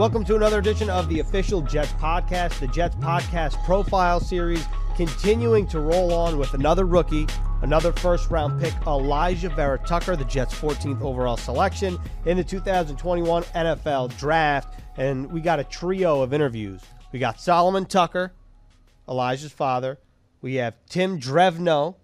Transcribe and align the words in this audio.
Welcome 0.00 0.24
to 0.24 0.36
another 0.36 0.60
edition 0.60 0.88
of 0.88 1.10
the 1.10 1.20
official 1.20 1.60
Jets 1.60 1.92
podcast, 1.92 2.58
the 2.58 2.68
Jets 2.68 2.96
podcast 2.96 3.62
profile 3.66 4.18
series, 4.18 4.64
continuing 4.96 5.66
to 5.66 5.80
roll 5.80 6.14
on 6.14 6.38
with 6.38 6.54
another 6.54 6.86
rookie, 6.86 7.26
another 7.60 7.92
first 7.92 8.30
round 8.30 8.58
pick, 8.62 8.72
Alijah 8.86 9.54
Vera 9.54 9.78
Tucker, 9.80 10.16
the 10.16 10.24
Jets' 10.24 10.54
14th 10.54 11.02
overall 11.02 11.36
selection 11.36 11.98
in 12.24 12.38
the 12.38 12.42
2021 12.42 13.42
NFL 13.42 14.16
draft. 14.16 14.80
And 14.96 15.30
we 15.30 15.42
got 15.42 15.60
a 15.60 15.64
trio 15.64 16.22
of 16.22 16.32
interviews. 16.32 16.80
We 17.12 17.18
got 17.18 17.38
Solomon 17.38 17.84
Tucker, 17.84 18.32
Alijah's 19.06 19.52
father. 19.52 19.98
We 20.40 20.54
have 20.54 20.76
Tim 20.88 21.20
Drevno, 21.20 21.96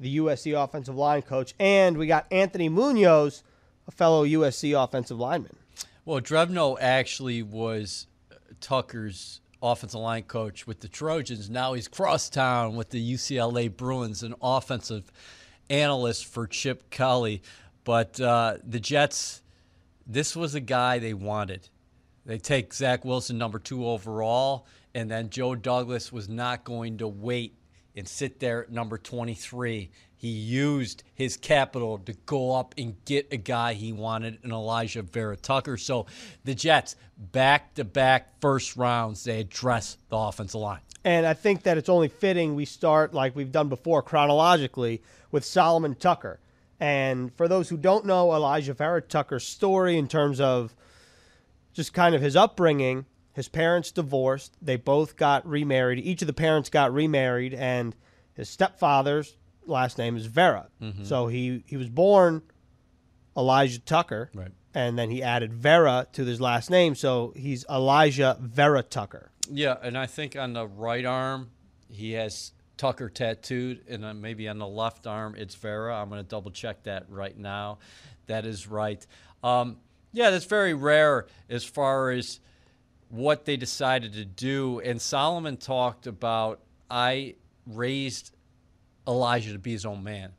the 0.00 0.16
USC 0.16 0.58
offensive 0.58 0.96
line 0.96 1.20
coach. 1.20 1.54
And 1.58 1.98
we 1.98 2.06
got 2.06 2.26
Anthony 2.30 2.70
Munoz, 2.70 3.42
a 3.86 3.90
fellow 3.90 4.24
USC 4.24 4.82
offensive 4.82 5.18
lineman. 5.18 5.57
Well, 6.08 6.22
Drevno 6.22 6.78
actually 6.80 7.42
was 7.42 8.06
Tucker's 8.62 9.42
offensive 9.62 10.00
line 10.00 10.22
coach 10.22 10.66
with 10.66 10.80
the 10.80 10.88
Trojans. 10.88 11.50
Now 11.50 11.74
he's 11.74 11.86
crosstown 11.86 12.76
with 12.76 12.88
the 12.88 13.12
UCLA 13.12 13.68
Bruins, 13.76 14.22
an 14.22 14.34
offensive 14.40 15.12
analyst 15.68 16.24
for 16.24 16.46
Chip 16.46 16.88
Kelly. 16.88 17.42
But 17.84 18.18
uh, 18.22 18.56
the 18.66 18.80
Jets, 18.80 19.42
this 20.06 20.34
was 20.34 20.54
a 20.54 20.60
guy 20.60 20.98
they 20.98 21.12
wanted. 21.12 21.68
They 22.24 22.38
take 22.38 22.72
Zach 22.72 23.04
Wilson, 23.04 23.36
number 23.36 23.58
two 23.58 23.86
overall, 23.86 24.66
and 24.94 25.10
then 25.10 25.28
Joe 25.28 25.54
Douglas 25.56 26.10
was 26.10 26.26
not 26.26 26.64
going 26.64 26.96
to 26.96 27.06
wait 27.06 27.54
and 27.94 28.08
sit 28.08 28.40
there 28.40 28.62
at 28.62 28.72
number 28.72 28.96
23 28.96 29.90
he 30.18 30.28
used 30.28 31.04
his 31.14 31.36
capital 31.36 31.98
to 31.98 32.12
go 32.26 32.52
up 32.52 32.74
and 32.76 32.96
get 33.04 33.28
a 33.32 33.36
guy 33.36 33.74
he 33.74 33.92
wanted, 33.92 34.38
an 34.42 34.50
Alijah 34.50 35.08
Vera 35.08 35.36
Tucker. 35.36 35.76
So 35.76 36.06
the 36.44 36.56
Jets, 36.56 36.96
back 37.16 37.74
to 37.74 37.84
back 37.84 38.40
first 38.40 38.76
rounds, 38.76 39.22
they 39.22 39.38
address 39.40 39.96
the 40.08 40.16
offensive 40.16 40.60
line. 40.60 40.80
And 41.04 41.24
I 41.24 41.34
think 41.34 41.62
that 41.62 41.78
it's 41.78 41.88
only 41.88 42.08
fitting 42.08 42.56
we 42.56 42.64
start 42.64 43.14
like 43.14 43.36
we've 43.36 43.52
done 43.52 43.68
before 43.68 44.02
chronologically 44.02 45.02
with 45.30 45.44
Solomon 45.44 45.94
Tucker. 45.94 46.40
And 46.80 47.32
for 47.36 47.46
those 47.46 47.68
who 47.68 47.76
don't 47.76 48.04
know 48.04 48.28
Alijah 48.28 48.76
Vera 48.76 49.00
Tucker's 49.00 49.46
story 49.46 49.96
in 49.96 50.08
terms 50.08 50.40
of 50.40 50.74
just 51.72 51.94
kind 51.94 52.16
of 52.16 52.20
his 52.20 52.34
upbringing, 52.34 53.06
his 53.34 53.48
parents 53.48 53.92
divorced. 53.92 54.56
They 54.60 54.74
both 54.74 55.16
got 55.16 55.46
remarried. 55.46 56.00
Each 56.00 56.22
of 56.22 56.26
the 56.26 56.32
parents 56.32 56.70
got 56.70 56.92
remarried, 56.92 57.54
and 57.54 57.94
his 58.34 58.48
stepfathers 58.48 59.34
last 59.68 59.98
name 59.98 60.16
is 60.16 60.26
Vera. 60.26 60.68
Mm-hmm. 60.82 61.04
So 61.04 61.28
he 61.28 61.64
he 61.66 61.76
was 61.76 61.88
born 61.88 62.42
Alijah 63.36 63.84
Tucker, 63.84 64.30
right. 64.34 64.50
and 64.74 64.98
then 64.98 65.10
he 65.10 65.22
added 65.22 65.52
Vera 65.52 66.06
to 66.12 66.24
his 66.24 66.40
last 66.40 66.70
name, 66.70 66.94
so 66.94 67.32
he's 67.36 67.64
Alijah 67.66 68.40
Vera 68.40 68.82
Tucker. 68.82 69.30
Yeah, 69.50 69.76
and 69.82 69.96
I 69.96 70.06
think 70.06 70.36
on 70.36 70.52
the 70.52 70.66
right 70.66 71.04
arm 71.04 71.50
he 71.90 72.12
has 72.12 72.52
Tucker 72.76 73.08
tattooed, 73.08 73.84
and 73.88 74.02
then 74.02 74.20
maybe 74.20 74.48
on 74.48 74.58
the 74.58 74.66
left 74.66 75.06
arm 75.06 75.34
it's 75.36 75.54
Vera. 75.54 76.00
I'm 76.00 76.08
going 76.08 76.22
to 76.22 76.28
double 76.28 76.50
check 76.50 76.84
that 76.84 77.06
right 77.08 77.36
now. 77.36 77.78
That 78.26 78.44
is 78.44 78.66
right. 78.66 79.04
Um, 79.42 79.78
yeah, 80.12 80.30
that's 80.30 80.44
very 80.44 80.74
rare 80.74 81.26
as 81.48 81.64
far 81.64 82.10
as 82.10 82.40
what 83.08 83.44
they 83.44 83.56
decided 83.56 84.12
to 84.14 84.24
do. 84.24 84.80
And 84.80 85.00
Solomon 85.00 85.56
talked 85.56 86.06
about 86.06 86.60
I 86.90 87.36
raised 87.66 88.32
Alijah 89.08 89.52
to 89.52 89.58
be 89.58 89.72
his 89.72 89.86
own 89.86 90.04
man. 90.04 90.32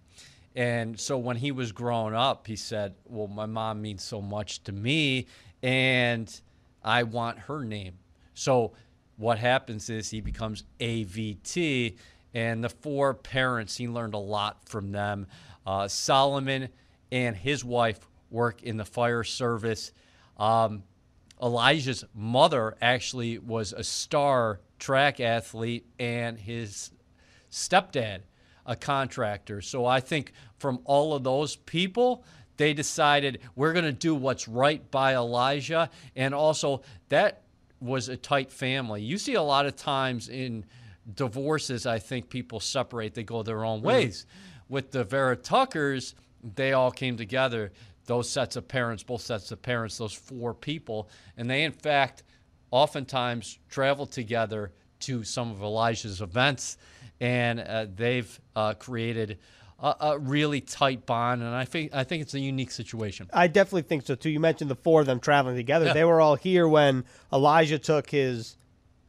And 0.55 0.99
so 0.99 1.17
when 1.17 1.37
he 1.37 1.51
was 1.51 1.71
growing 1.71 2.13
up, 2.13 2.47
he 2.47 2.55
said, 2.55 2.95
Well, 3.05 3.27
my 3.27 3.45
mom 3.45 3.81
means 3.81 4.03
so 4.03 4.21
much 4.21 4.63
to 4.63 4.71
me, 4.71 5.27
and 5.61 6.41
I 6.83 7.03
want 7.03 7.39
her 7.39 7.63
name. 7.63 7.97
So 8.33 8.73
what 9.17 9.39
happens 9.39 9.89
is 9.89 10.09
he 10.09 10.21
becomes 10.21 10.63
AVT, 10.79 11.97
and 12.33 12.63
the 12.63 12.69
four 12.69 13.13
parents, 13.13 13.75
he 13.75 13.87
learned 13.87 14.13
a 14.13 14.19
lot 14.19 14.67
from 14.67 14.91
them. 14.91 15.27
Uh, 15.65 15.87
Solomon 15.87 16.69
and 17.11 17.35
his 17.35 17.65
wife 17.65 17.99
work 18.29 18.61
in 18.63 18.77
the 18.77 18.85
fire 18.85 19.23
service. 19.23 19.91
Um, 20.37 20.83
Alijah's 21.41 22.03
mother 22.13 22.75
actually 22.81 23.39
was 23.39 23.73
a 23.73 23.83
star 23.83 24.59
track 24.77 25.19
athlete, 25.19 25.85
and 25.99 26.39
his 26.39 26.91
stepdad 27.51 28.21
a 28.69 28.75
contractor. 28.75 29.61
So 29.61 29.85
I 29.87 29.99
think 29.99 30.31
from 30.59 30.79
all 30.85 31.15
of 31.15 31.23
those 31.23 31.55
people, 31.55 32.23
they 32.55 32.71
decided 32.73 33.39
we're 33.55 33.73
going 33.73 33.85
to 33.85 33.91
do 33.91 34.13
what's 34.13 34.47
right 34.47 34.89
by 34.91 35.13
Alijah. 35.15 35.89
And 36.15 36.35
also, 36.35 36.83
that 37.09 37.41
was 37.81 38.09
a 38.09 38.15
tight 38.15 38.51
family. 38.51 39.01
You 39.01 39.17
see 39.17 39.33
a 39.33 39.41
lot 39.41 39.65
of 39.65 39.75
times 39.75 40.29
in 40.29 40.65
divorces, 41.15 41.87
I 41.87 41.97
think 41.97 42.29
people 42.29 42.59
separate, 42.59 43.15
they 43.15 43.23
go 43.23 43.41
their 43.41 43.65
own 43.65 43.79
mm-hmm. 43.79 43.87
ways. 43.87 44.25
Mm-hmm. 44.25 44.73
With 44.73 44.91
the 44.91 45.03
Vera 45.03 45.35
Tuckers, 45.35 46.13
they 46.43 46.73
all 46.73 46.91
came 46.91 47.17
together, 47.17 47.71
those 48.05 48.29
sets 48.29 48.55
of 48.55 48.67
parents, 48.67 49.01
both 49.01 49.21
sets 49.21 49.51
of 49.51 49.63
parents, 49.63 49.97
those 49.97 50.13
four 50.13 50.53
people. 50.53 51.09
And 51.37 51.49
they, 51.49 51.63
in 51.63 51.71
fact, 51.71 52.21
oftentimes 52.69 53.57
travel 53.67 54.05
together 54.05 54.73
to 54.99 55.23
some 55.23 55.49
of 55.49 55.57
Alijah's 55.57 56.21
events 56.21 56.77
and 57.19 57.59
uh, 57.59 57.85
they've 57.93 58.39
uh, 58.55 58.73
created 58.73 59.37
a, 59.81 59.95
a, 59.99 60.19
really 60.19 60.61
tight 60.61 61.05
bond, 61.05 61.41
and 61.41 61.53
I 61.53 61.65
think 61.65 61.93
I 61.93 62.03
think 62.03 62.21
it's 62.21 62.33
a 62.33 62.39
unique 62.39 62.71
situation. 62.71 63.29
I 63.33 63.47
definitely 63.47 63.83
think 63.83 64.05
so 64.05 64.15
too. 64.15 64.29
You 64.29 64.39
mentioned 64.39 64.69
the 64.69 64.75
four 64.75 65.01
of 65.01 65.07
them 65.07 65.19
traveling 65.19 65.55
together. 65.55 65.87
Yeah. 65.87 65.93
They 65.93 66.05
were 66.05 66.21
all 66.21 66.35
here 66.35 66.67
when 66.67 67.05
Alijah 67.31 67.81
took 67.81 68.09
his 68.09 68.57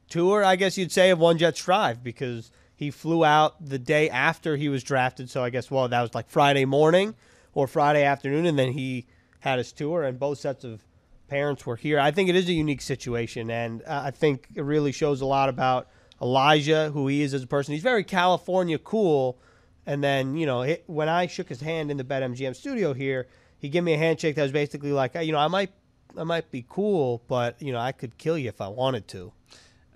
tour, 0.09 0.44
I 0.44 0.56
guess 0.56 0.76
you'd 0.78 0.93
say, 0.93 1.10
of 1.10 1.19
One 1.19 1.38
Jets 1.38 1.65
Drive 1.65 2.03
because 2.03 2.50
he 2.75 2.91
flew 2.91 3.25
out 3.25 3.65
the 3.65 3.78
day 3.78 4.09
after 4.10 4.56
he 4.56 4.69
was 4.69 4.82
drafted. 4.82 5.31
So 5.31 5.42
I 5.42 5.50
guess 5.50 5.71
well 5.71 5.88
that 5.88 6.00
was 6.00 6.15
like 6.15 6.28
Friday 6.28 6.65
morning 6.65 7.15
or 7.53 7.66
Friday 7.66 8.04
afternoon, 8.04 8.47
and 8.47 8.59
then 8.59 8.72
he 8.72 9.06
had 9.41 9.59
his 9.59 9.72
tour, 9.72 10.04
and 10.04 10.19
both 10.19 10.38
sets 10.38 10.65
of 10.65 10.84
parents 11.28 11.65
were 11.65 11.77
here. 11.77 11.98
I 11.98 12.10
think 12.10 12.28
it 12.28 12.37
is 12.37 12.48
a 12.48 12.53
unique 12.53 12.82
situation, 12.82 13.50
and 13.50 13.82
uh, 13.82 14.03
I 14.04 14.10
think 14.10 14.48
it 14.54 14.62
really 14.62 14.92
shows 14.92 15.21
a 15.21 15.27
lot 15.27 15.48
about 15.48 15.88
Alijah, 16.20 16.92
who 16.92 17.08
he 17.08 17.22
is 17.22 17.34
as 17.34 17.42
a 17.42 17.47
person. 17.47 17.75
He's 17.75 17.82
very 17.82 18.04
California 18.04 18.78
cool. 18.78 19.38
And 19.86 20.04
then, 20.04 20.36
you 20.36 20.47
know, 20.47 20.62
it, 20.62 20.84
when 20.86 21.08
I 21.08 21.26
shook 21.26 21.48
his 21.48 21.60
hand 21.60 21.91
in 21.91 21.97
the 21.97 22.04
BetMGM 22.04 22.54
studio 22.54 22.92
here, 22.92 23.28
he 23.58 23.69
gave 23.69 23.82
me 23.82 23.94
a 23.94 23.98
handshake 23.98 24.36
that 24.36 24.42
was 24.42 24.53
basically 24.53 24.92
like, 24.92 25.14
you 25.14 25.32
know, 25.32 25.38
I 25.38 25.48
might, 25.48 25.70
I 26.16 26.25
might 26.25 26.50
be 26.50 26.64
cool, 26.69 27.22
but 27.28 27.60
you 27.62 27.72
know, 27.72 27.78
I 27.78 27.92
could 27.92 28.19
kill 28.19 28.36
you 28.36 28.48
if 28.48 28.60
I 28.60 28.69
wanted 28.69 29.09
to. 29.09 29.32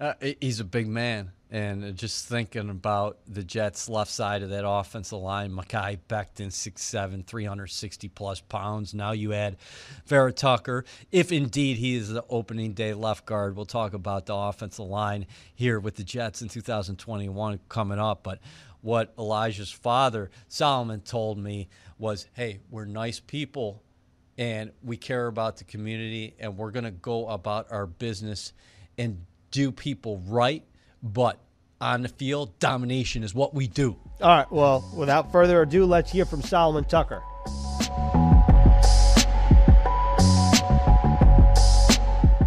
Uh, 0.00 0.14
he's 0.40 0.60
a 0.60 0.64
big 0.64 0.88
man. 0.88 1.32
And 1.54 1.96
just 1.96 2.26
thinking 2.26 2.68
about 2.68 3.18
the 3.28 3.44
Jets' 3.44 3.88
left 3.88 4.10
side 4.10 4.42
of 4.42 4.50
that 4.50 4.68
offensive 4.68 5.20
line, 5.20 5.52
Mekhi 5.52 6.00
Becton, 6.08 6.48
6'7, 6.48 7.24
360 7.24 8.08
plus 8.08 8.40
pounds. 8.40 8.92
Now 8.92 9.12
you 9.12 9.32
add 9.32 9.58
Vera 10.04 10.32
Tucker. 10.32 10.84
If 11.12 11.30
indeed 11.30 11.76
he 11.76 11.94
is 11.94 12.08
the 12.08 12.24
opening 12.28 12.72
day 12.72 12.92
left 12.92 13.24
guard, 13.24 13.54
we'll 13.54 13.66
talk 13.66 13.94
about 13.94 14.26
the 14.26 14.34
offensive 14.34 14.86
line 14.86 15.26
here 15.54 15.78
with 15.78 15.94
the 15.94 16.02
Jets 16.02 16.42
in 16.42 16.48
2021 16.48 17.60
coming 17.68 18.00
up. 18.00 18.24
But 18.24 18.40
what 18.80 19.16
Alijah's 19.16 19.70
father, 19.70 20.32
Solomon, 20.48 21.02
told 21.02 21.38
me 21.38 21.68
was 22.00 22.26
hey, 22.32 22.58
we're 22.68 22.84
nice 22.84 23.20
people 23.20 23.80
and 24.36 24.72
we 24.82 24.96
care 24.96 25.28
about 25.28 25.58
the 25.58 25.64
community 25.64 26.34
and 26.40 26.56
we're 26.58 26.72
going 26.72 26.82
to 26.82 26.90
go 26.90 27.28
about 27.28 27.70
our 27.70 27.86
business 27.86 28.52
and 28.98 29.24
do 29.52 29.70
people 29.70 30.20
right 30.26 30.64
but 31.04 31.38
on 31.84 32.00
the 32.00 32.08
field, 32.08 32.58
domination 32.58 33.22
is 33.22 33.34
what 33.34 33.54
we 33.54 33.68
do. 33.68 33.94
All 34.22 34.28
right. 34.28 34.50
Well, 34.50 34.90
without 34.96 35.30
further 35.30 35.60
ado, 35.60 35.84
let's 35.84 36.10
hear 36.10 36.24
from 36.24 36.40
Solomon 36.40 36.84
Tucker. 36.84 37.22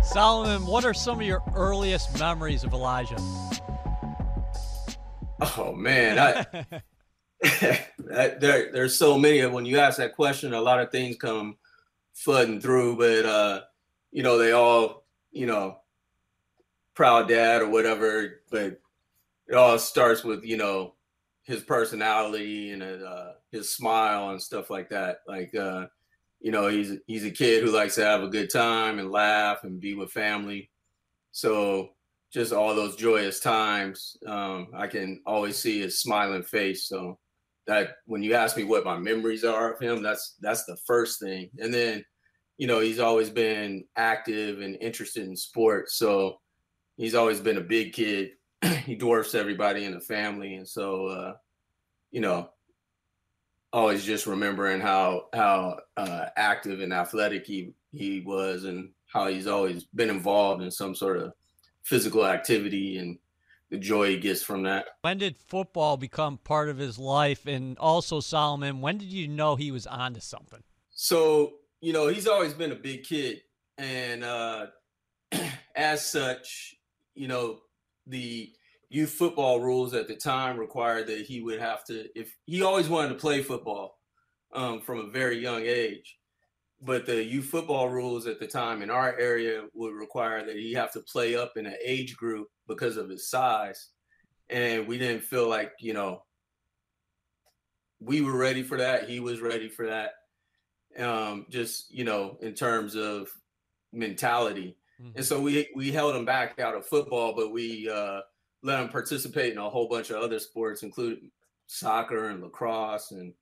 Solomon, 0.02 0.66
what 0.66 0.86
are 0.86 0.94
some 0.96 1.20
of 1.20 1.28
your 1.28 1.44
earliest 1.56 2.18
memories 2.18 2.64
of 2.64 2.72
Alijah? 2.72 3.22
Oh 5.40 5.72
man, 5.76 6.18
I, 6.18 6.66
there, 8.00 8.72
there's 8.72 8.98
so 8.98 9.20
many. 9.20 9.46
When 9.46 9.68
you 9.68 9.78
ask 9.78 10.00
that 10.00 10.16
question, 10.16 10.56
a 10.56 10.62
lot 10.62 10.80
of 10.80 10.90
things 10.90 11.16
come 11.18 11.58
flooding 12.16 12.60
through, 12.60 12.98
but 12.98 13.26
uh, 13.28 13.62
you 14.12 14.24
know 14.24 14.40
they 14.40 14.52
all, 14.52 15.06
you 15.32 15.46
know, 15.46 15.78
proud 16.96 17.28
dad 17.28 17.62
or 17.62 17.70
whatever. 17.70 18.42
But 18.50 18.80
it 19.48 19.56
all 19.56 19.78
starts 19.80 20.24
with 20.24 20.44
you 20.44 20.58
know 20.58 20.96
his 21.44 21.64
personality 21.64 22.72
and 22.72 22.84
uh, 22.84 23.32
his 23.52 23.74
smile 23.74 24.32
and 24.32 24.42
stuff 24.42 24.70
like 24.70 24.90
that. 24.90 25.20
Like 25.28 25.56
uh, 25.56 25.88
you 26.40 26.52
know, 26.52 26.68
he's 26.68 26.98
he's 27.08 27.26
a 27.26 27.32
kid 27.32 27.64
who 27.64 27.72
likes 27.72 27.96
to 27.96 28.06
have 28.06 28.24
a 28.24 28.28
good 28.28 28.50
time 28.50 29.00
and 29.00 29.12
laugh 29.12 29.64
and 29.64 29.80
be 29.80 29.96
with 29.96 30.12
family. 30.12 30.70
So 31.32 31.90
just 32.34 32.52
all 32.52 32.76
those 32.76 32.96
joyous 32.96 33.40
times, 33.40 34.18
um, 34.28 34.68
I 34.74 34.88
can 34.88 35.22
always 35.26 35.58
see 35.58 35.82
his 35.82 36.02
smiling 36.02 36.44
face. 36.44 36.88
So 36.88 37.20
that 37.68 37.96
when 38.06 38.24
you 38.24 38.34
ask 38.34 38.56
me 38.56 38.64
what 38.64 38.86
my 38.86 38.98
memories 38.98 39.44
are 39.44 39.74
of 39.74 39.80
him, 39.80 40.04
that's 40.04 40.36
that's 40.42 40.66
the 40.66 40.78
first 40.86 41.20
thing. 41.20 41.50
And 41.60 41.74
then 41.74 42.04
you 42.58 42.66
know, 42.66 42.80
he's 42.80 43.00
always 43.00 43.30
been 43.30 43.86
active 43.96 44.62
and 44.62 44.78
interested 44.82 45.28
in 45.28 45.36
sports. 45.36 45.96
So 45.96 46.40
he's 46.98 47.14
always 47.16 47.40
been 47.40 47.58
a 47.58 47.62
big 47.62 47.94
kid. 47.94 48.32
he 48.86 48.96
dwarfs 48.96 49.36
everybody 49.36 49.86
in 49.86 49.94
the 49.94 50.00
family. 50.00 50.56
And 50.56 50.68
so, 50.68 51.08
uh, 51.08 51.34
you 52.12 52.22
know, 52.22 52.50
always 53.74 54.06
just 54.06 54.28
remembering 54.28 54.82
how 54.82 55.28
how 55.34 55.80
uh, 55.98 56.26
active 56.36 56.80
and 56.80 56.94
athletic 56.94 57.46
he 57.46 57.74
he 57.92 58.22
was 58.22 58.64
and 58.64 58.90
how 59.12 59.28
he's 59.28 59.48
always 59.48 59.84
been 59.86 60.10
involved 60.10 60.64
in 60.64 60.72
some 60.72 60.96
sort 60.96 61.18
of 61.18 61.34
physical 61.84 62.26
activity 62.26 62.98
and 62.98 63.18
the 63.70 63.78
joy 63.78 64.10
he 64.10 64.18
gets 64.18 64.44
from 64.44 64.64
that. 64.64 64.86
When 65.02 65.18
did 65.18 65.38
football 65.38 65.98
become 65.98 66.38
part 66.38 66.70
of 66.70 66.78
his 66.78 66.98
life? 66.98 67.46
And 67.48 67.78
also, 67.78 68.20
Solomon, 68.20 68.82
when 68.82 68.98
did 68.98 69.10
you 69.10 69.28
know 69.28 69.56
he 69.56 69.72
was 69.72 69.86
onto 69.86 70.20
something? 70.20 70.64
So, 70.92 71.54
you 71.82 71.94
know, 71.94 72.08
he's 72.08 72.28
always 72.28 72.54
been 72.54 72.72
a 72.72 72.76
big 72.76 73.04
kid. 73.04 73.42
And 73.78 74.24
uh, 74.24 74.68
as 75.76 76.10
such, 76.10 76.76
you 77.14 77.28
know, 77.28 77.60
the 78.08 78.52
youth 78.90 79.12
football 79.12 79.60
rules 79.60 79.94
at 79.94 80.08
the 80.08 80.16
time 80.16 80.58
required 80.58 81.08
that 81.08 81.26
he 81.26 81.42
would 81.42 81.60
have 81.60 81.84
to, 81.86 82.08
if 82.20 82.36
he 82.46 82.62
always 82.62 82.88
wanted 82.88 83.10
to 83.10 83.16
play 83.16 83.44
football 83.44 84.00
um, 84.54 84.82
from 84.82 85.00
a 85.00 85.12
very 85.12 85.40
young 85.40 85.64
age. 85.64 86.18
But 86.82 87.06
the 87.06 87.24
youth 87.24 87.46
football 87.46 87.90
rules 87.90 88.28
at 88.28 88.40
the 88.40 88.48
time 88.48 88.82
in 88.82 88.92
our 88.92 89.18
area 89.18 89.64
would 89.74 89.94
require 89.94 90.46
that 90.46 90.56
he 90.56 90.74
have 90.74 90.92
to 90.94 91.00
play 91.02 91.36
up 91.36 91.58
in 91.58 91.66
an 91.66 91.76
age 91.84 92.16
group 92.16 92.48
because 92.68 92.98
of 92.98 93.10
his 93.10 93.30
size. 93.30 93.90
And 94.50 94.88
we 94.88 94.98
didn't 94.98 95.24
feel 95.24 95.50
like, 95.50 95.72
you 95.80 95.94
know, 95.94 96.24
we 98.00 98.22
were 98.22 98.38
ready 98.38 98.62
for 98.62 98.78
that. 98.78 99.10
He 99.10 99.20
was 99.20 99.42
ready 99.42 99.70
for 99.70 99.88
that. 99.88 100.12
Um, 101.04 101.48
just, 101.50 101.92
you 101.92 102.04
know, 102.04 102.38
in 102.42 102.54
terms 102.54 102.96
of 102.96 103.30
mentality. 103.92 104.77
Mm-hmm. 105.02 105.18
And 105.18 105.26
so 105.26 105.40
we 105.40 105.70
we 105.76 105.92
held 105.92 106.16
him 106.16 106.26
back 106.26 106.60
out 106.60 106.76
of 106.76 106.86
football, 106.86 107.34
but 107.36 107.52
we 107.52 107.90
uh, 107.90 108.22
let 108.64 108.82
him 108.82 108.90
participate 108.90 109.52
in 109.52 109.58
a 109.58 109.70
whole 109.70 109.88
bunch 109.88 110.10
of 110.10 110.22
other 110.22 110.40
sports, 110.40 110.84
including 110.84 111.32
soccer 111.68 112.30
and 112.30 112.42
lacrosse 112.42 113.12
and 113.12 113.34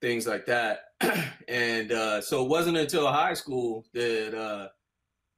things 0.00 0.26
like 0.26 0.46
that. 0.46 0.80
and 1.48 1.92
uh, 1.92 2.20
so 2.20 2.44
it 2.44 2.48
wasn't 2.48 2.76
until 2.76 3.06
high 3.06 3.34
school 3.34 3.84
that 3.94 4.36
uh, 4.36 4.68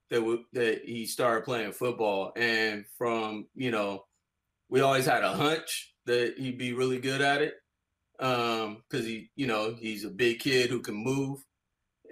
that 0.09 0.19
w- 0.19 0.43
that 0.53 0.81
he 0.85 1.05
started 1.05 1.45
playing 1.45 1.71
football. 1.71 2.31
And 2.35 2.85
from 2.97 3.47
you 3.55 3.71
know, 3.71 4.05
we 4.69 4.81
always 4.81 5.05
had 5.05 5.23
a 5.23 5.33
hunch 5.33 5.93
that 6.05 6.35
he'd 6.37 6.57
be 6.57 6.73
really 6.73 6.99
good 6.99 7.21
at 7.21 7.41
it 7.41 7.55
because 8.17 8.65
um, 8.65 8.83
he 8.91 9.29
you 9.35 9.47
know 9.47 9.75
he's 9.79 10.05
a 10.05 10.09
big 10.09 10.39
kid 10.39 10.69
who 10.69 10.81
can 10.81 10.95
move. 10.95 11.39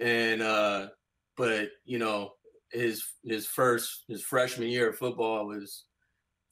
And 0.00 0.42
uh, 0.42 0.88
but 1.36 1.68
you 1.84 1.98
know 1.98 2.32
his 2.74 3.04
his 3.24 3.46
first 3.46 4.04
his 4.08 4.22
freshman 4.22 4.68
year 4.68 4.90
of 4.90 4.98
football 4.98 5.46
was 5.46 5.84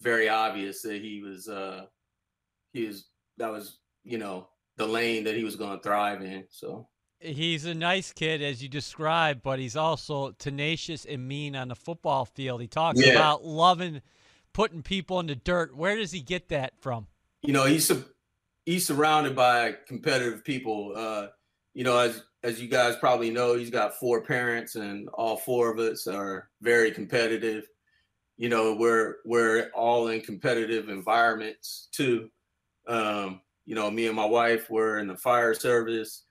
very 0.00 0.28
obvious 0.28 0.82
that 0.82 1.00
he 1.02 1.22
was 1.22 1.48
uh 1.48 1.84
he 2.72 2.86
was 2.86 3.06
that 3.38 3.50
was 3.50 3.78
you 4.04 4.19
know 4.19 4.48
the 4.76 4.86
lane 4.86 5.24
that 5.24 5.36
he 5.36 5.44
was 5.44 5.56
going 5.56 5.76
to 5.76 5.82
thrive 5.82 6.22
in 6.22 6.44
so 6.50 6.88
he's 7.22 7.64
a 7.64 7.74
nice 7.74 8.12
kid 8.12 8.42
as 8.42 8.62
you 8.62 8.69
described, 8.69 9.42
but 9.42 9.58
he's 9.58 9.76
also 9.76 10.32
tenacious 10.32 11.04
and 11.04 11.26
mean 11.26 11.54
on 11.56 11.69
the 11.69 11.74
football 11.74 12.24
field. 12.24 12.60
He 12.60 12.66
talks 12.66 13.04
yeah. 13.04 13.12
about 13.12 13.44
loving 13.44 14.02
putting 14.52 14.82
people 14.82 15.20
in 15.20 15.26
the 15.26 15.36
dirt. 15.36 15.76
Where 15.76 15.96
does 15.96 16.12
he 16.12 16.20
get 16.20 16.48
that 16.48 16.74
from? 16.80 17.06
You 17.42 17.52
know, 17.52 17.64
he's 17.64 17.90
he's 18.66 18.86
surrounded 18.86 19.34
by 19.34 19.76
competitive 19.86 20.44
people. 20.44 20.92
Uh, 20.94 21.28
you 21.74 21.84
know, 21.84 21.98
as 21.98 22.22
as 22.42 22.60
you 22.60 22.68
guys 22.68 22.96
probably 22.96 23.30
know, 23.30 23.54
he's 23.54 23.70
got 23.70 23.94
four 23.94 24.22
parents, 24.22 24.74
and 24.74 25.08
all 25.10 25.36
four 25.36 25.70
of 25.70 25.78
us 25.78 26.06
are 26.06 26.48
very 26.60 26.90
competitive. 26.90 27.68
You 28.36 28.48
know, 28.48 28.74
we're 28.74 29.16
we're 29.24 29.70
all 29.74 30.08
in 30.08 30.20
competitive 30.20 30.88
environments 30.88 31.88
too. 31.92 32.30
Um, 32.88 33.40
you 33.64 33.74
know, 33.74 33.90
me 33.90 34.06
and 34.06 34.16
my 34.16 34.24
wife 34.24 34.68
were 34.70 34.98
in 34.98 35.06
the 35.06 35.16
fire 35.16 35.54
service 35.54 36.24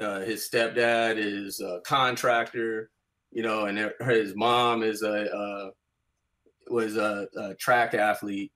uh, 0.00 0.20
his 0.20 0.48
stepdad 0.48 1.16
is 1.16 1.60
a 1.60 1.80
contractor, 1.84 2.90
you 3.30 3.42
know, 3.42 3.66
and 3.66 3.92
his 4.08 4.34
mom 4.34 4.82
is 4.82 5.02
a 5.02 5.30
uh, 5.32 5.70
was 6.68 6.96
a, 6.96 7.28
a, 7.36 7.54
track 7.54 7.94
athlete. 7.94 8.52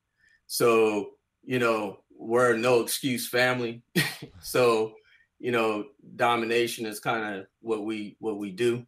So 0.46 1.11
you 1.44 1.58
know, 1.58 2.00
we're 2.16 2.56
no 2.56 2.81
excuse 2.81 3.28
family. 3.28 3.82
so 4.40 4.94
you 5.38 5.52
know, 5.52 5.87
domination 6.17 6.87
is 6.87 7.00
kind 7.00 7.37
of 7.37 7.46
what 7.61 7.85
we 7.85 8.17
what 8.20 8.38
we 8.38 8.50
do, 8.50 8.85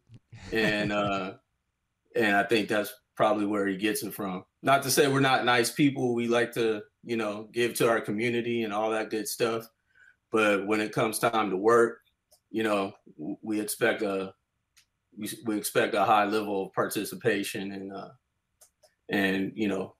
and 0.51 0.91
uh, 0.91 1.33
and 2.15 2.35
I 2.35 2.43
think 2.43 2.67
that's 2.67 2.93
probably 3.15 3.45
where 3.45 3.67
he 3.67 3.77
gets 3.77 4.03
it 4.03 4.13
from. 4.13 4.43
Not 4.61 4.83
to 4.83 4.91
say 4.91 5.07
we're 5.07 5.19
not 5.19 5.45
nice 5.45 5.71
people. 5.71 6.13
We 6.13 6.27
like 6.27 6.51
to 6.53 6.81
you 7.03 7.17
know 7.17 7.47
give 7.51 7.73
to 7.75 7.89
our 7.89 8.01
community 8.01 8.63
and 8.63 8.73
all 8.73 8.91
that 8.91 9.09
good 9.09 9.27
stuff. 9.27 9.67
But 10.31 10.65
when 10.65 10.79
it 10.79 10.93
comes 10.93 11.19
time 11.19 11.49
to 11.49 11.57
work, 11.57 11.99
you 12.49 12.63
know, 12.63 12.93
we 13.41 13.59
expect 13.59 14.01
a 14.01 14.33
we, 15.17 15.29
we 15.45 15.57
expect 15.57 15.93
a 15.93 16.03
high 16.03 16.25
level 16.25 16.67
of 16.67 16.73
participation 16.73 17.71
and 17.71 17.93
uh, 17.93 18.09
and 19.09 19.51
you 19.55 19.67
know 19.67 19.95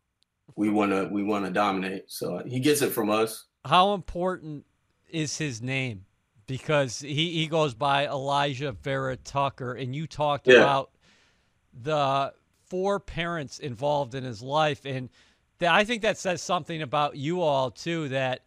we 0.55 0.69
want 0.69 0.91
to 0.91 1.09
we 1.11 1.23
want 1.23 1.45
to 1.45 1.51
dominate. 1.51 2.03
So 2.07 2.41
he 2.45 2.59
gets 2.59 2.81
it 2.81 2.91
from 2.91 3.09
us. 3.09 3.47
How 3.65 3.93
important 3.93 4.65
is 5.09 5.37
his 5.37 5.61
name? 5.61 6.05
Because 6.51 6.99
he, 6.99 7.31
he 7.31 7.47
goes 7.47 7.73
by 7.73 8.07
Alijah 8.07 8.75
Vera 8.83 9.15
Tucker, 9.15 9.71
and 9.71 9.95
you 9.95 10.05
talked 10.05 10.47
yeah. 10.49 10.55
about 10.55 10.91
the 11.71 12.33
four 12.65 12.99
parents 12.99 13.57
involved 13.59 14.15
in 14.15 14.25
his 14.25 14.41
life, 14.41 14.83
and 14.83 15.07
I 15.61 15.85
think 15.85 16.01
that 16.01 16.17
says 16.17 16.41
something 16.41 16.81
about 16.81 17.15
you 17.15 17.41
all 17.41 17.71
too. 17.71 18.09
That 18.09 18.41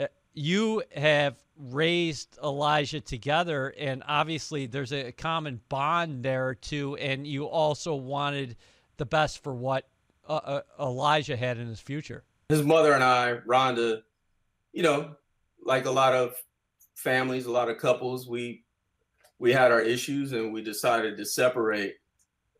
uh, 0.00 0.06
you 0.34 0.82
have 0.96 1.36
raised 1.56 2.40
Alijah 2.42 3.04
together, 3.04 3.72
and 3.78 4.02
obviously 4.08 4.66
there's 4.66 4.92
a 4.92 5.12
common 5.12 5.60
bond 5.68 6.24
there 6.24 6.56
too. 6.56 6.96
And 6.96 7.24
you 7.24 7.44
also 7.44 7.94
wanted 7.94 8.56
the 8.96 9.06
best 9.06 9.44
for 9.44 9.54
what 9.54 9.86
uh, 10.28 10.32
uh, 10.32 10.60
Alijah 10.80 11.38
had 11.38 11.58
in 11.58 11.68
his 11.68 11.78
future. 11.78 12.24
His 12.48 12.64
mother 12.64 12.94
and 12.94 13.04
I, 13.04 13.34
Rhonda, 13.46 14.02
you 14.72 14.82
know, 14.82 15.14
like 15.64 15.84
a 15.84 15.92
lot 15.92 16.14
of 16.14 16.34
families, 16.98 17.46
a 17.46 17.50
lot 17.50 17.70
of 17.70 17.78
couples, 17.78 18.28
we 18.28 18.64
we 19.38 19.52
had 19.52 19.70
our 19.70 19.80
issues 19.80 20.32
and 20.32 20.52
we 20.52 20.62
decided 20.62 21.16
to 21.16 21.24
separate. 21.24 21.96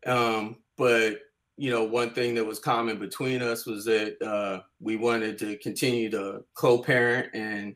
Um, 0.05 0.57
but 0.77 1.19
you 1.57 1.69
know, 1.71 1.83
one 1.83 2.11
thing 2.11 2.35
that 2.35 2.45
was 2.45 2.57
common 2.57 2.99
between 2.99 3.41
us 3.41 3.65
was 3.65 3.83
that 3.83 4.21
uh, 4.21 4.61
we 4.79 4.95
wanted 4.95 5.37
to 5.39 5.57
continue 5.57 6.09
to 6.11 6.43
co-parent 6.53 7.35
and 7.35 7.75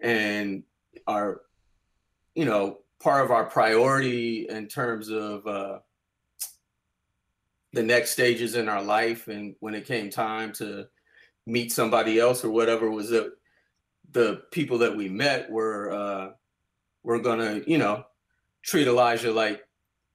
and 0.00 0.64
our 1.06 1.42
you 2.34 2.44
know 2.44 2.78
part 3.00 3.24
of 3.24 3.30
our 3.30 3.44
priority 3.44 4.48
in 4.48 4.66
terms 4.66 5.08
of 5.08 5.46
uh, 5.46 5.78
the 7.72 7.82
next 7.82 8.10
stages 8.10 8.56
in 8.56 8.68
our 8.68 8.82
life 8.82 9.28
and 9.28 9.54
when 9.60 9.74
it 9.74 9.86
came 9.86 10.10
time 10.10 10.52
to 10.52 10.86
meet 11.46 11.72
somebody 11.72 12.18
else 12.18 12.44
or 12.44 12.50
whatever 12.50 12.90
was 12.90 13.10
that 13.10 13.32
the 14.12 14.42
people 14.50 14.78
that 14.78 14.96
we 14.96 15.08
met 15.08 15.50
were 15.50 15.90
uh, 15.92 16.30
were 17.02 17.18
gonna 17.18 17.62
you 17.66 17.78
know 17.78 18.04
treat 18.62 18.86
elijah 18.86 19.32
like 19.32 19.62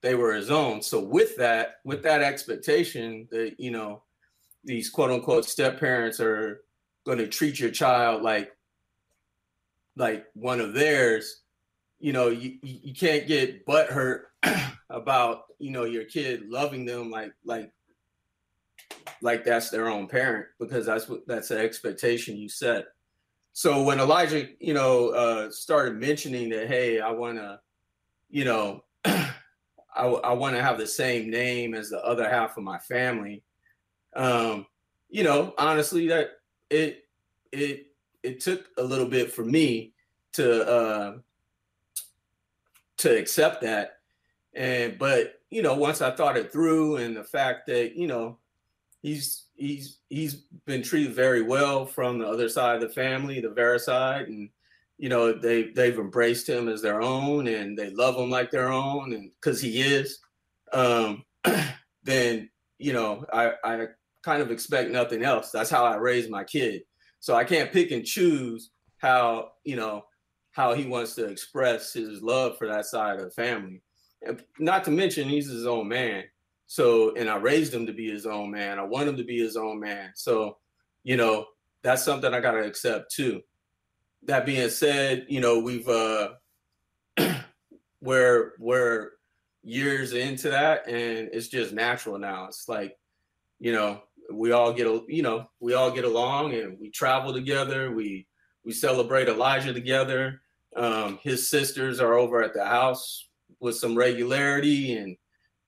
they 0.01 0.16
were 0.16 0.34
his 0.34 0.50
own 0.50 0.82
so 0.82 1.00
with 1.00 1.36
that 1.38 1.75
with 1.84 2.04
that 2.04 2.22
expectation 2.22 3.27
that 3.32 3.60
you 3.60 3.72
know 3.72 4.04
these 4.63 4.89
quote 4.89 5.12
unquote 5.12 5.46
step 5.46 5.80
parents 5.80 6.20
are 6.20 6.62
going 7.06 7.18
to 7.18 7.27
treat 7.27 7.60
your 7.60 7.72
child 7.72 8.22
like 8.22 8.51
like 9.98 10.27
one 10.34 10.60
of 10.62 10.74
theirs, 10.74 11.42
you 12.00 12.13
know, 12.13 12.27
you, 12.27 12.58
you 12.62 12.94
can't 12.94 13.27
get 13.27 13.66
butt 13.66 13.88
hurt 13.88 14.27
about, 14.89 15.44
you 15.58 15.72
know, 15.72 15.86
your 15.86 16.06
kid 16.06 16.50
loving 16.50 16.86
them 16.86 17.10
like 17.10 17.34
like 17.44 17.72
like 19.22 19.44
that's 19.44 19.70
their 19.70 19.89
own 19.89 20.08
parent 20.08 20.46
because 20.60 20.86
that's 20.86 21.10
what 21.10 21.25
that's 21.27 21.48
the 21.48 21.58
expectation 21.58 22.38
you 22.38 22.48
set. 22.48 22.86
So 23.57 23.81
when 23.81 23.97
Alijah, 23.97 24.51
you 24.59 24.75
know, 24.75 25.09
uh, 25.09 25.49
started 25.49 25.99
mentioning 25.99 26.49
that, 26.49 26.67
hey, 26.67 27.01
I 27.01 27.09
want 27.09 27.39
to, 27.39 27.59
you 28.29 28.45
know, 28.45 28.83
I, 29.05 29.31
I 29.95 30.33
want 30.33 30.55
to 30.55 30.61
have 30.61 30.77
the 30.77 30.85
same 30.85 31.31
name 31.31 31.73
as 31.73 31.89
the 31.89 31.97
other 32.05 32.29
half 32.29 32.55
of 32.55 32.63
my 32.63 32.77
family. 32.77 33.41
Um, 34.15 34.67
you 35.09 35.23
know, 35.23 35.55
honestly, 35.57 36.07
that 36.09 36.33
it 36.69 37.05
it 37.51 37.87
it 38.21 38.41
took 38.41 38.67
a 38.77 38.83
little 38.83 39.07
bit 39.07 39.33
for 39.33 39.43
me 39.43 39.93
to 40.33 40.69
uh, 40.69 41.17
to 42.97 43.17
accept 43.17 43.63
that. 43.63 44.01
And 44.53 44.99
but 44.99 45.41
you 45.49 45.63
know, 45.63 45.73
once 45.73 45.99
I 46.03 46.11
thought 46.11 46.37
it 46.37 46.51
through, 46.51 46.97
and 46.97 47.17
the 47.17 47.23
fact 47.23 47.65
that 47.65 47.95
you 47.95 48.05
know 48.05 48.37
he's 49.01 49.47
he's 49.57 49.99
he's 50.09 50.45
been 50.65 50.81
treated 50.81 51.13
very 51.13 51.41
well 51.41 51.85
from 51.85 52.19
the 52.19 52.27
other 52.27 52.47
side 52.47 52.75
of 52.75 52.81
the 52.81 52.89
family, 52.89 53.41
the 53.41 53.49
Vera 53.49 53.79
side, 53.79 54.27
and 54.27 54.49
you 54.97 55.09
know, 55.09 55.33
they 55.33 55.71
they've 55.71 55.97
embraced 55.97 56.47
him 56.47 56.69
as 56.69 56.81
their 56.81 57.01
own 57.01 57.47
and 57.47 57.77
they 57.77 57.89
love 57.89 58.15
him 58.15 58.29
like 58.29 58.51
their 58.51 58.71
own, 58.71 59.13
and 59.13 59.31
because 59.39 59.61
he 59.61 59.81
is, 59.81 60.19
um, 60.73 61.23
then 62.03 62.49
you 62.79 62.93
know, 62.93 63.25
I 63.33 63.53
I 63.63 63.85
kind 64.23 64.41
of 64.41 64.51
expect 64.51 64.91
nothing 64.91 65.23
else. 65.23 65.51
That's 65.51 65.69
how 65.69 65.85
I 65.85 65.97
raise 65.97 66.29
my 66.29 66.43
kid. 66.43 66.83
So 67.19 67.35
I 67.35 67.43
can't 67.43 67.71
pick 67.71 67.91
and 67.91 68.05
choose 68.05 68.71
how 68.97 69.51
you 69.63 69.75
know 69.75 70.05
how 70.51 70.73
he 70.73 70.85
wants 70.85 71.13
to 71.15 71.25
express 71.25 71.93
his 71.93 72.21
love 72.21 72.57
for 72.57 72.67
that 72.67 72.85
side 72.85 73.17
of 73.17 73.25
the 73.25 73.31
family. 73.31 73.81
And 74.23 74.41
not 74.57 74.83
to 74.85 74.91
mention 74.91 75.29
he's 75.29 75.49
his 75.49 75.67
own 75.67 75.87
man. 75.87 76.23
So 76.67 77.15
and 77.15 77.29
I 77.29 77.38
raised 77.38 77.74
him 77.74 77.86
to 77.88 77.93
be 77.93 78.09
his 78.09 78.25
own 78.25 78.51
man. 78.51 78.77
I 78.77 78.83
want 78.83 79.09
him 79.09 79.17
to 79.17 79.24
be 79.24 79.39
his 79.39 79.55
own 79.57 79.79
man. 79.79 80.12
So, 80.15 80.57
you 81.03 81.17
know, 81.17 81.45
that's 81.81 82.03
something 82.03 82.33
I 82.33 82.41
gotta 82.41 82.63
accept 82.63 83.12
too. 83.13 83.41
That 84.24 84.45
being 84.45 84.69
said, 84.69 85.25
you 85.29 85.39
know, 85.39 85.59
we've 85.59 85.88
uh 85.88 86.29
we're 88.01 88.53
we're 88.59 89.12
years 89.63 90.13
into 90.13 90.50
that 90.50 90.88
and 90.88 91.29
it's 91.31 91.47
just 91.47 91.74
natural 91.74 92.19
now. 92.19 92.45
It's 92.45 92.67
like, 92.67 92.97
you 93.59 93.71
know, 93.71 94.01
we 94.31 94.51
all 94.51 94.74
get 94.74 94.88
you 95.07 95.24
know, 95.24 95.50
we 95.59 95.74
all 95.74 95.91
get 95.91 96.03
along 96.03 96.53
and 96.53 96.77
we 96.79 96.89
travel 96.89 97.33
together. 97.33 97.91
We 97.91 98.27
we 98.65 98.74
celebrate 98.74 99.29
Alijah 99.29 99.74
together. 99.74 100.41
Um, 100.75 101.19
his 101.24 101.50
sisters 101.50 102.01
are 102.01 102.15
over 102.15 102.43
at 102.43 102.53
the 102.53 102.65
house 102.65 103.29
with 103.62 103.77
some 103.77 103.97
regularity, 103.97 104.97
and 104.97 105.15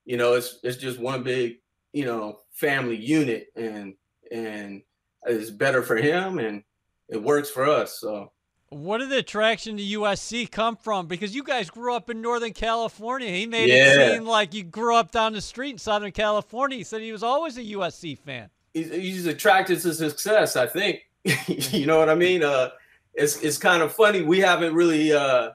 you 0.10 0.18
know, 0.18 0.34
it's 0.34 0.58
it's 0.64 0.78
just 0.78 1.00
one 1.00 1.22
big 1.22 1.58
you 1.94 2.04
know 2.04 2.40
family 2.52 2.96
unit, 2.98 3.48
and 3.56 3.94
and 4.32 4.82
it's 5.28 5.52
better 5.52 5.84
for 5.84 5.98
him, 5.98 6.40
and 6.40 6.64
it 7.10 7.22
works 7.22 7.50
for 7.52 7.66
us. 7.68 8.00
So. 8.00 8.32
What 8.72 9.00
did 9.00 9.10
the 9.10 9.18
attraction 9.18 9.78
to 9.78 9.84
USC 9.84 10.50
come 10.52 10.76
from? 10.78 11.08
Because 11.08 11.34
you 11.34 11.42
guys 11.44 11.72
grew 11.72 11.96
up 11.96 12.10
in 12.12 12.22
Northern 12.22 12.54
California. 12.54 13.30
He 13.30 13.48
made 13.48 13.70
Yeah. 13.70 14.10
it 14.10 14.14
seem 14.14 14.26
like 14.26 14.54
you 14.54 14.64
grew 14.64 14.96
up 14.96 15.12
down 15.12 15.34
the 15.34 15.42
street 15.42 15.72
in 15.72 15.78
Southern 15.80 16.12
California. 16.12 16.78
He 16.78 16.84
said 16.84 17.02
he 17.02 17.12
was 17.12 17.24
always 17.24 17.58
a 17.58 17.64
USC 17.64 18.16
fan. 18.16 18.50
he's, 18.76 18.92
he's 18.92 19.26
attracted 19.26 19.80
to 19.82 19.94
success. 19.96 20.56
I 20.56 20.68
think 20.68 21.00
you 21.48 21.88
know 21.88 21.98
what 21.98 22.10
I 22.10 22.16
mean. 22.16 22.44
Uh, 22.44 22.70
it's 23.16 23.42
it's 23.42 23.58
kind 23.58 23.82
of 23.82 23.92
funny. 23.92 24.22
We 24.22 24.40
haven't 24.40 24.74
really, 24.76 25.14
uh, 25.14 25.50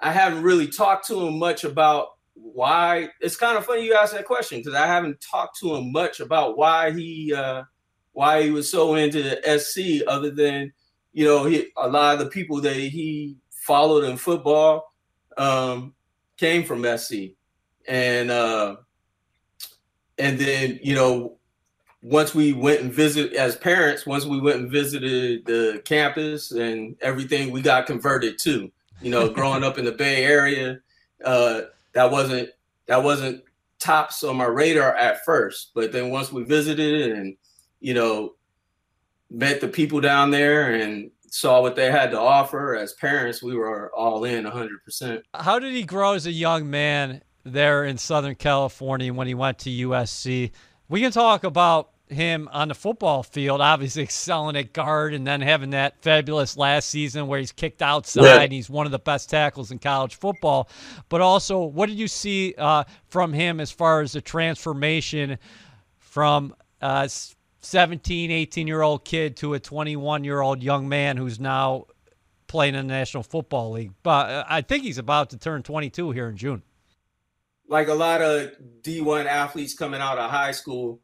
I 0.00 0.12
haven't 0.12 0.42
really 0.44 0.68
talked 0.68 1.08
to 1.08 1.26
him 1.26 1.38
much 1.40 1.64
about 1.64 2.13
why. 2.44 3.08
It's 3.20 3.36
kind 3.36 3.56
of 3.56 3.64
funny 3.64 3.84
you 3.84 3.94
asked 3.94 4.12
that 4.12 4.26
question 4.26 4.58
because 4.58 4.74
I 4.74 4.86
haven't 4.86 5.20
talked 5.20 5.58
to 5.60 5.74
him 5.74 5.92
much 5.92 6.20
about 6.20 6.58
why 6.58 6.90
he 6.92 7.32
uh, 7.34 7.62
why 8.12 8.42
he 8.42 8.50
was 8.50 8.70
so 8.70 8.94
into 8.94 9.40
SC. 9.58 10.06
Other 10.06 10.30
than 10.30 10.72
you 11.12 11.24
know, 11.24 11.44
he, 11.44 11.68
a 11.76 11.88
lot 11.88 12.14
of 12.14 12.20
the 12.20 12.30
people 12.30 12.60
that 12.60 12.76
he 12.76 13.36
followed 13.50 14.04
in 14.04 14.16
football 14.16 14.92
um, 15.38 15.94
came 16.36 16.64
from 16.64 16.84
SC, 16.98 17.34
and 17.88 18.30
uh, 18.30 18.76
and 20.18 20.38
then 20.38 20.78
you 20.82 20.94
know 20.94 21.38
once 22.02 22.34
we 22.34 22.52
went 22.52 22.82
and 22.82 22.92
visit 22.92 23.32
as 23.32 23.56
parents, 23.56 24.04
once 24.04 24.26
we 24.26 24.38
went 24.38 24.60
and 24.60 24.70
visited 24.70 25.46
the 25.46 25.80
campus 25.86 26.52
and 26.52 26.94
everything, 27.00 27.50
we 27.50 27.62
got 27.62 27.86
converted 27.86 28.38
to 28.38 28.70
You 29.00 29.10
know, 29.10 29.28
growing 29.32 29.64
up 29.64 29.78
in 29.78 29.86
the 29.86 29.92
Bay 29.92 30.22
Area, 30.24 30.80
uh, 31.24 31.62
that 31.94 32.10
wasn't 32.10 32.50
that 32.86 33.02
wasn't 33.02 33.42
tops 33.78 34.22
on 34.24 34.36
my 34.36 34.44
radar 34.44 34.94
at 34.94 35.24
first. 35.24 35.72
But 35.74 35.92
then 35.92 36.10
once 36.10 36.32
we 36.32 36.44
visited 36.44 37.12
and 37.12 37.36
you 37.80 37.94
know 37.94 38.34
met 39.30 39.60
the 39.60 39.68
people 39.68 40.00
down 40.00 40.30
there 40.30 40.72
and 40.72 41.10
saw 41.34 41.60
what 41.60 41.74
they 41.74 41.90
had 41.90 42.12
to 42.12 42.20
offer 42.20 42.76
as 42.76 42.92
parents, 42.94 43.42
we 43.42 43.56
were 43.56 43.90
all 43.94 44.24
in 44.24 44.44
100%. 44.44 45.22
How 45.34 45.58
did 45.58 45.72
he 45.72 45.82
grow 45.82 46.12
as 46.12 46.26
a 46.26 46.32
young 46.32 46.70
man 46.70 47.22
there 47.42 47.84
in 47.84 47.98
Southern 47.98 48.36
California 48.36 49.12
when 49.12 49.26
he 49.26 49.34
went 49.34 49.58
to 49.60 49.70
USC? 49.70 50.52
We 50.88 51.00
can 51.00 51.10
talk 51.10 51.42
about 51.42 51.90
him 52.08 52.48
on 52.52 52.68
the 52.68 52.74
football 52.74 53.22
field, 53.22 53.60
obviously 53.60 54.02
excelling 54.04 54.56
at 54.56 54.72
guard 54.72 55.14
and 55.14 55.26
then 55.26 55.40
having 55.40 55.70
that 55.70 56.02
fabulous 56.02 56.56
last 56.56 56.90
season 56.90 57.26
where 57.26 57.38
he's 57.40 57.52
kicked 57.52 57.80
outside 57.82 58.24
Yeah. 58.24 58.40
and 58.40 58.52
he's 58.52 58.68
one 58.68 58.86
of 58.86 58.92
the 58.92 58.98
best 58.98 59.30
tackles 59.30 59.70
in 59.70 59.78
college 59.78 60.14
football. 60.16 60.68
But 61.08 61.20
also, 61.22 61.62
what 61.64 61.88
did 61.88 61.98
you 61.98 62.08
see 62.08 62.54
uh, 62.58 62.84
from 63.08 63.32
him 63.32 63.58
as 63.60 63.70
far 63.70 64.00
as 64.02 64.12
the 64.12 64.20
transformation 64.20 65.38
from 65.98 66.54
uh, 66.82 67.08
17, 67.60 68.30
18 68.30 68.66
year 68.66 68.82
old 68.82 69.04
kid 69.04 69.36
to 69.38 69.54
a 69.54 69.60
21 69.60 70.24
year 70.24 70.40
old 70.40 70.62
young 70.62 70.88
man 70.88 71.16
who's 71.16 71.40
now 71.40 71.86
playing 72.46 72.74
in 72.74 72.86
the 72.86 72.92
National 72.92 73.22
Football 73.22 73.72
League? 73.72 73.92
But 74.02 74.28
uh, 74.30 74.44
I 74.48 74.60
think 74.60 74.84
he's 74.84 74.98
about 74.98 75.30
to 75.30 75.38
turn 75.38 75.62
22 75.62 76.10
here 76.10 76.28
in 76.28 76.36
June. 76.36 76.62
like 77.66 77.88
a 77.88 77.94
lot 77.94 78.20
of 78.20 78.50
D1 78.82 79.24
athletes 79.24 79.72
coming 79.74 80.00
out 80.02 80.18
of 80.18 80.30
high 80.30 80.52
school, 80.52 81.00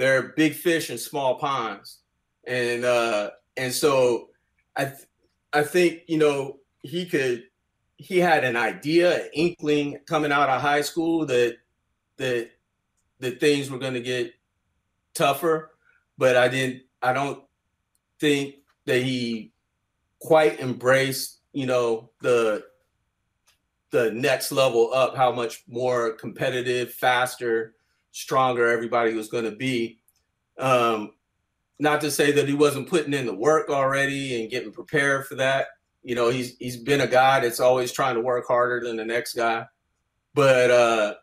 they're 0.00 0.32
big 0.34 0.54
fish 0.54 0.88
in 0.88 0.96
small 0.96 1.34
ponds. 1.34 1.98
And 2.46 2.84
uh 2.86 3.30
and 3.58 3.72
so 3.72 4.30
I 4.74 4.86
th- 4.86 5.06
I 5.52 5.62
think, 5.62 6.02
you 6.06 6.16
know, 6.16 6.58
he 6.80 7.04
could 7.04 7.44
he 7.98 8.18
had 8.18 8.44
an 8.44 8.56
idea, 8.56 9.24
an 9.24 9.30
inkling 9.34 9.98
coming 10.06 10.32
out 10.32 10.48
of 10.48 10.62
high 10.62 10.80
school 10.80 11.26
that 11.26 11.58
that 12.16 12.50
that 13.18 13.40
things 13.40 13.70
were 13.70 13.78
going 13.78 13.92
to 13.92 14.00
get 14.00 14.32
tougher, 15.12 15.72
but 16.16 16.34
I 16.34 16.48
didn't 16.48 16.84
I 17.02 17.12
don't 17.12 17.42
think 18.18 18.54
that 18.86 19.02
he 19.02 19.52
quite 20.18 20.60
embraced, 20.60 21.40
you 21.52 21.66
know, 21.66 22.08
the 22.22 22.64
the 23.90 24.12
next 24.12 24.50
level 24.50 24.94
up, 24.94 25.14
how 25.14 25.30
much 25.30 25.62
more 25.68 26.12
competitive, 26.12 26.94
faster, 26.94 27.74
stronger 28.12 28.68
everybody 28.68 29.14
was 29.14 29.28
going 29.28 29.44
to 29.44 29.52
be. 29.52 30.00
Um, 30.58 31.12
not 31.78 32.00
to 32.02 32.10
say 32.10 32.30
that 32.32 32.46
he 32.46 32.54
wasn't 32.54 32.88
putting 32.88 33.14
in 33.14 33.26
the 33.26 33.34
work 33.34 33.70
already 33.70 34.40
and 34.40 34.50
getting 34.50 34.72
prepared 34.72 35.26
for 35.26 35.36
that. 35.36 35.68
You 36.02 36.14
know, 36.14 36.28
he's 36.28 36.56
he's 36.58 36.76
been 36.76 37.00
a 37.00 37.06
guy 37.06 37.40
that's 37.40 37.60
always 37.60 37.92
trying 37.92 38.14
to 38.14 38.20
work 38.20 38.46
harder 38.46 38.86
than 38.86 38.96
the 38.96 39.04
next 39.04 39.34
guy. 39.34 39.66
But 40.34 40.70
uh, 40.70 41.14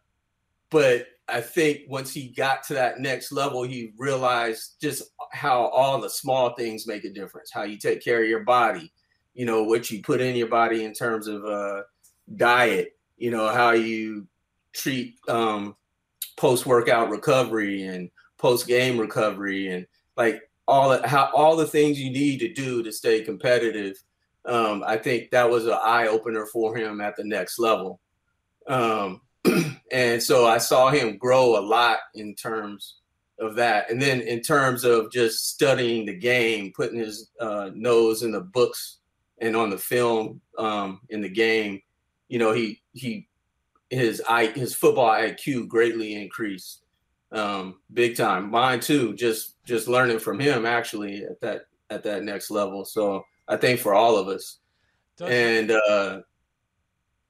but 0.70 1.08
I 1.30 1.42
think 1.42 1.82
once 1.88 2.14
he 2.14 2.30
got 2.30 2.64
to 2.66 2.74
that 2.76 3.00
next 3.00 3.32
level, 3.32 3.64
he 3.64 3.94
realized 3.98 4.80
just 4.82 5.04
how 5.32 5.68
all 5.68 6.00
the 6.00 6.10
small 6.10 6.54
things 6.54 6.88
make 6.88 7.04
a 7.06 7.10
difference. 7.10 7.52
How 7.52 7.64
you 7.64 7.78
take 7.78 8.04
care 8.04 8.24
of 8.24 8.30
your 8.30 8.44
body, 8.44 8.92
you 9.34 9.46
know, 9.46 9.64
what 9.64 9.92
you 9.92 10.02
put 10.02 10.22
in 10.22 10.36
your 10.36 10.48
body 10.48 10.86
in 10.86 10.94
terms 10.94 11.28
of 11.28 11.46
uh, 11.46 11.82
diet, 12.36 12.98
you 13.18 13.32
know, 13.32 13.50
how 13.50 13.72
you 13.72 14.26
treat 14.74 15.16
um, 15.28 15.76
post 16.38 16.66
workout 16.66 17.10
recovery 17.10 17.84
and 17.84 18.10
post 18.38 18.68
game 18.68 18.98
recovery, 18.98 19.68
and 19.68 19.86
like 20.16 20.42
all 20.68 20.90
the, 20.90 21.08
how 21.08 21.30
all 21.34 21.56
the 21.56 21.68
things 21.68 22.00
you 22.00 22.10
need 22.10 22.40
to 22.40 22.54
do 22.54 22.84
to 22.84 22.92
stay 22.92 23.22
competitive. 23.22 24.02
Um, 24.46 24.84
I 24.88 24.96
think 24.96 25.32
that 25.32 25.50
was 25.50 25.66
an 25.66 25.78
eye 25.84 26.08
opener 26.08 26.46
for 26.46 26.76
him 26.76 27.02
at 27.02 27.18
the 27.18 27.26
next 27.26 27.60
level. 27.60 28.00
Um, 28.68 29.22
and 29.92 30.24
so 30.24 30.48
I 30.48 30.58
saw 30.58 30.90
him 30.90 31.18
grow 31.18 31.58
a 31.58 31.62
lot 31.62 32.00
in 32.16 32.34
terms 32.34 32.96
of 33.40 33.56
that. 33.56 33.90
And 33.90 34.02
then 34.02 34.22
in 34.22 34.42
terms 34.42 34.84
of 34.84 35.12
just 35.12 35.50
studying 35.50 36.06
the 36.06 36.16
game, 36.16 36.72
putting 36.76 37.00
his 37.00 37.30
uh, 37.40 37.70
nose 37.74 38.24
in 38.24 38.32
the 38.32 38.42
books 38.42 38.98
and 39.40 39.56
on 39.56 39.70
the 39.70 39.78
film 39.78 40.42
um, 40.58 41.02
in 41.10 41.22
the 41.22 41.30
game, 41.30 41.82
you 42.30 42.40
know, 42.40 42.52
he 42.52 42.82
he 42.94 43.28
his 43.90 44.22
i 44.28 44.48
his 44.48 44.76
football 44.76 45.10
IQ 45.10 45.68
greatly 45.68 46.16
increased, 46.16 46.84
um, 47.32 47.80
big 47.94 48.16
time. 48.16 48.50
Mine 48.52 48.80
too. 48.80 49.14
Just 49.16 49.64
just 49.66 49.88
learning 49.88 50.20
from 50.20 50.40
him 50.40 50.66
actually 50.66 51.24
at 51.24 51.40
that 51.42 51.62
at 51.90 52.04
that 52.04 52.24
next 52.24 52.52
level. 52.52 52.86
So 52.86 53.24
I 53.48 53.58
think 53.58 53.80
for 53.80 53.94
all 53.94 54.18
of 54.18 54.28
us, 54.28 54.60
Does- 55.18 55.30
and 55.30 55.72
uh, 55.72 56.22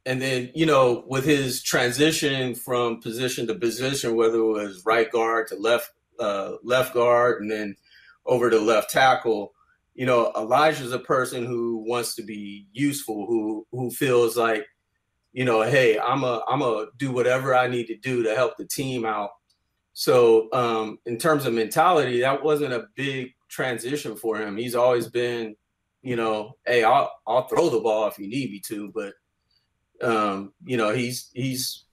and 0.05 0.21
then 0.21 0.49
you 0.55 0.65
know 0.65 1.03
with 1.07 1.25
his 1.25 1.61
transition 1.61 2.55
from 2.55 3.01
position 3.01 3.45
to 3.47 3.55
position, 3.55 4.15
whether 4.15 4.37
it 4.37 4.43
was 4.43 4.85
right 4.85 5.11
guard 5.11 5.47
to 5.47 5.55
left 5.55 5.91
uh, 6.19 6.53
left 6.63 6.93
guard, 6.93 7.41
and 7.41 7.51
then 7.51 7.75
over 8.25 8.49
to 8.49 8.59
left 8.59 8.89
tackle, 8.89 9.53
you 9.93 10.05
know 10.05 10.31
Alijah's 10.35 10.91
a 10.91 10.99
person 10.99 11.45
who 11.45 11.83
wants 11.87 12.15
to 12.15 12.23
be 12.23 12.67
useful, 12.73 13.25
who 13.27 13.67
who 13.71 13.91
feels 13.91 14.37
like 14.37 14.65
you 15.34 15.46
know, 15.46 15.62
hey, 15.62 16.00
I'm 16.00 16.24
a 16.24 16.41
I'm 16.48 16.62
a 16.62 16.88
do 16.98 17.12
whatever 17.12 17.55
I 17.55 17.67
need 17.67 17.88
to 17.88 17.98
do 17.98 18.24
to 18.24 18.36
help 18.36 18.57
the 18.57 18.65
team 18.65 19.05
out. 19.05 19.31
So 19.93 20.50
um, 20.53 21.00
in 21.05 21.17
terms 21.17 21.46
of 21.46 21.53
mentality, 21.53 22.22
that 22.22 22.43
wasn't 22.43 22.74
a 22.74 22.88
big 22.96 23.34
transition 23.50 24.15
for 24.15 24.38
him. 24.38 24.57
He's 24.57 24.75
always 24.75 25.07
been, 25.07 25.55
you 26.01 26.15
know, 26.15 26.55
hey, 26.65 26.84
I'll 26.84 27.12
I'll 27.25 27.48
throw 27.48 27.69
the 27.69 27.79
ball 27.79 28.07
if 28.07 28.19
you 28.19 28.27
need 28.27 28.51
me 28.51 28.62
to, 28.67 28.91
but 28.93 29.13
um, 30.07 30.53
you 30.65 30.77
know, 30.77 30.93
he's 30.93 31.29
he's 31.34 31.86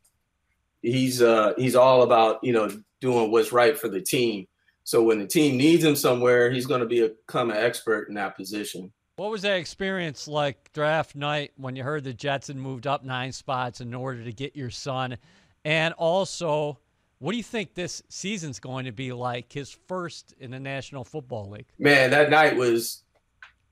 he's 0.83 1.23
uh 1.23 1.55
he's 1.57 1.75
all 1.75 2.03
about, 2.03 2.43
you 2.43 2.53
know, 2.53 2.71
doing 3.01 3.31
what's 3.31 3.53
right 3.53 3.79
for 3.79 3.89
the 3.89 4.01
team. 4.03 4.47
So 4.85 5.03
when 5.03 5.19
the 5.19 5.27
team 5.27 5.57
needs 5.57 5.83
him 5.83 5.97
somewhere, 5.97 6.51
he's 6.51 6.67
going 6.67 6.81
to 6.81 6.87
be 6.87 7.09
become 7.09 7.51
an 7.51 7.57
expert 7.57 8.09
in 8.09 8.15
that 8.17 8.37
position. 8.37 8.93
What 9.17 9.31
was 9.31 9.43
that 9.43 9.59
experience 9.59 10.27
like 10.27 10.73
draft 10.73 11.15
night 11.15 11.53
when 11.57 11.77
you 11.77 11.85
heard 11.85 12.03
the 12.03 12.13
Jets 12.13 12.49
had 12.49 12.57
moved 12.57 12.87
up 12.87 13.05
nine 13.05 13.31
spots 13.31 13.81
in 13.81 13.95
order 13.95 14.25
to 14.25 14.33
get 14.33 14.57
your 14.57 14.71
son? 14.71 15.17
And 15.65 15.95
also, 15.95 16.81
what 17.21 17.31
do 17.31 17.37
you 17.37 17.45
think 17.45 17.75
this 17.75 18.03
season's 18.09 18.59
going 18.59 18.87
to 18.87 18.93
be 18.93 19.13
like, 19.13 19.53
his 19.53 19.71
first 19.87 20.35
in 20.41 20.51
the 20.51 20.59
National 20.59 21.05
Football 21.05 21.51
League? 21.51 21.67
Man, 21.79 22.11
that 22.11 22.29
night 22.29 22.57
was 22.57 23.05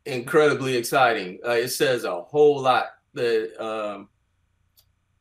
incredibly 0.06 0.76
exciting. 0.76 1.40
Uh, 1.44 1.50
it 1.50 1.68
says 1.68 2.04
a 2.04 2.22
whole 2.22 2.61
lot 2.61 2.87
that 3.14 3.61
um, 3.61 4.08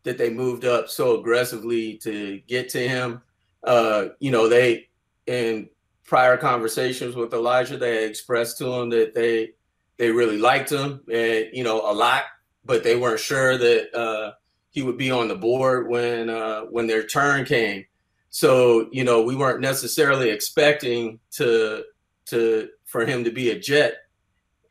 that 0.04 0.20
they 0.20 0.30
moved 0.30 0.66
up 0.66 0.88
so 0.88 1.20
aggressively 1.20 1.98
to 1.98 2.40
get 2.48 2.70
to 2.70 2.88
him. 2.88 3.24
Uh, 3.64 4.10
you 4.20 4.30
know, 4.30 4.48
they 4.48 4.88
in 5.26 5.68
prior 6.06 6.38
conversations 6.38 7.16
with 7.16 7.32
Alijah, 7.32 7.80
they 7.80 8.06
expressed 8.06 8.60
to 8.60 8.72
him 8.72 8.90
that 8.90 9.16
they 9.16 9.54
they 10.02 10.10
really 10.10 10.40
liked 10.40 10.72
him 10.72 11.00
and 11.14 11.46
you 11.54 11.64
know 11.64 11.80
a 11.80 11.94
lot, 11.94 12.24
but 12.66 12.84
they 12.84 12.96
weren't 12.96 13.20
sure 13.20 13.56
that 13.56 13.96
uh, 13.96 14.32
he 14.72 14.82
would 14.82 14.98
be 14.98 15.12
on 15.12 15.28
the 15.28 15.36
board 15.36 15.88
when 15.88 16.28
uh, 16.28 16.62
when 16.62 16.88
their 16.88 17.06
turn 17.06 17.46
came. 17.46 17.86
So 18.32 18.90
you 18.92 19.04
know 19.04 19.22
we 19.22 19.36
weren't 19.36 19.62
necessarily 19.62 20.32
expecting 20.32 21.20
to 21.34 21.84
to 22.26 22.70
for 22.86 23.06
him 23.06 23.26
to 23.26 23.32
be 23.32 23.52
a 23.52 23.60
Jet, 23.60 23.94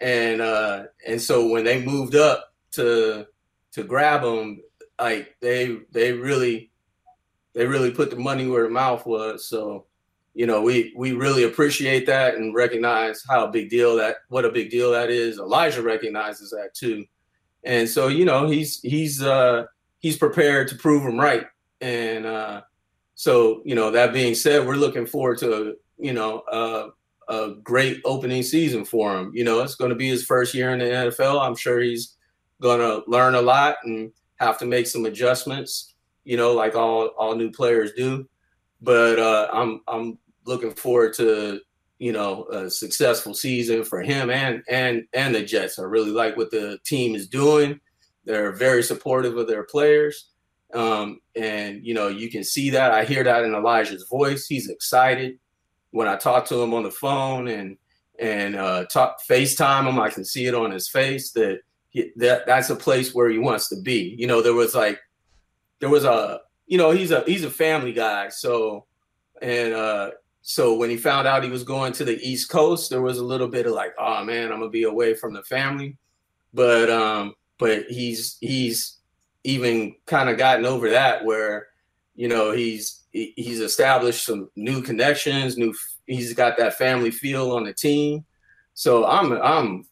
and 0.01 0.41
uh, 0.41 0.87
and 1.07 1.23
so 1.23 1.47
when 1.47 1.63
they 1.63 1.81
moved 1.81 2.17
up 2.17 2.53
to 2.73 3.29
to 3.75 3.85
grab 3.85 4.25
him, 4.25 4.63
like 4.99 5.37
they 5.41 5.79
they 5.93 6.13
really 6.13 6.73
they 7.53 7.67
really 7.67 7.93
put 7.93 8.11
the 8.11 8.17
money 8.17 8.49
where 8.49 8.65
the 8.65 8.71
mouth 8.71 9.07
was. 9.07 9.47
So 9.47 9.87
you 10.35 10.47
know, 10.47 10.63
we 10.63 10.93
we 10.97 11.13
really 11.13 11.43
appreciate 11.43 12.07
that 12.07 12.37
and 12.37 12.55
recognize 12.55 13.25
how 13.29 13.47
big 13.49 13.69
deal 13.69 13.97
that 13.97 14.17
what 14.29 14.45
a 14.45 14.51
big 14.51 14.71
deal 14.71 14.93
that 14.93 15.11
is. 15.11 15.39
Alijah 15.39 15.83
recognizes 15.83 16.51
that 16.51 16.73
too, 16.75 17.05
and 17.65 17.89
so 17.89 18.09
you 18.09 18.25
know 18.25 18.49
he's 18.49 18.81
he's 18.81 19.23
uh, 19.23 19.65
he's 19.99 20.17
prepared 20.17 20.69
to 20.69 20.77
prove 20.77 21.03
him 21.03 21.19
right. 21.19 21.47
And 21.81 22.27
uh, 22.27 22.63
so 23.17 23.63
you 23.65 23.75
know 23.75 23.91
that 23.91 24.13
being 24.13 24.35
said, 24.35 24.67
we're 24.67 24.77
looking 24.77 25.07
forward 25.07 25.39
to 25.39 25.77
you 25.99 26.13
know 26.13 26.45
a 27.29 27.55
great 27.63 28.01
opening 28.05 28.43
season 28.43 28.85
for 28.85 29.17
him. 29.17 29.33
You 29.35 29.45
know, 29.45 29.61
it's 29.61 29.75
going 29.75 29.91
to 29.91 29.97
be 29.97 30.09
his 30.09 30.25
first 30.25 30.55
year 30.55 30.73
in 30.73 30.79
the 30.79 30.85
NFL. 30.85 31.41
I'm 31.41 31.57
sure 31.57 31.81
he's 31.81 32.17
going 32.61 32.81
to 32.81 33.03
learn 33.11 33.35
a 33.35 33.43
lot 33.43 33.77
and 33.85 34.13
have 34.37 34.59
to 34.59 34.67
make 34.67 34.87
some 34.87 35.07
adjustments. 35.07 35.95
You 36.25 36.37
know, 36.37 36.53
like 36.53 36.77
all 36.77 37.09
all 37.19 37.35
new 37.35 37.51
players 37.51 37.93
do 37.95 38.29
but 38.81 39.19
uh, 39.19 39.49
I'm 39.53 39.81
I'm 39.89 40.19
looking 40.47 40.73
forward 40.73 41.15
to 41.15 41.61
you 41.99 42.13
know 42.13 42.47
a 42.47 42.71
successful 42.71 43.35
season 43.35 43.85
for 43.85 44.03
him 44.03 44.31
and 44.31 44.63
and 44.69 45.05
and 45.13 45.35
the 45.35 45.43
Jets. 45.43 45.79
I 45.79 45.83
really 45.83 46.11
like 46.11 46.37
what 46.37 46.51
the 46.51 46.79
team 46.85 47.15
is 47.15 47.29
doing. 47.29 47.81
They're 48.25 48.53
very 48.53 48.83
supportive 48.83 49.37
of 49.37 49.49
their 49.49 49.65
players, 49.65 50.31
um, 50.75 51.21
and 51.37 51.85
you 51.85 51.95
know 51.95 52.09
you 52.09 52.31
can 52.31 52.45
see 52.45 52.71
that. 52.71 52.93
I 52.93 53.05
hear 53.05 53.25
that 53.25 53.45
in 53.45 53.53
Alijah's 53.53 54.07
voice. 54.09 54.47
He's 54.47 54.69
excited 54.69 55.39
when 55.91 56.09
I 56.09 56.17
talk 56.17 56.47
to 56.47 56.63
him 56.63 56.75
on 56.75 56.83
the 56.83 56.91
phone 56.91 57.49
and 57.49 57.77
and 58.19 58.57
uh, 58.57 58.85
talk 58.87 59.19
FaceTime 59.29 59.89
him. 59.89 59.99
I 59.99 60.11
can 60.11 60.25
see 60.25 60.47
it 60.47 60.55
on 60.55 60.71
his 60.71 60.89
face 60.89 61.33
that 61.33 61.61
he, 61.91 62.13
that 62.17 62.47
that's 62.47 62.71
a 62.71 62.77
place 62.77 63.15
where 63.15 63.29
he 63.29 63.39
wants 63.39 63.69
to 63.71 63.81
be. 63.81 64.15
You 64.19 64.27
know, 64.27 64.43
there 64.43 64.55
was 64.55 64.75
like 64.75 65.01
there 65.81 65.89
was 65.89 66.05
a 66.05 66.41
you 66.71 66.79
know 66.79 66.93
he's 66.93 67.11
a 67.11 67.23
he's 67.27 67.45
a 67.45 67.51
family 67.51 67.93
guy. 67.93 68.29
So 68.29 68.87
and 69.43 69.75
uh 69.75 70.13
so 70.41 70.75
when 70.77 70.89
he 70.89 70.97
found 70.97 71.27
out 71.27 71.43
he 71.43 71.51
was 71.51 71.65
going 71.65 71.93
to 71.93 72.05
the 72.05 72.19
east 72.27 72.49
coast 72.49 72.89
there 72.89 73.03
was 73.03 73.19
a 73.19 73.25
little 73.25 73.49
bit 73.49 73.67
of 73.67 73.73
like 73.73 73.93
oh 73.99 74.25
man 74.25 74.51
i'm 74.51 74.61
gonna 74.61 74.71
be 74.71 74.85
away 74.85 75.13
from 75.13 75.35
the 75.35 75.43
family. 75.43 75.99
But 76.55 76.89
um 76.89 77.35
but 77.59 77.87
he's 77.89 78.39
he's 78.41 78.99
even 79.43 79.97
kind 80.07 80.31
of 80.31 80.39
gotten 80.39 80.65
over 80.65 80.91
that 80.91 81.25
where 81.25 81.67
you 82.15 82.29
know 82.29 82.53
he's 82.53 83.03
he's 83.11 83.61
established 83.61 84.25
some 84.25 84.49
new 84.55 84.81
connections 84.81 85.59
new 85.59 85.75
he's 86.07 86.33
got 86.35 86.57
that 86.57 86.75
family 86.75 87.11
feel 87.11 87.51
on 87.51 87.65
the 87.65 87.75
team. 87.75 88.25
So 88.75 89.07
i'm 89.07 89.33
i'm 89.33 89.87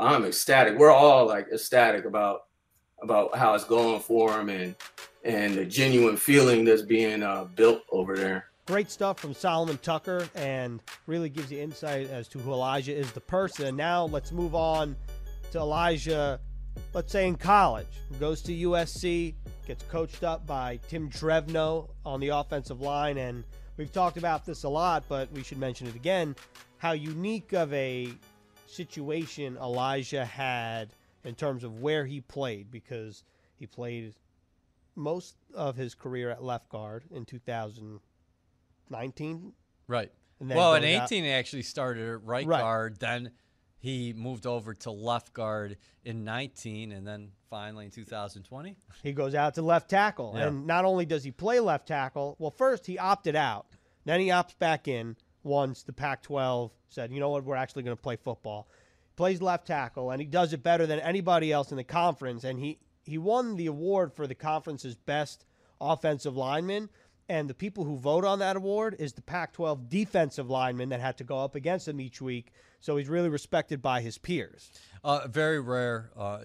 i'm 0.00 0.24
ecstatic. 0.24 0.78
We're 0.78 0.90
all 0.90 1.26
like 1.26 1.48
ecstatic 1.52 2.06
about 2.06 2.44
about 3.02 3.36
how 3.36 3.54
it's 3.54 3.64
going 3.64 4.00
for 4.00 4.40
him 4.40 4.48
and 4.48 4.74
and 5.24 5.54
the 5.54 5.64
genuine 5.64 6.16
feeling 6.16 6.64
that's 6.64 6.82
being 6.82 7.22
uh, 7.22 7.44
built 7.44 7.82
over 7.90 8.16
there. 8.16 8.46
Great 8.66 8.90
stuff 8.90 9.18
from 9.18 9.34
Solomon 9.34 9.78
Tucker 9.78 10.28
and 10.34 10.80
really 11.06 11.28
gives 11.28 11.50
you 11.50 11.60
insight 11.60 12.08
as 12.10 12.28
to 12.28 12.38
who 12.38 12.50
Alijah 12.50 12.94
is 12.94 13.10
the 13.12 13.20
person. 13.20 13.76
Now 13.76 14.04
let's 14.04 14.32
move 14.32 14.54
on 14.54 14.96
to 15.52 15.58
Alijah, 15.58 16.38
let's 16.94 17.12
say 17.12 17.26
in 17.26 17.36
college, 17.36 17.86
goes 18.18 18.40
to 18.42 18.52
USC, 18.52 19.34
gets 19.66 19.84
coached 19.84 20.24
up 20.24 20.46
by 20.46 20.78
Tim 20.88 21.10
Drevno 21.10 21.88
on 22.06 22.20
the 22.20 22.28
offensive 22.28 22.80
line. 22.80 23.18
And 23.18 23.44
we've 23.76 23.92
talked 23.92 24.16
about 24.16 24.46
this 24.46 24.64
a 24.64 24.68
lot, 24.68 25.04
but 25.08 25.30
we 25.32 25.42
should 25.42 25.58
mention 25.58 25.86
it 25.86 25.94
again 25.94 26.34
how 26.78 26.92
unique 26.92 27.52
of 27.52 27.72
a 27.72 28.12
situation 28.66 29.56
Alijah 29.60 30.26
had 30.26 30.88
in 31.24 31.34
terms 31.34 31.64
of 31.64 31.80
where 31.80 32.04
he 32.04 32.20
played 32.20 32.70
because 32.70 33.24
he 33.58 33.66
played 33.66 34.14
most 34.96 35.36
of 35.54 35.76
his 35.76 35.94
career 35.94 36.30
at 36.30 36.42
left 36.42 36.68
guard 36.68 37.04
in 37.10 37.24
2019. 37.24 39.52
Right. 39.86 40.10
well, 40.40 40.74
in 40.74 40.84
18, 40.84 41.00
out. 41.00 41.10
he 41.10 41.30
actually 41.30 41.62
started 41.62 42.08
at 42.08 42.24
right, 42.24 42.46
right, 42.46 42.60
guard. 42.60 42.98
Then 43.00 43.30
he 43.78 44.14
moved 44.14 44.46
over 44.46 44.74
to 44.74 44.90
left 44.90 45.34
guard 45.34 45.76
in 46.04 46.24
19, 46.24 46.92
and 46.92 47.06
then 47.06 47.30
finally 47.50 47.84
in 47.84 47.90
2020. 47.90 48.76
He 49.02 49.12
goes 49.12 49.34
out 49.34 49.54
to 49.54 49.62
left 49.62 49.90
tackle. 49.90 50.34
Yeah. 50.34 50.48
And 50.48 50.66
not 50.66 50.84
only 50.84 51.04
does 51.04 51.22
he 51.22 51.30
play 51.30 51.60
left 51.60 51.86
tackle, 51.86 52.36
well, 52.38 52.50
first 52.50 52.86
he 52.86 52.98
opted 52.98 53.36
out. 53.36 53.66
Then 54.04 54.20
he 54.20 54.28
opts 54.28 54.58
back 54.58 54.88
in 54.88 55.16
once 55.42 55.82
the 55.82 55.92
Pac 55.92 56.22
12 56.22 56.72
said, 56.88 57.12
you 57.12 57.20
know 57.20 57.28
what, 57.28 57.44
we're 57.44 57.56
actually 57.56 57.82
going 57.82 57.96
to 57.96 58.02
play 58.02 58.16
football. 58.16 58.68
Plays 59.16 59.40
left 59.40 59.66
tackle, 59.66 60.10
and 60.10 60.20
he 60.20 60.26
does 60.26 60.52
it 60.52 60.62
better 60.62 60.86
than 60.86 60.98
anybody 61.00 61.52
else 61.52 61.70
in 61.70 61.76
the 61.76 61.84
conference. 61.84 62.44
And 62.44 62.58
he, 62.58 62.78
he 63.06 63.18
won 63.18 63.56
the 63.56 63.66
award 63.66 64.12
for 64.12 64.26
the 64.26 64.34
conference's 64.34 64.94
best 64.94 65.44
offensive 65.80 66.36
lineman. 66.36 66.88
And 67.28 67.48
the 67.48 67.54
people 67.54 67.84
who 67.84 67.96
vote 67.96 68.24
on 68.24 68.40
that 68.40 68.56
award 68.56 68.96
is 68.98 69.14
the 69.14 69.22
Pac 69.22 69.54
12 69.54 69.88
defensive 69.88 70.50
lineman 70.50 70.90
that 70.90 71.00
had 71.00 71.16
to 71.18 71.24
go 71.24 71.38
up 71.38 71.54
against 71.54 71.88
him 71.88 72.00
each 72.00 72.20
week. 72.20 72.52
So 72.80 72.98
he's 72.98 73.08
really 73.08 73.30
respected 73.30 73.80
by 73.80 74.02
his 74.02 74.18
peers. 74.18 74.70
Uh, 75.02 75.26
very 75.26 75.58
rare 75.58 76.10
uh, 76.18 76.40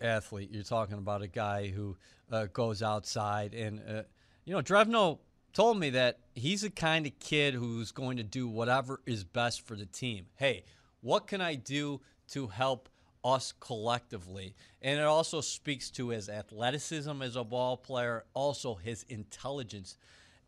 athlete. 0.00 0.50
You're 0.50 0.64
talking 0.64 0.98
about 0.98 1.22
a 1.22 1.28
guy 1.28 1.68
who 1.68 1.96
uh, 2.32 2.46
goes 2.52 2.82
outside. 2.82 3.54
And, 3.54 3.80
uh, 3.88 4.02
you 4.44 4.54
know, 4.54 4.60
Drevno 4.60 5.20
told 5.52 5.78
me 5.78 5.90
that 5.90 6.18
he's 6.34 6.62
the 6.62 6.70
kind 6.70 7.06
of 7.06 7.16
kid 7.20 7.54
who's 7.54 7.92
going 7.92 8.16
to 8.16 8.24
do 8.24 8.48
whatever 8.48 9.00
is 9.06 9.22
best 9.22 9.64
for 9.64 9.76
the 9.76 9.86
team. 9.86 10.26
Hey, 10.34 10.64
what 11.00 11.28
can 11.28 11.40
I 11.40 11.54
do 11.54 12.00
to 12.28 12.48
help 12.48 12.88
us 13.24 13.52
collectively. 13.58 14.54
And 14.82 15.00
it 15.00 15.04
also 15.04 15.40
speaks 15.40 15.90
to 15.92 16.10
his 16.10 16.28
athleticism 16.28 17.22
as 17.22 17.36
a 17.36 17.44
ball 17.44 17.76
player, 17.76 18.24
also 18.34 18.74
his 18.74 19.04
intelligence 19.08 19.96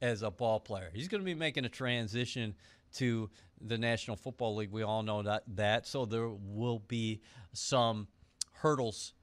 as 0.03 0.23
a 0.23 0.31
ball 0.31 0.61
player. 0.61 0.91
He's 0.93 1.09
going 1.09 1.23
to 1.23 1.25
be 1.25 1.35
making 1.35 1.65
a 1.65 1.71
transition 1.71 2.55
to 2.97 3.31
the 3.61 3.79
National 3.79 4.17
Football 4.17 4.57
League. 4.57 4.71
We 4.71 4.83
all 4.83 5.03
know 5.03 5.23
that 5.23 5.45
that. 5.55 5.87
So 5.87 6.05
there 6.05 6.29
will 6.29 6.81
be 6.81 7.23
some 7.53 8.09
hurdles 8.53 9.15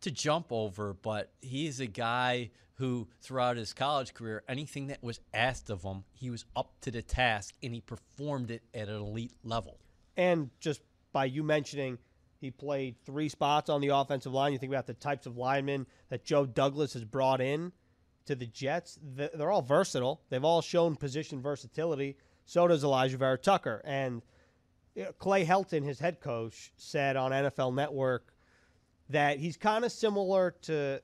to 0.00 0.10
jump 0.10 0.46
over, 0.50 0.94
but 0.94 1.32
he's 1.40 1.80
a 1.80 1.86
guy 1.86 2.50
who 2.74 3.08
throughout 3.20 3.56
his 3.56 3.72
college 3.72 4.14
career, 4.14 4.42
anything 4.48 4.88
that 4.88 5.02
was 5.02 5.20
asked 5.32 5.70
of 5.70 5.82
him, 5.82 6.04
he 6.12 6.28
was 6.30 6.44
up 6.56 6.72
to 6.80 6.90
the 6.90 7.02
task 7.02 7.54
and 7.62 7.72
he 7.72 7.80
performed 7.80 8.50
it 8.50 8.62
at 8.74 8.88
an 8.88 8.96
elite 8.96 9.32
level. 9.44 9.78
And 10.16 10.50
just 10.60 10.80
by 11.12 11.26
you 11.26 11.42
mentioning 11.42 11.98
he 12.44 12.50
played 12.50 12.96
three 13.06 13.30
spots 13.30 13.70
on 13.70 13.80
the 13.80 13.88
offensive 13.88 14.32
line. 14.32 14.52
You 14.52 14.58
think 14.58 14.70
about 14.70 14.86
the 14.86 14.92
types 14.92 15.24
of 15.24 15.38
linemen 15.38 15.86
that 16.10 16.24
Joe 16.24 16.44
Douglas 16.44 16.92
has 16.92 17.02
brought 17.02 17.40
in 17.40 17.72
to 18.26 18.34
the 18.34 18.44
Jets. 18.44 18.98
They're 19.02 19.50
all 19.50 19.62
versatile. 19.62 20.20
They've 20.28 20.44
all 20.44 20.60
shown 20.60 20.94
position 20.94 21.40
versatility. 21.40 22.18
So 22.44 22.68
does 22.68 22.84
Alijah 22.84 23.16
Vera 23.16 23.38
Tucker. 23.38 23.80
And 23.82 24.20
Clay 25.18 25.46
Helton, 25.46 25.84
his 25.84 25.98
head 25.98 26.20
coach, 26.20 26.70
said 26.76 27.16
on 27.16 27.30
NFL 27.30 27.74
Network 27.74 28.34
that 29.08 29.38
he's 29.38 29.56
kind 29.56 29.82
of 29.82 29.90
similar 29.90 30.54
to 30.62 31.00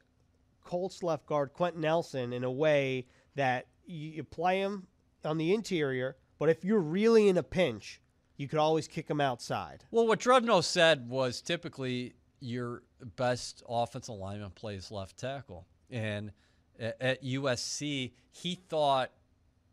Colts 0.63 1.03
left 1.03 1.25
guard 1.25 1.55
Quenton 1.55 1.81
Nelson 1.81 2.35
in 2.35 2.45
a 2.45 2.51
way 2.51 3.07
that 3.35 3.67
you 3.87 4.25
play 4.25 4.61
him 4.61 4.87
on 5.25 5.39
the 5.39 5.55
interior, 5.55 6.19
but 6.39 6.51
if 6.51 6.67
you're 6.67 6.81
really 6.81 7.29
in 7.29 7.39
a 7.39 7.43
pinch, 7.43 8.03
you 8.41 8.49
could 8.49 8.59
always 8.59 8.89
kick 8.89 9.07
them 9.07 9.21
outside. 9.21 9.85
Well, 9.91 10.07
what 10.07 10.19
Drevno 10.19 10.65
said 10.65 11.11
was 11.11 11.43
typically 11.43 12.15
your 12.41 12.83
best 13.17 13.63
offensive 13.69 14.15
lineman 14.15 14.53
plays 14.53 14.91
left 14.91 15.19
tackle. 15.19 15.67
And 15.91 16.33
at 16.79 17.23
USC, 17.23 18.13
he 18.31 18.55
thought, 18.55 19.11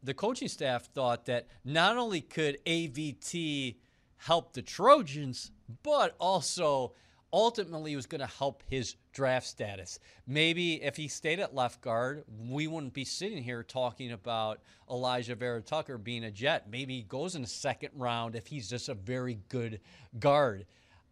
the 0.03 0.13
coaching 0.13 0.49
staff 0.49 0.89
thought 0.93 1.27
that 1.27 1.47
not 1.63 1.95
only 1.95 2.19
could 2.19 2.57
AVT 2.65 3.77
help 4.17 4.51
the 4.51 4.61
Trojans, 4.61 5.51
but 5.81 6.17
also 6.19 6.91
ultimately 7.33 7.95
was 7.95 8.05
going 8.05 8.21
to 8.21 8.27
help 8.27 8.63
his 8.67 8.95
draft 9.11 9.47
status. 9.47 9.99
Maybe 10.25 10.81
if 10.81 10.95
he 10.95 11.07
stayed 11.07 11.39
at 11.39 11.53
left 11.53 11.81
guard, 11.81 12.23
we 12.49 12.67
wouldn't 12.67 12.93
be 12.93 13.05
sitting 13.05 13.43
here 13.43 13.63
talking 13.63 14.11
about 14.11 14.61
Alijah 14.89 15.37
Vera 15.37 15.61
Tucker 15.61 15.97
being 15.97 16.23
a 16.23 16.31
Jet. 16.31 16.69
Maybe 16.69 16.95
he 16.95 17.03
goes 17.03 17.35
in 17.35 17.41
the 17.41 17.47
second 17.47 17.91
round 17.95 18.35
if 18.35 18.47
he's 18.47 18.69
just 18.69 18.89
a 18.89 18.93
very 18.93 19.39
good 19.49 19.81
guard 20.19 20.65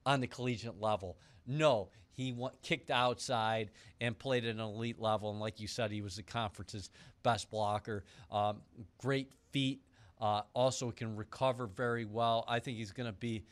on 0.05 0.21
the 0.21 0.27
collegiate 0.27 0.79
level. 0.79 1.17
No, 1.47 1.89
he 2.13 2.31
went, 2.31 2.61
kicked 2.61 2.91
outside 2.91 3.71
and 3.99 4.17
played 4.17 4.45
at 4.45 4.55
an 4.55 4.61
elite 4.61 4.99
level. 4.99 5.31
And 5.31 5.39
like 5.39 5.59
you 5.59 5.67
said, 5.67 5.91
he 5.91 6.01
was 6.01 6.15
the 6.15 6.23
conference's 6.23 6.89
best 7.23 7.51
blocker. 7.51 8.05
Um, 8.31 8.61
great 8.97 9.31
feet. 9.51 9.81
Uh, 10.19 10.43
also 10.53 10.91
can 10.91 11.15
recover 11.17 11.67
very 11.67 12.05
well. 12.05 12.45
I 12.47 12.59
think 12.59 12.77
he's 12.77 12.91
going 12.91 13.07
to 13.07 13.17
be 13.17 13.43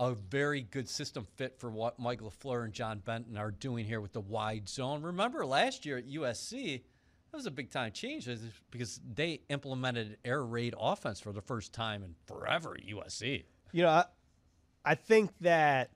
a 0.00 0.14
very 0.14 0.62
good 0.62 0.88
system 0.88 1.26
fit 1.36 1.60
for 1.60 1.70
what 1.70 1.98
Mike 1.98 2.22
LaFleur 2.22 2.64
and 2.64 2.72
John 2.72 3.00
Benton 3.00 3.36
are 3.36 3.50
doing 3.50 3.84
here 3.84 4.00
with 4.00 4.14
the 4.14 4.20
wide 4.20 4.66
zone. 4.66 5.02
Remember 5.02 5.44
last 5.44 5.84
year 5.84 5.98
at 5.98 6.08
USC, 6.08 6.80
that 7.30 7.36
was 7.36 7.44
a 7.44 7.50
big 7.50 7.70
time 7.70 7.92
change 7.92 8.26
because 8.70 8.98
they 9.14 9.42
implemented 9.50 10.16
air 10.24 10.42
raid 10.42 10.74
offense 10.80 11.20
for 11.20 11.32
the 11.32 11.42
first 11.42 11.74
time 11.74 12.02
in 12.02 12.14
forever 12.24 12.74
at 12.74 12.86
USC. 12.86 13.44
You 13.72 13.82
know, 13.82 13.90
I, 13.90 14.04
I 14.86 14.94
think 14.94 15.32
that 15.42 15.90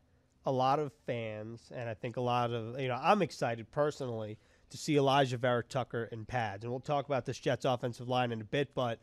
a 0.44 0.52
lot 0.52 0.80
of 0.80 0.92
fans, 1.06 1.72
and 1.74 1.88
I 1.88 1.94
think 1.94 2.18
a 2.18 2.20
lot 2.20 2.52
of, 2.52 2.78
you 2.78 2.88
know, 2.88 3.00
I'm 3.02 3.22
excited 3.22 3.70
personally 3.70 4.36
to 4.68 4.76
see 4.76 4.96
Alijah 4.96 5.38
Vera 5.38 5.64
Tucker 5.64 6.10
in 6.12 6.26
pads. 6.26 6.64
And 6.64 6.70
we'll 6.70 6.80
talk 6.80 7.06
about 7.06 7.24
this 7.24 7.38
Jets 7.38 7.64
offensive 7.64 8.06
line 8.06 8.32
in 8.32 8.42
a 8.42 8.44
bit, 8.44 8.74
but 8.74 9.00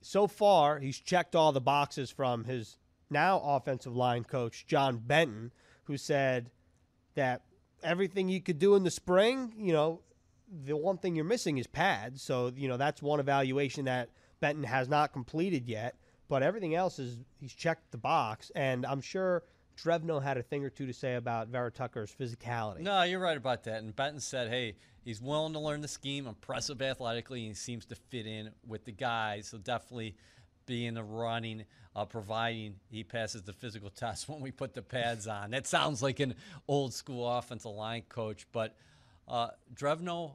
so 0.00 0.26
far 0.26 0.78
he's 0.78 0.98
checked 0.98 1.36
all 1.36 1.52
the 1.52 1.60
boxes 1.60 2.10
from 2.10 2.44
his 2.44 2.78
now 3.10 3.40
offensive 3.40 3.94
line 3.94 4.24
coach, 4.24 4.66
John 4.66 4.98
Benton, 4.98 5.52
who 5.84 5.96
said 5.96 6.50
that 7.14 7.42
everything 7.82 8.28
you 8.28 8.40
could 8.40 8.58
do 8.58 8.74
in 8.74 8.84
the 8.84 8.90
spring, 8.90 9.54
you 9.58 9.72
know, 9.72 10.02
the 10.64 10.76
one 10.76 10.98
thing 10.98 11.16
you're 11.16 11.24
missing 11.24 11.58
is 11.58 11.66
pads. 11.66 12.22
So, 12.22 12.52
you 12.56 12.68
know, 12.68 12.76
that's 12.76 13.02
one 13.02 13.20
evaluation 13.20 13.86
that 13.86 14.10
Benton 14.40 14.64
has 14.64 14.88
not 14.88 15.12
completed 15.12 15.68
yet. 15.68 15.96
But 16.28 16.42
everything 16.42 16.74
else 16.74 16.98
is 16.98 17.18
he's 17.40 17.52
checked 17.52 17.92
the 17.92 17.98
box. 17.98 18.50
And 18.54 18.84
I'm 18.84 19.00
sure– 19.00 19.42
Drevno 19.76 20.22
had 20.22 20.38
a 20.38 20.42
thing 20.42 20.64
or 20.64 20.70
two 20.70 20.86
to 20.86 20.92
say 20.92 21.16
about 21.16 21.48
Vera 21.48 21.70
Tucker's 21.70 22.10
physicality. 22.10 22.80
No, 22.80 23.02
you're 23.02 23.20
right 23.20 23.36
about 23.36 23.64
that. 23.64 23.82
And 23.82 23.94
Benton 23.94 24.20
said, 24.20 24.48
hey, 24.48 24.76
he's 25.04 25.20
willing 25.20 25.52
to 25.52 25.58
learn 25.58 25.82
the 25.82 25.88
scheme, 25.88 26.26
impressive 26.26 26.80
athletically, 26.80 27.40
and 27.40 27.48
he 27.48 27.54
seems 27.54 27.84
to 27.86 27.94
fit 27.94 28.26
in 28.26 28.50
with 28.66 28.86
the 28.86 28.92
guys. 28.92 29.48
So 29.48 29.58
definitely 29.58 30.16
be 30.66 30.86
in 30.86 30.94
the 30.94 31.02
running, 31.02 31.64
uh, 31.94 32.04
providing 32.04 32.74
he 32.90 33.04
passes 33.04 33.42
the 33.42 33.52
physical 33.52 33.90
test 33.96 34.28
when 34.28 34.40
we 34.40 34.50
put 34.50 34.74
the 34.74 34.82
pads 34.82 35.26
on. 35.26 35.50
That 35.50 35.66
sounds 35.66 36.02
like 36.02 36.20
an 36.20 36.34
old 36.68 36.92
school 36.92 37.28
offensive 37.28 37.72
line 37.72 38.02
coach, 38.08 38.46
but 38.52 38.74
uh, 39.28 39.48
Drevno 39.74 40.34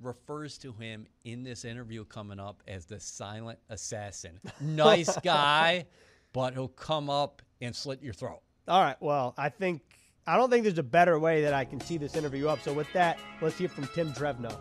refers 0.00 0.56
to 0.58 0.72
him 0.72 1.06
in 1.24 1.42
this 1.42 1.64
interview 1.64 2.04
coming 2.04 2.40
up 2.40 2.62
as 2.66 2.86
the 2.86 3.00
silent 3.00 3.58
assassin. 3.68 4.40
Nice 4.60 5.18
guy, 5.18 5.86
but 6.32 6.54
he'll 6.54 6.68
come 6.68 7.10
up 7.10 7.42
and 7.60 7.74
slit 7.74 8.02
your 8.02 8.14
throat. 8.14 8.40
All 8.68 8.80
right. 8.82 8.96
Well, 9.00 9.34
I 9.36 9.48
think 9.48 9.82
I 10.26 10.36
don't 10.36 10.50
think 10.50 10.64
there's 10.64 10.78
a 10.78 10.82
better 10.82 11.18
way 11.18 11.42
that 11.42 11.52
I 11.52 11.64
can 11.64 11.78
tee 11.78 11.96
this 11.96 12.14
interview 12.14 12.48
up. 12.48 12.62
So 12.62 12.72
with 12.72 12.90
that, 12.92 13.18
let's 13.40 13.58
hear 13.58 13.68
from 13.68 13.86
Tim 13.88 14.12
Drevno. 14.12 14.56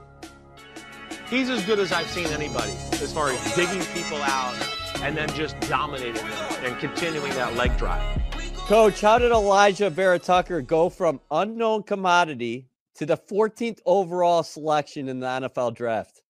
He's 1.29 1.47
as 1.51 1.63
good 1.63 1.77
as 1.77 1.91
I've 1.91 2.07
seen 2.07 2.25
anybody 2.27 2.71
as 2.93 3.13
far 3.13 3.29
as 3.29 3.55
digging 3.55 3.83
people 3.93 4.17
out 4.17 4.55
and 5.03 5.15
then 5.15 5.29
just 5.35 5.59
dominating 5.61 6.15
them 6.15 6.31
and 6.63 6.79
continuing 6.79 7.31
that 7.33 7.55
leg 7.55 7.77
drive. 7.77 8.19
Coach, 8.65 9.01
how 9.01 9.19
did 9.19 9.31
Alijah 9.31 9.91
Vera 9.91 10.17
Tucker 10.17 10.61
go 10.63 10.89
from 10.89 11.19
unknown 11.29 11.83
commodity 11.83 12.67
to 12.95 13.05
the 13.05 13.15
14th 13.15 13.77
overall 13.85 14.41
selection 14.41 15.07
in 15.07 15.19
the 15.19 15.27
NFL 15.27 15.75
draft? 15.75 16.23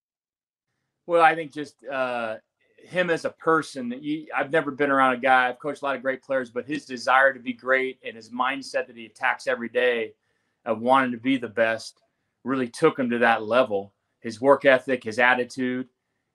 Well, 1.07 1.21
I 1.21 1.33
think 1.33 1.53
just 1.53 1.75
uh, 1.85 2.35
him 2.83 3.09
as 3.09 3.23
a 3.23 3.29
person, 3.29 3.91
he, 3.91 4.29
I've 4.35 4.51
never 4.51 4.69
been 4.69 4.91
around 4.91 5.13
a 5.13 5.19
guy. 5.19 5.47
I've 5.47 5.59
coached 5.59 5.81
a 5.81 5.85
lot 5.85 5.95
of 5.95 6.01
great 6.01 6.21
players, 6.21 6.49
but 6.49 6.65
his 6.65 6.85
desire 6.85 7.33
to 7.33 7.39
be 7.39 7.53
great 7.53 7.99
and 8.03 8.17
his 8.17 8.31
mindset 8.31 8.87
that 8.87 8.97
he 8.97 9.05
attacks 9.05 9.47
every 9.47 9.69
day 9.69 10.11
of 10.65 10.81
wanting 10.81 11.13
to 11.13 11.17
be 11.17 11.37
the 11.37 11.47
best 11.47 12.01
really 12.43 12.67
took 12.67 12.99
him 12.99 13.09
to 13.11 13.19
that 13.19 13.43
level. 13.43 13.93
His 14.21 14.41
work 14.41 14.65
ethic, 14.65 15.03
his 15.03 15.19
attitude, 15.19 15.87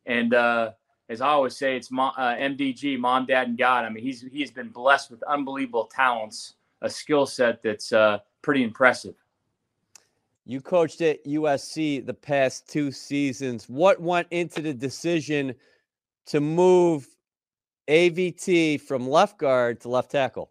and 0.07 0.33
uh, 0.35 0.73
as 1.09 1.21
I 1.21 1.29
always 1.29 1.57
say, 1.57 1.77
it's 1.77 1.91
uh, 1.93 2.13
MDG, 2.19 2.99
mom, 2.99 3.27
dad, 3.27 3.49
and 3.49 3.59
God. 3.59 3.85
I 3.85 3.91
mean, 3.91 4.03
he's 4.03 4.23
he 4.23 4.41
has 4.41 4.51
been 4.51 4.71
blessed 4.71 5.11
with 5.11 5.23
unbelievable 5.25 5.85
talents, 5.87 6.55
a 6.81 6.89
skill 6.89 7.27
set 7.27 7.63
that's 7.63 7.93
uh, 7.93 8.21
pretty 8.43 8.63
impressive. 8.63 9.15
You 10.47 10.61
coached 10.61 11.01
at 11.01 11.25
USC 11.25 12.05
the 12.05 12.15
past 12.15 12.69
two 12.69 12.91
seasons. 12.91 13.69
What 13.69 14.01
went 14.01 14.29
into 14.31 14.61
the 14.63 14.75
decision? 14.75 15.55
to 16.27 16.41
move 16.41 17.07
AVT 17.89 18.81
from 18.81 19.09
left 19.09 19.39
guard 19.39 19.81
to 19.83 19.89
left 19.89 20.11
tackle? 20.11 20.51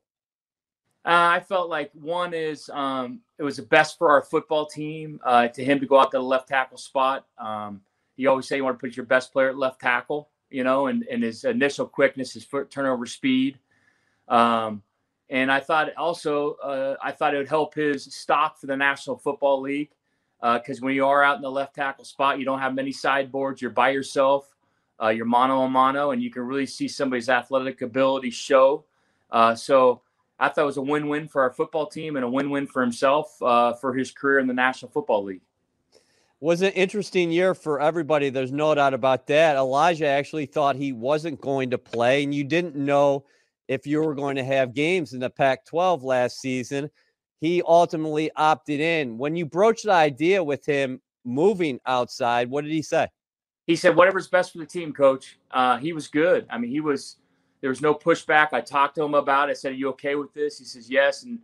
Uh, 1.05 1.35
I 1.35 1.39
felt 1.41 1.69
like 1.69 1.91
one 1.93 2.33
is 2.33 2.69
um, 2.69 3.19
it 3.37 3.43
was 3.43 3.57
the 3.57 3.63
best 3.63 3.97
for 3.97 4.09
our 4.09 4.21
football 4.21 4.65
team 4.65 5.19
uh, 5.25 5.49
to 5.49 5.63
him 5.63 5.79
to 5.79 5.85
go 5.85 5.99
out 5.99 6.11
to 6.11 6.17
the 6.17 6.23
left 6.23 6.47
tackle 6.47 6.77
spot. 6.77 7.25
Um, 7.37 7.81
you 8.15 8.29
always 8.29 8.47
say 8.47 8.55
you 8.55 8.63
want 8.63 8.79
to 8.79 8.85
put 8.85 8.95
your 8.95 9.05
best 9.05 9.33
player 9.33 9.49
at 9.49 9.57
left 9.57 9.81
tackle, 9.81 10.29
you 10.49 10.63
know, 10.63 10.87
and, 10.87 11.03
and 11.11 11.23
his 11.23 11.43
initial 11.43 11.85
quickness, 11.85 12.33
his 12.33 12.45
foot 12.45 12.71
turnover 12.71 13.05
speed. 13.05 13.59
Um, 14.29 14.81
and 15.29 15.51
I 15.51 15.59
thought 15.59 15.93
also, 15.97 16.53
uh, 16.63 16.95
I 17.03 17.11
thought 17.11 17.33
it 17.33 17.37
would 17.37 17.49
help 17.49 17.73
his 17.73 18.05
stock 18.05 18.59
for 18.59 18.67
the 18.67 18.77
National 18.77 19.17
Football 19.17 19.61
League 19.61 19.89
because 20.41 20.79
uh, 20.79 20.85
when 20.85 20.93
you 20.93 21.05
are 21.05 21.23
out 21.23 21.35
in 21.35 21.41
the 21.41 21.51
left 21.51 21.75
tackle 21.75 22.05
spot, 22.05 22.39
you 22.39 22.45
don't 22.45 22.59
have 22.59 22.75
many 22.75 22.91
sideboards. 22.91 23.61
You're 23.61 23.71
by 23.71 23.89
yourself 23.89 24.53
uh, 25.01 25.09
your 25.09 25.25
mano 25.25 25.61
a 25.63 25.69
mano, 25.69 26.11
and 26.11 26.21
you 26.21 26.29
can 26.29 26.43
really 26.43 26.65
see 26.65 26.87
somebody's 26.87 27.29
athletic 27.29 27.81
ability 27.81 28.29
show. 28.29 28.85
Uh, 29.31 29.55
so 29.55 30.01
I 30.39 30.49
thought 30.49 30.63
it 30.63 30.65
was 30.65 30.77
a 30.77 30.81
win-win 30.81 31.27
for 31.27 31.41
our 31.41 31.51
football 31.53 31.87
team 31.87 32.15
and 32.15 32.25
a 32.25 32.29
win-win 32.29 32.67
for 32.67 32.81
himself 32.81 33.41
uh, 33.41 33.73
for 33.73 33.93
his 33.93 34.11
career 34.11 34.39
in 34.39 34.47
the 34.47 34.53
National 34.53 34.91
Football 34.91 35.23
League. 35.25 35.41
Was 36.39 36.61
an 36.61 36.73
interesting 36.73 37.31
year 37.31 37.53
for 37.53 37.79
everybody. 37.79 38.29
There's 38.29 38.51
no 38.51 38.75
doubt 38.75 38.93
about 38.93 39.27
that. 39.27 39.55
Alijah 39.55 40.07
actually 40.07 40.45
thought 40.45 40.75
he 40.75 40.91
wasn't 40.91 41.39
going 41.39 41.69
to 41.69 41.77
play, 41.77 42.23
and 42.23 42.35
you 42.35 42.43
didn't 42.43 42.75
know 42.75 43.25
if 43.69 43.87
you 43.87 44.01
were 44.01 44.15
going 44.15 44.35
to 44.35 44.43
have 44.43 44.73
games 44.73 45.13
in 45.13 45.21
the 45.21 45.29
Pac 45.29 45.65
12 45.65 46.03
last 46.03 46.41
season. 46.41 46.89
He 47.39 47.61
ultimately 47.65 48.29
opted 48.35 48.81
in. 48.81 49.17
When 49.17 49.37
you 49.37 49.45
broached 49.45 49.85
the 49.85 49.93
idea 49.93 50.43
with 50.43 50.65
him 50.65 51.01
moving 51.23 51.79
outside, 51.85 52.49
what 52.49 52.65
did 52.65 52.73
he 52.73 52.81
say? 52.81 53.07
he 53.65 53.75
said 53.75 53.95
whatever's 53.95 54.27
best 54.27 54.51
for 54.51 54.57
the 54.57 54.65
team, 54.65 54.93
coach. 54.93 55.37
Uh, 55.51 55.77
he 55.77 55.93
was 55.93 56.07
good. 56.07 56.45
I 56.49 56.57
mean, 56.57 56.71
he 56.71 56.81
was. 56.81 57.17
There 57.63 57.69
was 57.69 57.81
no 57.81 57.95
pushback. 57.95 58.49
I 58.51 58.59
talked 58.59 58.95
to 58.95 59.03
him 59.03 59.13
about 59.13 59.47
it. 59.47 59.51
I 59.51 59.53
said, 59.53 59.71
"Are 59.71 59.75
you 59.75 59.87
okay 59.91 60.15
with 60.15 60.33
this?" 60.33 60.59
He 60.59 60.65
says, 60.65 60.89
"Yes." 60.89 61.23
And 61.23 61.39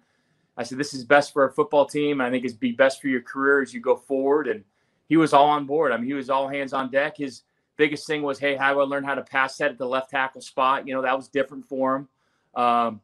I 0.57 0.63
said, 0.63 0.77
"This 0.77 0.93
is 0.93 1.05
best 1.05 1.31
for 1.31 1.43
our 1.43 1.51
football 1.51 1.85
team. 1.85 2.19
I 2.19 2.29
think 2.29 2.43
it's 2.43 2.53
be 2.53 2.73
best 2.73 3.01
for 3.01 3.07
your 3.07 3.21
career 3.21 3.61
as 3.61 3.73
you 3.73 3.79
go 3.79 3.95
forward." 3.95 4.49
And 4.49 4.65
he 5.07 5.15
was 5.15 5.31
all 5.31 5.47
on 5.47 5.65
board. 5.65 5.93
I 5.93 5.95
mean, 5.95 6.07
he 6.07 6.13
was 6.13 6.29
all 6.29 6.49
hands 6.49 6.73
on 6.73 6.91
deck. 6.91 7.15
His 7.15 7.43
biggest 7.77 8.05
thing 8.05 8.21
was, 8.21 8.37
"Hey, 8.37 8.57
how 8.57 8.73
do 8.73 8.81
I 8.81 8.83
learn 8.83 9.05
how 9.05 9.15
to 9.15 9.21
pass 9.21 9.55
set 9.55 9.71
at 9.71 9.77
the 9.77 9.87
left 9.87 10.09
tackle 10.09 10.41
spot?" 10.41 10.85
You 10.85 10.93
know, 10.93 11.01
that 11.03 11.15
was 11.15 11.29
different 11.29 11.65
for 11.65 11.95
him. 11.95 12.09
Um, 12.53 12.99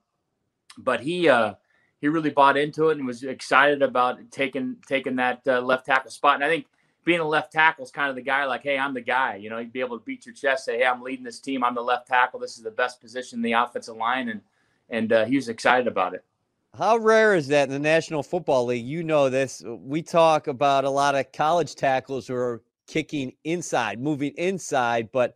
but 0.78 0.99
he 0.99 1.30
uh, 1.30 1.54
he 2.01 2.10
really 2.10 2.32
bought 2.32 2.58
into 2.58 2.89
it 2.89 2.97
and 2.97 3.08
was 3.08 3.23
excited 3.23 3.82
about 3.82 4.19
taking 4.30 4.75
taking 4.89 5.15
that 5.15 5.39
uh, 5.47 5.62
left 5.62 5.86
tackle 5.86 6.12
spot. 6.12 6.36
And 6.36 6.43
I 6.43 6.49
think 6.49 6.65
being 7.06 7.20
a 7.20 7.28
left 7.28 7.54
tackle 7.54 7.86
is 7.86 7.91
kind 7.91 8.10
of 8.10 8.15
the 8.15 8.22
guy 8.22 8.46
like, 8.46 8.63
hey, 8.63 8.78
I'm 8.78 8.94
the 8.94 9.02
guy. 9.02 9.36
You 9.36 9.50
know, 9.50 9.60
you'd 9.60 9.72
be 9.72 9.80
able 9.80 9.98
to 9.98 10.04
beat 10.04 10.26
your 10.26 10.34
chest, 10.36 10.65
say, 10.65 10.80
hey, 10.80 10.86
I'm 10.86 11.02
leading 11.02 11.24
this 11.24 11.39
team. 11.39 11.63
I'm 11.63 11.76
the 11.76 11.82
left 11.82 12.08
tackle. 12.08 12.39
This 12.39 12.58
is 12.58 12.63
the 12.63 12.72
best 12.72 13.00
position 13.00 13.39
in 13.39 13.44
the 13.44 13.54
offensive 13.54 13.96
line, 13.96 14.30
and 14.30 14.41
and 14.89 15.13
uh, 15.13 15.26
he 15.26 15.36
was 15.36 15.48
excited 15.48 15.88
about 15.88 16.13
it. 16.13 16.24
How 16.78 16.98
rare 16.98 17.36
is 17.36 17.48
that 17.48 17.70
in 17.70 17.74
the 17.74 17.80
National 17.80 18.22
Football 18.22 18.65
League? 18.65 18.86
You 18.86 19.04
know 19.04 19.30
this. 19.30 19.63
We 19.65 20.02
talk 20.02 20.48
about 20.48 20.84
a 20.84 20.89
lot 20.89 21.15
of 21.15 21.32
college 21.32 21.76
tackles 21.76 22.28
who 22.28 22.36
are 22.36 22.62
kicking 22.88 23.34
inside, 23.46 24.02
moving 24.02 24.34
inside, 24.38 25.10
but 25.12 25.36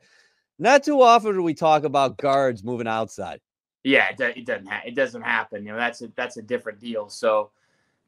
not 0.58 0.84
too 0.84 1.02
often 1.02 1.34
do 1.34 1.42
we 1.42 1.54
talk 1.54 1.84
about 1.84 2.18
guards 2.18 2.64
moving 2.64 2.88
outside. 2.88 3.40
Yeah, 3.84 4.10
it, 4.10 4.20
it 4.20 4.46
doesn't. 4.46 4.68
Ha- 4.68 4.84
it 4.86 4.96
doesn't 4.96 5.22
happen. 5.22 5.66
You 5.66 5.72
know, 5.72 5.78
that's 5.78 6.02
a 6.02 6.12
that's 6.16 6.38
a 6.38 6.42
different 6.42 6.80
deal. 6.80 7.10
So, 7.10 7.52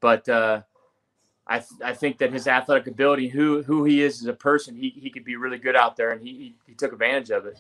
but 0.02 0.28
uh, 0.28 0.64
I, 1.48 1.60
th- 1.60 1.82
I 1.84 1.94
think 1.94 2.18
that 2.20 2.32
his 2.32 2.48
athletic 2.48 2.88
ability, 2.88 3.28
who 3.28 3.64
who 3.64 3.84
he 3.84 4.02
is 4.02 4.22
as 4.22 4.28
a 4.28 4.34
person, 4.34 4.76
he, 4.76 4.90
he 4.90 5.10
could 5.10 5.26
be 5.26 5.36
really 5.36 5.58
good 5.58 5.76
out 5.76 5.96
there, 5.96 6.12
and 6.12 6.22
he, 6.22 6.34
he, 6.34 6.56
he 6.68 6.74
took 6.74 6.94
advantage 6.94 7.30
of 7.32 7.46
it. 7.46 7.60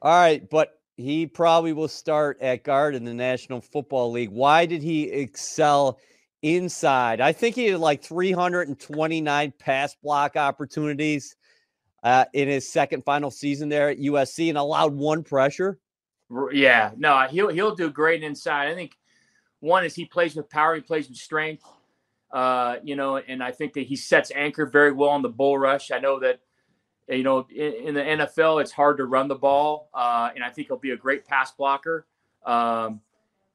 All 0.00 0.12
right, 0.12 0.48
but 0.48 0.80
he 0.96 1.26
probably 1.26 1.72
will 1.72 1.88
start 1.88 2.40
at 2.40 2.64
guard 2.64 2.94
in 2.94 3.04
the 3.04 3.14
National 3.14 3.60
Football 3.60 4.12
League. 4.12 4.30
Why 4.30 4.66
did 4.66 4.82
he 4.82 5.04
excel 5.04 5.98
inside? 6.42 7.20
I 7.20 7.32
think 7.32 7.56
he 7.56 7.66
had 7.66 7.80
like 7.80 8.02
329 8.02 9.52
pass 9.58 9.96
block 9.96 10.36
opportunities 10.36 11.36
uh, 12.02 12.24
in 12.32 12.48
his 12.48 12.68
second 12.68 13.04
final 13.04 13.30
season 13.30 13.68
there 13.68 13.90
at 13.90 13.98
USC, 13.98 14.48
and 14.48 14.58
allowed 14.58 14.94
one 14.94 15.24
pressure. 15.24 15.78
Yeah, 16.52 16.92
no, 16.96 17.26
he'll 17.28 17.48
he'll 17.48 17.74
do 17.74 17.90
great 17.90 18.22
inside. 18.22 18.68
I 18.68 18.74
think 18.74 18.92
one 19.60 19.84
is 19.84 19.94
he 19.94 20.04
plays 20.04 20.36
with 20.36 20.48
power, 20.48 20.74
he 20.74 20.80
plays 20.80 21.08
with 21.08 21.18
strength. 21.18 21.64
Uh, 22.30 22.76
you 22.82 22.96
know, 22.96 23.16
and 23.16 23.42
I 23.42 23.52
think 23.52 23.72
that 23.74 23.86
he 23.86 23.96
sets 23.96 24.30
anchor 24.34 24.66
very 24.66 24.92
well 24.92 25.10
on 25.10 25.22
the 25.22 25.28
bull 25.28 25.58
rush. 25.58 25.90
I 25.90 25.98
know 25.98 26.18
that 26.20 26.40
you 27.08 27.22
know 27.22 27.46
in, 27.54 27.72
in 27.88 27.94
the 27.94 28.02
NFL 28.02 28.60
it's 28.60 28.72
hard 28.72 28.98
to 28.98 29.06
run 29.06 29.28
the 29.28 29.34
ball, 29.34 29.88
uh, 29.94 30.30
and 30.34 30.44
I 30.44 30.50
think 30.50 30.68
he'll 30.68 30.76
be 30.76 30.90
a 30.90 30.96
great 30.96 31.24
pass 31.26 31.52
blocker. 31.52 32.06
Um, 32.44 33.00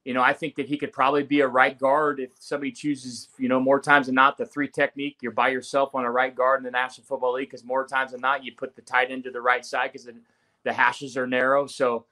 you 0.04 0.12
know, 0.12 0.22
I 0.22 0.34
think 0.34 0.56
that 0.56 0.66
he 0.66 0.76
could 0.76 0.92
probably 0.92 1.22
be 1.22 1.40
a 1.40 1.48
right 1.48 1.78
guard 1.78 2.20
if 2.20 2.30
somebody 2.38 2.72
chooses, 2.72 3.30
you 3.38 3.48
know, 3.48 3.58
more 3.58 3.80
times 3.80 4.06
than 4.06 4.14
not 4.14 4.36
the 4.36 4.44
three 4.44 4.68
technique. 4.68 5.16
You're 5.22 5.32
by 5.32 5.48
yourself 5.48 5.94
on 5.94 6.04
a 6.04 6.10
right 6.10 6.34
guard 6.34 6.60
in 6.60 6.64
the 6.64 6.70
National 6.70 7.06
Football 7.06 7.34
League 7.34 7.48
because 7.48 7.64
more 7.64 7.86
times 7.86 8.12
than 8.12 8.20
not 8.20 8.44
you 8.44 8.52
put 8.54 8.76
the 8.76 8.82
tight 8.82 9.10
end 9.10 9.24
to 9.24 9.30
the 9.30 9.40
right 9.40 9.64
side 9.64 9.92
because 9.92 10.04
the, 10.04 10.14
the 10.62 10.74
hashes 10.74 11.16
are 11.16 11.26
narrow. 11.26 11.66
So 11.66 12.04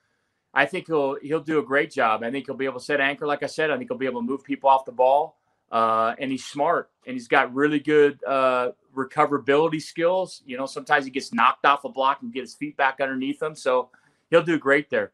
I 0.54 0.64
think 0.64 0.86
he'll 0.86 1.16
he'll 1.22 1.40
do 1.40 1.58
a 1.58 1.62
great 1.62 1.90
job. 1.90 2.22
I 2.22 2.30
think 2.30 2.46
he'll 2.46 2.56
be 2.56 2.64
able 2.64 2.80
to 2.80 2.84
set 2.84 3.00
anchor, 3.00 3.26
like 3.26 3.42
I 3.42 3.46
said. 3.46 3.70
I 3.70 3.76
think 3.76 3.90
he'll 3.90 3.98
be 3.98 4.06
able 4.06 4.22
to 4.22 4.26
move 4.26 4.42
people 4.42 4.70
off 4.70 4.86
the 4.86 4.92
ball, 4.92 5.36
uh, 5.72 6.14
and 6.18 6.30
he's 6.30 6.44
smart 6.44 6.90
and 7.06 7.14
he's 7.14 7.26
got 7.26 7.52
really 7.52 7.80
good 7.80 8.22
uh, 8.24 8.70
recoverability 8.94 9.80
skills. 9.82 10.42
You 10.46 10.58
know, 10.58 10.66
sometimes 10.66 11.04
he 11.04 11.10
gets 11.10 11.32
knocked 11.32 11.64
off 11.64 11.84
a 11.84 11.88
block 11.88 12.18
and 12.22 12.32
get 12.32 12.42
his 12.42 12.54
feet 12.54 12.76
back 12.76 13.00
underneath 13.00 13.42
him, 13.42 13.56
so 13.56 13.90
he'll 14.30 14.42
do 14.42 14.58
great 14.58 14.90
there. 14.90 15.12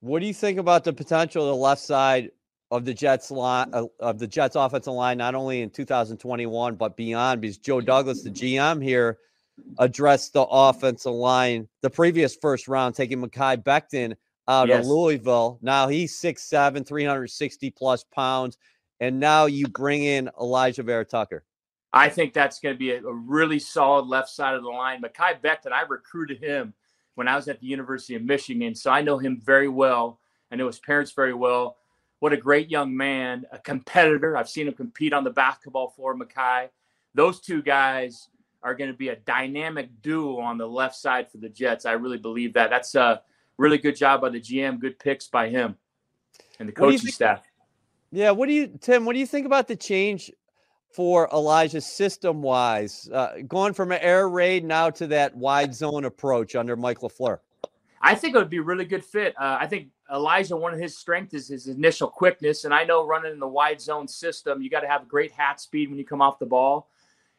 What 0.00 0.20
do 0.20 0.26
you 0.26 0.34
think 0.34 0.58
about 0.58 0.84
the 0.84 0.92
potential 0.92 1.42
of 1.42 1.48
the 1.48 1.56
left 1.56 1.80
side 1.80 2.30
of 2.70 2.84
the 2.84 2.92
Jets 2.92 3.30
line 3.30 3.70
uh, 3.72 3.84
of 3.98 4.18
the 4.18 4.26
Jets 4.26 4.54
offensive 4.54 4.92
line, 4.92 5.18
not 5.18 5.34
only 5.34 5.62
in 5.62 5.70
2021 5.70 6.74
but 6.74 6.96
beyond? 6.96 7.40
Because 7.40 7.58
Joe 7.58 7.80
Douglas, 7.80 8.22
the 8.22 8.30
GM 8.30 8.82
here, 8.82 9.18
addressed 9.78 10.34
the 10.34 10.42
offensive 10.42 11.12
line 11.12 11.66
the 11.80 11.88
previous 11.88 12.36
first 12.36 12.68
round, 12.68 12.94
taking 12.94 13.22
Mekhi 13.22 13.62
Becton 13.62 14.14
out 14.48 14.68
yes. 14.68 14.80
of 14.80 14.86
Louisville. 14.86 15.58
Now 15.62 15.88
he's 15.88 16.20
6'7, 16.20 16.86
360 16.86 17.70
plus 17.70 18.04
pounds. 18.04 18.58
And 19.00 19.20
now 19.20 19.46
you 19.46 19.68
bring 19.68 20.02
in 20.04 20.30
Alijah 20.38 20.84
Vera-Tucker. 20.84 21.44
I 21.92 22.08
think 22.08 22.32
that's 22.32 22.60
going 22.60 22.74
to 22.74 22.78
be 22.78 22.92
a, 22.92 23.02
a, 23.02 23.12
really 23.12 23.58
solid 23.58 24.06
left 24.06 24.28
side 24.28 24.54
of 24.54 24.62
the 24.62 24.68
line. 24.68 25.02
Mekhi 25.02 25.40
Becton, 25.40 25.72
I 25.72 25.82
recruited 25.82 26.42
him 26.42 26.74
when 27.14 27.28
I 27.28 27.36
was 27.36 27.48
at 27.48 27.60
the 27.60 27.66
University 27.66 28.14
of 28.14 28.22
Michigan. 28.22 28.74
So 28.74 28.90
I 28.90 29.02
know 29.02 29.18
him 29.18 29.40
very 29.42 29.68
well. 29.68 30.20
I 30.50 30.56
know 30.56 30.66
his 30.66 30.78
parents 30.78 31.12
very 31.12 31.34
well. 31.34 31.76
What 32.20 32.32
a 32.32 32.36
great 32.36 32.70
young 32.70 32.96
man, 32.96 33.44
a 33.52 33.58
competitor. 33.58 34.36
I've 34.36 34.48
seen 34.48 34.68
him 34.68 34.74
compete 34.74 35.12
on 35.12 35.24
the 35.24 35.30
basketball 35.30 35.90
floor, 35.90 36.16
Mekhi. 36.16 36.68
Those 37.14 37.40
two 37.40 37.62
guys 37.62 38.28
are 38.62 38.74
going 38.74 38.90
to 38.90 38.96
be 38.96 39.08
a 39.08 39.16
dynamic 39.16 39.90
duo 40.02 40.38
on 40.38 40.58
the 40.58 40.66
left 40.66 40.96
side 40.96 41.30
for 41.30 41.38
the 41.38 41.48
Jets. 41.48 41.86
I 41.86 41.92
really 41.92 42.18
believe 42.18 42.54
that. 42.54 42.70
That's 42.70 42.94
a 42.94 43.22
really 43.58 43.78
good 43.78 43.96
job 43.96 44.20
by 44.22 44.30
the 44.30 44.40
GM. 44.40 44.80
Good 44.80 44.98
picks 44.98 45.28
by 45.28 45.48
him 45.48 45.76
and 46.58 46.68
the 46.68 46.72
coaching 46.72 47.10
staff. 47.10 47.42
Yeah, 48.10 48.30
what 48.30 48.46
do 48.46 48.54
you, 48.54 48.68
Tim? 48.80 49.04
What 49.04 49.14
do 49.14 49.18
you 49.18 49.26
think 49.26 49.46
about 49.46 49.68
the 49.68 49.76
change 49.76 50.30
for 50.92 51.28
Alijah 51.28 51.82
system 51.82 52.40
wise, 52.40 53.08
uh, 53.12 53.38
going 53.46 53.74
from 53.74 53.92
an 53.92 53.98
air 54.00 54.28
raid 54.28 54.64
now 54.64 54.88
to 54.90 55.06
that 55.08 55.36
wide 55.36 55.74
zone 55.74 56.04
approach 56.04 56.54
under 56.54 56.76
Mike 56.76 57.00
LaFleur? 57.00 57.38
I 58.00 58.14
think 58.14 58.34
it 58.34 58.38
would 58.38 58.50
be 58.50 58.58
a 58.58 58.62
really 58.62 58.84
good 58.84 59.04
fit. 59.04 59.34
Uh, 59.38 59.58
I 59.60 59.66
think 59.66 59.88
Alijah, 60.10 60.58
one 60.58 60.72
of 60.72 60.78
his 60.78 60.96
strengths 60.96 61.34
is 61.34 61.48
his 61.48 61.66
initial 61.66 62.08
quickness. 62.08 62.64
And 62.64 62.72
I 62.72 62.84
know 62.84 63.06
running 63.06 63.32
in 63.32 63.40
the 63.40 63.48
wide 63.48 63.80
zone 63.80 64.06
system, 64.06 64.62
you 64.62 64.70
got 64.70 64.80
to 64.80 64.88
have 64.88 65.08
great 65.08 65.32
hat 65.32 65.60
speed 65.60 65.88
when 65.88 65.98
you 65.98 66.04
come 66.04 66.22
off 66.22 66.38
the 66.38 66.46
ball. 66.46 66.88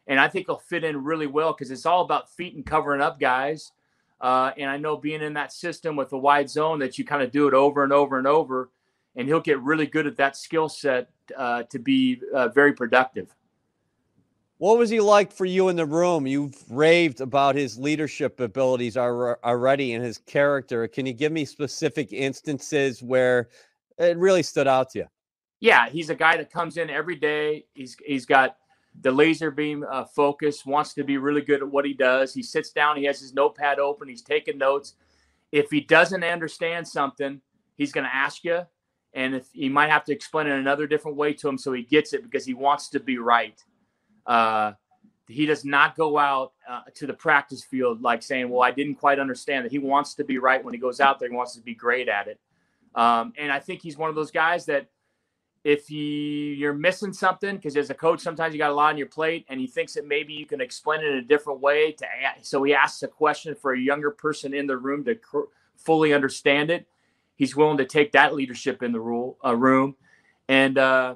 And 0.08 0.20
I 0.20 0.28
think 0.28 0.48
he'll 0.48 0.58
fit 0.58 0.84
in 0.84 1.04
really 1.04 1.28
well 1.28 1.54
because 1.54 1.72
it's 1.72 1.86
all 1.86 2.02
about 2.02 2.30
feet 2.30 2.56
and 2.56 2.66
covering 2.66 3.02
up 3.02 3.20
guys. 3.20 3.72
Uh, 4.20 4.52
and 4.58 4.70
I 4.70 4.78
know 4.78 4.98
being 4.98 5.22
in 5.22 5.34
that 5.34 5.54
system 5.54 5.96
with 5.96 6.10
the 6.10 6.18
wide 6.18 6.50
zone 6.50 6.80
that 6.80 6.98
you 6.98 7.06
kind 7.06 7.22
of 7.22 7.32
do 7.32 7.48
it 7.48 7.54
over 7.54 7.84
and 7.84 7.94
over 7.94 8.18
and 8.18 8.28
over, 8.28 8.70
and 9.18 9.28
he'll 9.28 9.42
get 9.42 9.60
really 9.62 9.88
good 9.88 10.08
at 10.08 10.16
that 10.16 10.38
skill 10.38 10.70
set 10.70 11.10
uh, 11.36 11.64
to 11.64 11.80
be 11.80 12.22
uh, 12.34 12.48
very 12.50 12.72
productive. 12.72 13.36
What 14.60 14.78
was 14.78 14.90
he 14.90 15.00
like 15.00 15.32
for 15.32 15.46
you 15.46 15.70
in 15.70 15.76
the 15.76 15.86
room? 15.86 16.26
You've 16.26 16.56
raved 16.70 17.22
about 17.22 17.56
his 17.56 17.78
leadership 17.78 18.40
abilities 18.40 18.96
already 18.96 19.94
and 19.94 20.04
his 20.04 20.18
character. 20.20 20.88
Can 20.88 21.06
you 21.06 21.14
give 21.14 21.32
me 21.32 21.46
specific 21.46 22.12
instances 22.14 23.04
where 23.04 23.50
it 24.00 24.18
really 24.18 24.42
stood 24.42 24.68
out 24.68 24.92
to 24.92 25.00
you? 25.00 25.06
Yeah, 25.60 25.90
he's 25.90 26.10
a 26.10 26.16
guy 26.16 26.38
that 26.38 26.52
comes 26.52 26.78
in 26.78 26.90
every 26.90 27.16
day. 27.16 27.66
He's 27.74 27.98
he's 28.06 28.26
got 28.26 28.58
the 29.02 29.12
laser 29.12 29.52
beam 29.52 29.86
uh, 29.90 30.06
focus, 30.06 30.66
wants 30.66 30.94
to 30.96 31.04
be 31.04 31.18
really 31.18 31.42
good 31.42 31.62
at 31.62 31.68
what 31.68 31.86
he 31.86 31.94
does. 31.94 32.34
He 32.34 32.42
sits 32.42 32.72
down, 32.72 32.98
he 32.98 33.04
has 33.06 33.20
his 33.20 33.34
notepad 33.34 33.78
open, 33.78 34.08
he's 34.08 34.24
taking 34.24 34.58
notes. 34.58 34.94
If 35.52 35.70
he 35.70 35.82
doesn't 35.82 36.24
understand 36.24 36.88
something, 36.88 37.42
he's 37.76 37.92
going 37.92 38.06
to 38.06 38.16
ask 38.16 38.44
you. 38.44 38.66
And 39.18 39.34
if 39.34 39.48
he 39.52 39.68
might 39.68 39.90
have 39.90 40.06
to 40.06 40.14
explain 40.14 40.46
it 40.46 40.60
another 40.60 40.86
different 40.86 41.18
way 41.18 41.34
to 41.34 41.50
him 41.50 41.58
so 41.58 41.74
he 41.74 41.82
gets 41.82 42.14
it 42.14 42.22
because 42.22 42.46
he 42.46 42.54
wants 42.54 42.88
to 42.90 43.00
be 43.00 43.18
right. 43.18 43.60
Uh, 44.28 44.74
he 45.28 45.48
does 45.48 45.66
not 45.66 45.98
go 45.98 46.20
out 46.20 46.54
uh, 46.70 46.82
to 46.94 47.08
the 47.08 47.14
practice 47.14 47.64
field 47.64 48.04
like 48.04 48.22
saying, 48.22 48.48
Well, 48.48 48.62
I 48.62 48.70
didn't 48.70 48.96
quite 48.96 49.18
understand 49.18 49.66
that. 49.66 49.72
He 49.72 49.80
wants 49.80 50.14
to 50.16 50.24
be 50.24 50.38
right 50.38 50.64
when 50.64 50.76
he 50.76 50.80
goes 50.80 51.00
out 51.00 51.18
there, 51.18 51.30
he 51.30 51.36
wants 51.36 51.56
to 51.56 51.62
be 51.62 51.74
great 51.74 52.08
at 52.08 52.28
it. 52.28 52.40
Um, 52.94 53.34
and 53.40 53.52
I 53.52 53.60
think 53.60 53.82
he's 53.82 53.98
one 53.98 54.10
of 54.10 54.16
those 54.16 54.30
guys 54.30 54.68
that 54.68 54.88
if 55.64 55.90
you 55.90 56.00
you're 56.00 56.76
missing 56.76 57.12
something 57.12 57.56
because 57.56 57.76
as 57.76 57.90
a 57.90 57.96
coach 57.96 58.20
sometimes 58.20 58.54
you 58.54 58.60
got 58.60 58.70
a 58.70 58.74
lot 58.74 58.92
on 58.92 58.98
your 58.98 59.08
plate 59.08 59.46
and 59.50 59.60
he 59.60 59.66
thinks 59.66 59.96
that 59.96 60.08
maybe 60.08 60.32
you 60.32 60.46
can 60.46 60.62
explain 60.62 61.02
it 61.02 61.08
in 61.08 61.18
a 61.18 61.22
different 61.22 61.60
way 61.60 61.92
to 61.92 62.06
so 62.44 62.62
he 62.62 62.74
asks 62.74 63.02
a 63.02 63.08
question 63.08 63.56
for 63.56 63.74
a 63.74 63.80
younger 63.80 64.12
person 64.12 64.54
in 64.54 64.68
the 64.68 64.78
room 64.78 65.04
to 65.04 65.18
fully 65.76 66.14
understand 66.14 66.70
it 66.70 66.88
he's 67.38 67.56
willing 67.56 67.78
to 67.78 67.86
take 67.86 68.12
that 68.12 68.36
leadership 68.36 68.84
in 68.84 68.92
the 68.92 69.00
rule, 69.00 69.38
uh, 69.46 69.56
room 69.56 69.96
and 70.50 70.78
uh, 70.78 71.16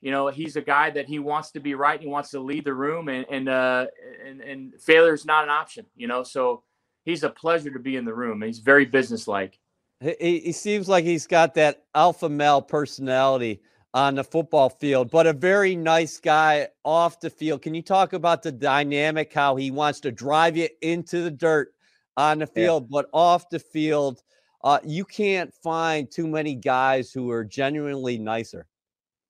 you 0.00 0.10
know 0.10 0.28
he's 0.28 0.56
a 0.56 0.60
guy 0.60 0.90
that 0.90 1.06
he 1.06 1.18
wants 1.18 1.50
to 1.50 1.60
be 1.60 1.74
right 1.74 2.00
he 2.00 2.06
wants 2.06 2.30
to 2.30 2.40
lead 2.40 2.64
the 2.64 2.74
room 2.74 3.08
and 3.08 3.26
and 3.30 3.48
uh, 3.48 3.86
and, 4.24 4.40
and 4.40 4.80
failure 4.80 5.14
is 5.14 5.24
not 5.24 5.44
an 5.44 5.50
option 5.50 5.84
you 5.96 6.06
know 6.06 6.22
so 6.22 6.62
he's 7.04 7.24
a 7.24 7.30
pleasure 7.30 7.70
to 7.70 7.78
be 7.78 7.96
in 7.96 8.04
the 8.04 8.14
room 8.14 8.42
he's 8.42 8.60
very 8.60 8.84
businesslike 8.84 9.58
he, 10.00 10.40
he 10.40 10.52
seems 10.52 10.88
like 10.88 11.04
he's 11.04 11.26
got 11.26 11.54
that 11.54 11.84
alpha 11.94 12.28
male 12.28 12.62
personality 12.62 13.60
on 13.94 14.16
the 14.16 14.24
football 14.24 14.68
field, 14.68 15.08
but 15.08 15.24
a 15.24 15.32
very 15.32 15.76
nice 15.76 16.18
guy 16.18 16.66
off 16.84 17.20
the 17.20 17.30
field. 17.30 17.62
Can 17.62 17.74
you 17.74 17.82
talk 17.82 18.12
about 18.12 18.42
the 18.42 18.50
dynamic, 18.50 19.32
how 19.32 19.54
he 19.54 19.70
wants 19.70 20.00
to 20.00 20.10
drive 20.10 20.56
you 20.56 20.68
into 20.82 21.22
the 21.22 21.30
dirt 21.30 21.72
on 22.16 22.40
the 22.40 22.46
field, 22.46 22.84
yeah. 22.84 22.88
but 22.90 23.08
off 23.12 23.48
the 23.50 23.60
field, 23.60 24.22
uh, 24.64 24.78
you 24.82 25.04
can't 25.04 25.52
find 25.52 26.10
too 26.10 26.26
many 26.26 26.54
guys 26.54 27.12
who 27.12 27.30
are 27.30 27.44
genuinely 27.44 28.16
nicer. 28.16 28.66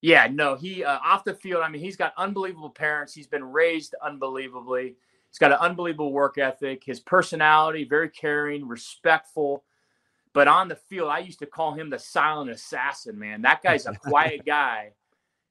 Yeah, 0.01 0.29
no, 0.31 0.55
he 0.55 0.85
uh, 0.85 0.99
off 1.05 1.25
the 1.25 1.35
field. 1.35 1.63
I 1.63 1.69
mean, 1.69 1.83
he's 1.83 1.97
got 1.97 2.15
unbelievable 2.17 2.71
parents. 2.71 3.13
He's 3.13 3.27
been 3.27 3.43
raised 3.43 3.97
unbelievably. 4.01 4.95
He's 5.31 5.39
got 5.39 5.51
an 5.51 5.59
unbelievable 5.61 6.13
work 6.13 6.39
ethic. 6.39 6.85
His 6.85 7.01
personality, 7.01 7.85
very 7.85 8.11
caring, 8.11 8.69
respectful. 8.69 9.65
But 10.35 10.47
on 10.47 10.69
the 10.69 10.77
field, 10.77 11.09
I 11.09 11.19
used 11.19 11.41
to 11.41 11.47
call 11.47 11.73
him 11.73 11.91
the 11.91 11.99
silent 11.99 12.51
assassin, 12.51 13.19
man. 13.19 13.43
That 13.43 13.63
guy's 13.63 13.87
a 13.87 13.95
quiet 13.95 14.43
guy, 14.47 14.93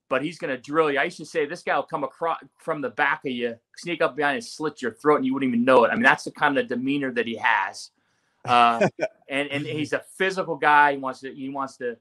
but 0.08 0.24
he's 0.24 0.38
going 0.38 0.56
to 0.56 0.62
drill 0.62 0.92
you. 0.92 1.00
I 1.00 1.06
used 1.06 1.18
to 1.18 1.26
say 1.26 1.46
this 1.46 1.64
guy 1.64 1.76
will 1.76 1.84
come 1.84 2.06
across 2.06 2.38
from 2.58 2.80
the 2.80 2.90
back 2.90 3.26
of 3.26 3.32
you, 3.34 3.56
sneak 3.76 4.02
up 4.02 4.16
behind 4.16 4.36
and 4.36 4.46
slit 4.46 4.82
your 4.82 4.94
throat, 4.94 5.18
and 5.18 5.26
you 5.26 5.34
wouldn't 5.34 5.50
even 5.50 5.66
know 5.66 5.84
it. 5.84 5.90
I 5.90 5.96
mean, 5.96 6.04
that's 6.04 6.24
the 6.24 6.32
kind 6.32 6.58
of 6.58 6.70
demeanor 6.70 7.12
that 7.12 7.28
he 7.28 7.36
has. 7.36 7.90
Uh, 8.46 8.88
and 9.30 9.50
and 9.50 9.66
he's 9.66 9.94
a 9.94 10.04
physical 10.18 10.56
guy. 10.56 10.94
He 10.94 10.98
wants 10.98 11.22
to 11.22 11.34
he 11.34 11.50
wants 11.50 11.78
to 11.78 11.98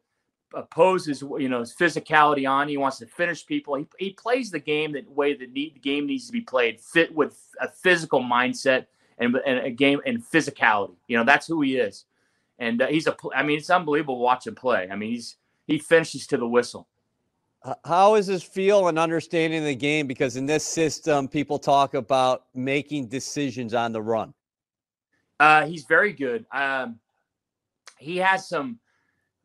oppose 0.55 1.07
his 1.07 1.23
you 1.23 1.49
know 1.49 1.61
his 1.61 1.75
physicality 1.75 2.49
on. 2.49 2.69
He 2.69 2.77
wants 2.77 2.99
to 2.99 3.07
finish 3.07 3.47
people. 3.47 3.75
He, 3.77 3.87
he 3.99 4.11
plays 4.11 4.51
the 4.51 4.61
game 4.61 4.93
that 4.93 5.11
way 5.11 5.35
the, 5.35 5.47
need, 5.47 5.75
the 5.75 5.81
game 5.81 6.07
needs 6.07 6.27
to 6.27 6.33
be 6.33 6.41
played, 6.41 6.81
fit 6.81 7.15
with 7.15 7.39
a 7.61 7.69
physical 7.69 8.23
mindset 8.23 8.87
and, 9.19 9.37
and 9.47 9.59
a 9.61 9.71
game 9.71 10.01
and 10.07 10.23
physicality. 10.23 10.97
You 11.09 11.19
know 11.19 11.25
that's 11.25 11.47
who 11.47 11.63
he 11.63 11.77
is 11.77 12.05
and 12.63 12.81
uh, 12.81 12.87
he's 12.87 13.07
a. 13.07 13.17
I 13.35 13.43
mean, 13.43 13.59
it's 13.59 13.71
unbelievable 13.71 14.19
watching 14.19 14.55
play. 14.55 14.89
I 14.91 14.97
mean, 14.97 15.11
he's 15.11 15.37
he 15.67 15.79
finishes 15.79 16.27
to 16.29 16.37
the 16.37 16.47
whistle. 16.47 16.89
How 17.85 18.15
is 18.15 18.27
his 18.27 18.43
feel 18.43 18.89
and 18.89 18.99
understanding 18.99 19.65
the 19.65 19.75
game? 19.75 20.07
Because 20.07 20.37
in 20.37 20.47
this 20.47 20.65
system, 20.65 21.29
people 21.29 21.59
talk 21.59 21.95
about 21.95 22.47
making 22.55 23.07
decisions 23.07 23.73
on 23.75 23.93
the 23.93 24.03
run. 24.03 24.35
Uh, 25.43 25.67
he's 25.67 25.87
very 25.87 26.13
good. 26.13 26.47
Um, 26.53 27.01
he 27.99 28.19
has 28.19 28.49
some 28.49 28.79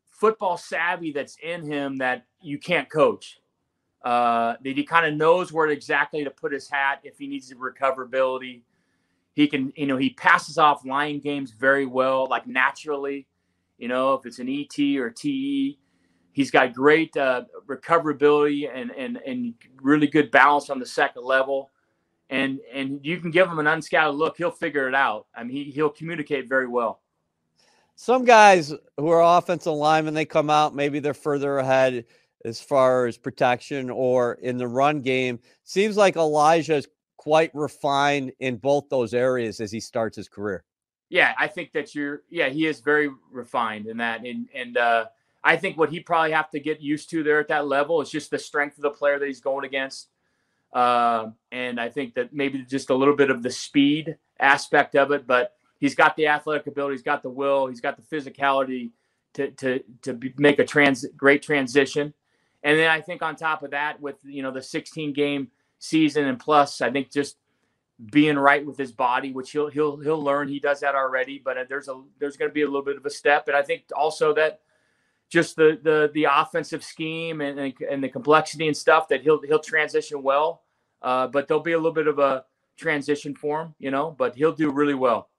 football 0.06 0.56
savvy 0.56 1.10
that's 1.10 1.36
in 1.42 1.66
him 1.66 1.96
that 1.96 2.24
you 2.40 2.56
can't 2.56 2.88
coach. 2.88 3.40
Uh, 4.04 4.54
that 4.62 4.76
he 4.76 4.84
kind 4.84 5.06
of 5.06 5.14
knows 5.14 5.52
where 5.52 5.66
exactly 5.66 6.22
to 6.22 6.30
put 6.30 6.52
his 6.52 6.70
hat 6.70 7.00
if 7.02 7.18
he 7.18 7.26
needs 7.26 7.48
the 7.48 7.56
recoverability. 7.56 8.60
He 9.34 9.48
can, 9.48 9.72
you 9.74 9.86
know, 9.86 9.96
he 9.96 10.10
passes 10.10 10.56
off 10.56 10.86
line 10.86 11.18
games 11.18 11.50
very 11.50 11.84
well, 11.84 12.28
like 12.30 12.46
naturally. 12.46 13.26
You 13.76 13.88
know, 13.88 14.14
if 14.14 14.24
it's 14.24 14.38
an 14.38 14.48
ET 14.48 14.78
or 15.00 15.10
TE, 15.10 15.80
he's 16.30 16.52
got 16.52 16.74
great 16.74 17.16
uh, 17.16 17.42
recoverability 17.66 18.70
and 18.72 18.92
and 18.92 19.16
and 19.26 19.54
really 19.82 20.06
good 20.06 20.30
balance 20.30 20.70
on 20.70 20.78
the 20.78 20.86
second 20.86 21.24
level. 21.24 21.72
And 22.30 22.60
and 22.72 23.00
you 23.02 23.18
can 23.20 23.30
give 23.30 23.48
him 23.48 23.58
an 23.58 23.66
unscouted 23.66 24.16
look, 24.16 24.36
he'll 24.36 24.50
figure 24.50 24.88
it 24.88 24.94
out. 24.94 25.26
I 25.34 25.44
mean, 25.44 25.56
he, 25.56 25.64
he'll 25.70 25.88
communicate 25.90 26.48
very 26.48 26.66
well. 26.66 27.00
Some 27.96 28.24
guys 28.24 28.72
who 28.96 29.08
are 29.08 29.38
offensive 29.38 29.72
linemen, 29.72 30.14
they 30.14 30.24
come 30.24 30.50
out, 30.50 30.74
maybe 30.74 31.00
they're 31.00 31.14
further 31.14 31.58
ahead. 31.58 32.04
as 32.44 32.60
far 32.60 33.06
as 33.06 33.16
protection 33.16 33.90
or 33.90 34.34
in 34.34 34.58
the 34.58 34.68
run 34.68 35.00
game. 35.00 35.38
Seems 35.64 35.96
like 35.96 36.14
Alijah 36.14 36.76
is 36.76 36.88
quite 37.16 37.50
refined 37.54 38.32
in 38.40 38.56
both 38.56 38.88
those 38.88 39.14
areas 39.14 39.60
as 39.60 39.72
he 39.72 39.80
starts 39.80 40.16
his 40.16 40.28
career. 40.28 40.64
Yeah, 41.10 41.34
I 41.38 41.46
think 41.46 41.72
that 41.72 41.94
you're. 41.94 42.22
Yeah, 42.28 42.48
he 42.48 42.66
is 42.66 42.80
very 42.80 43.10
refined 43.30 43.86
in 43.86 43.96
that, 43.96 44.24
and 44.24 44.46
and 44.54 44.76
uh, 44.76 45.06
I 45.42 45.56
think 45.56 45.78
what 45.78 45.90
he 45.90 46.00
probably 46.00 46.32
have 46.32 46.50
to 46.50 46.60
get 46.60 46.82
used 46.82 47.08
to 47.10 47.22
there 47.22 47.40
at 47.40 47.48
that 47.48 47.66
level 47.66 48.02
is 48.02 48.10
just 48.10 48.30
the 48.30 48.38
strength 48.38 48.76
of 48.76 48.82
the 48.82 48.90
player 48.90 49.18
that 49.18 49.26
he's 49.26 49.40
going 49.40 49.64
against, 49.64 50.08
uh, 50.72 51.30
and 51.50 51.80
I 51.80 51.88
think 51.88 52.14
that 52.14 52.32
maybe 52.32 52.62
just 52.62 52.90
a 52.90 52.94
little 52.94 53.16
bit 53.16 53.30
of 53.30 53.42
the 53.42 53.50
speed 53.50 54.16
aspect 54.38 54.94
of 54.94 55.10
it, 55.12 55.26
but 55.26 55.54
he's 55.78 55.94
got 55.94 56.16
the 56.16 56.26
athletic 56.26 56.66
ability, 56.66 56.94
he's 56.94 57.02
got 57.02 57.22
the 57.22 57.30
will, 57.30 57.66
he's 57.66 57.80
got 57.80 57.96
the 57.96 58.16
physicality 58.16 58.90
to 59.34 59.50
to 59.52 59.80
to 60.02 60.18
make 60.36 60.58
a 60.58 60.64
trans 60.64 61.04
great 61.16 61.42
transition. 61.42 62.12
And 62.62 62.78
then 62.78 62.90
I 62.90 63.00
think 63.00 63.22
on 63.22 63.36
top 63.36 63.62
of 63.62 63.70
that, 63.70 64.00
with 64.00 64.16
you 64.24 64.42
know 64.42 64.50
the 64.50 64.62
16 64.62 65.12
game 65.12 65.48
season 65.78 66.26
and 66.26 66.38
plus, 66.38 66.80
I 66.80 66.90
think 66.90 67.10
just 67.10 67.36
being 68.10 68.38
right 68.38 68.64
with 68.64 68.76
his 68.76 68.92
body, 68.92 69.32
which 69.32 69.50
he'll 69.52 69.68
he'll 69.68 69.96
he'll 69.98 70.22
learn. 70.22 70.48
He 70.48 70.60
does 70.60 70.80
that 70.80 70.94
already, 70.94 71.40
but 71.42 71.56
uh, 71.56 71.64
there's 71.68 71.88
a 71.88 72.00
there's 72.18 72.36
going 72.36 72.50
to 72.50 72.54
be 72.54 72.62
a 72.62 72.66
little 72.66 72.84
bit 72.84 72.96
of 72.96 73.06
a 73.06 73.10
step, 73.10 73.48
and 73.48 73.56
I 73.56 73.62
think 73.62 73.84
also 73.96 74.34
that 74.34 74.60
just 75.30 75.56
the 75.56 75.78
the 75.82 76.10
the 76.14 76.24
offensive 76.24 76.82
scheme 76.82 77.40
and 77.40 77.74
and 77.90 78.02
the 78.02 78.08
complexity 78.08 78.66
and 78.66 78.76
stuff 78.76 79.08
that 79.08 79.22
he'll 79.22 79.40
he'll 79.42 79.58
transition 79.58 80.22
well. 80.22 80.62
Uh, 81.02 81.26
but 81.26 81.46
there'll 81.46 81.62
be 81.62 81.72
a 81.72 81.76
little 81.76 81.92
bit 81.92 82.08
of 82.08 82.18
a 82.18 82.44
transition 82.76 83.34
for 83.34 83.62
him, 83.62 83.74
you 83.78 83.90
know. 83.90 84.14
But 84.18 84.34
he'll 84.34 84.52
do 84.52 84.70
really 84.70 84.94
well 84.94 85.30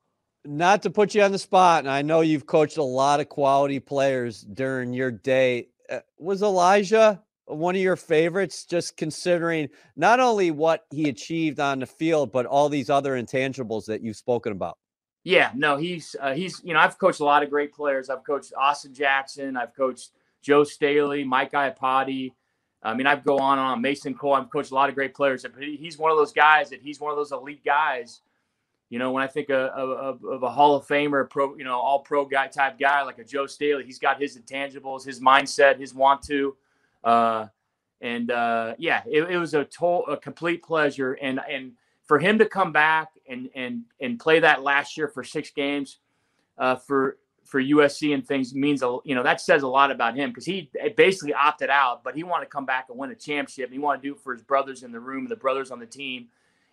not 0.45 0.81
to 0.83 0.89
put 0.89 1.13
you 1.13 1.21
on 1.21 1.31
the 1.31 1.39
spot, 1.39 1.83
and 1.83 1.91
I 1.91 2.01
know 2.01 2.21
you've 2.21 2.45
coached 2.45 2.77
a 2.77 2.83
lot 2.83 3.19
of 3.19 3.27
quality 3.27 3.79
players 3.79 4.41
during 4.41 4.93
your 4.93 5.11
day. 5.11 5.67
Uh, 5.89 5.99
was 6.17 6.41
Alijah 6.41 7.19
one 7.49 7.75
of 7.75 7.81
your 7.81 7.95
favorites, 7.95 8.63
just 8.65 8.95
considering 8.95 9.69
not 9.95 10.19
only 10.19 10.51
what 10.51 10.85
he 10.91 11.09
achieved 11.09 11.59
on 11.59 11.79
the 11.79 11.85
field, 11.85 12.31
but 12.31 12.45
all 12.45 12.69
these 12.69 12.89
other 12.89 13.21
intangibles 13.21 13.85
that 13.85 14.01
you've 14.01 14.17
spoken 14.17 14.51
about? 14.51 14.77
Yeah, 15.29 15.51
no, 15.53 15.77
he's 15.77 16.15
uh, 16.19 16.33
he's 16.33 16.59
you 16.63 16.73
know 16.73 16.79
I've 16.79 16.97
coached 16.97 17.19
a 17.19 17.23
lot 17.23 17.43
of 17.43 17.49
great 17.49 17.71
players. 17.71 18.09
I've 18.09 18.23
coached 18.23 18.51
Austin 18.57 18.93
Jackson. 18.93 19.57
I've 19.57 19.75
coached 19.75 20.09
Joe 20.41 20.63
Staley, 20.63 21.23
Mike 21.23 21.51
Iupati. 21.51 22.33
I 22.81 22.93
mean, 22.95 23.05
I've 23.05 23.23
go 23.23 23.37
on 23.37 23.59
and 23.59 23.67
on. 23.67 23.81
Mason 23.81 24.15
Cole. 24.15 24.33
I've 24.33 24.49
coached 24.49 24.71
a 24.71 24.75
lot 24.75 24.89
of 24.89 24.95
great 24.95 25.13
players. 25.13 25.43
But 25.43 25.61
he's 25.61 25.97
one 25.97 26.11
of 26.11 26.17
those 26.17 26.33
guys 26.33 26.71
that 26.71 26.81
he's 26.81 26.99
one 26.99 27.11
of 27.11 27.17
those 27.17 27.31
elite 27.31 27.63
guys 27.63 28.21
you 28.89 28.97
know, 28.97 29.11
when 29.11 29.23
I 29.23 29.27
think 29.27 29.49
of, 29.49 29.69
of, 29.69 30.25
of, 30.25 30.43
a 30.43 30.49
Hall 30.49 30.75
of 30.75 30.87
Famer, 30.87 31.29
pro, 31.29 31.55
you 31.55 31.63
know, 31.63 31.79
all 31.79 31.99
pro 31.99 32.25
guy 32.25 32.47
type 32.47 32.79
guy 32.79 33.03
like 33.03 33.19
a 33.19 33.23
Joe 33.23 33.45
Staley, 33.45 33.85
he's 33.85 33.99
got 33.99 34.19
his 34.19 34.35
intangibles, 34.35 35.05
his 35.05 35.19
mindset, 35.19 35.79
his 35.79 35.93
want 35.93 36.23
to, 36.23 36.57
uh, 37.03 37.45
and 38.01 38.31
uh, 38.31 38.73
yeah, 38.79 39.03
it, 39.05 39.29
it, 39.29 39.37
was 39.37 39.53
a 39.53 39.63
total, 39.63 40.07
a 40.07 40.17
complete 40.17 40.63
pleasure, 40.63 41.13
and 41.13 41.39
and 41.47 41.73
for 42.09 42.19
him 42.19 42.39
to 42.39 42.45
come 42.45 42.73
back 42.73 43.11
and 43.29 43.49
and 43.55 43.83
and 44.01 44.19
play 44.19 44.41
that 44.41 44.61
last 44.61 44.97
year 44.97 45.07
for 45.07 45.23
six 45.23 45.51
games, 45.51 45.99
uh, 46.57 46.75
for 46.75 47.19
for 47.45 47.61
USC 47.61 48.13
and 48.13 48.27
things 48.27 48.53
means 48.53 48.83
a 48.83 48.97
you 49.05 49.15
know 49.15 49.23
that 49.23 49.39
says 49.39 49.63
a 49.63 49.67
lot 49.67 49.91
about 49.91 50.17
him 50.17 50.31
because 50.31 50.45
he 50.45 50.69
basically 50.97 51.33
opted 51.33 51.69
out, 51.69 52.03
but 52.03 52.15
he 52.15 52.23
wanted 52.23 52.45
to 52.45 52.51
come 52.51 52.65
back 52.65 52.87
and 52.89 52.97
win 52.97 53.11
a 53.11 53.15
championship. 53.15 53.71
He 53.71 53.79
wanted 53.79 54.01
to 54.01 54.09
do 54.09 54.13
it 54.15 54.19
for 54.19 54.33
his 54.33 54.41
brothers 54.41 54.83
in 54.83 54.91
the 54.91 54.99
room 54.99 55.19
and 55.19 55.29
the 55.29 55.37
brothers 55.37 55.71
on 55.71 55.79
the 55.79 55.85
team 55.85 56.27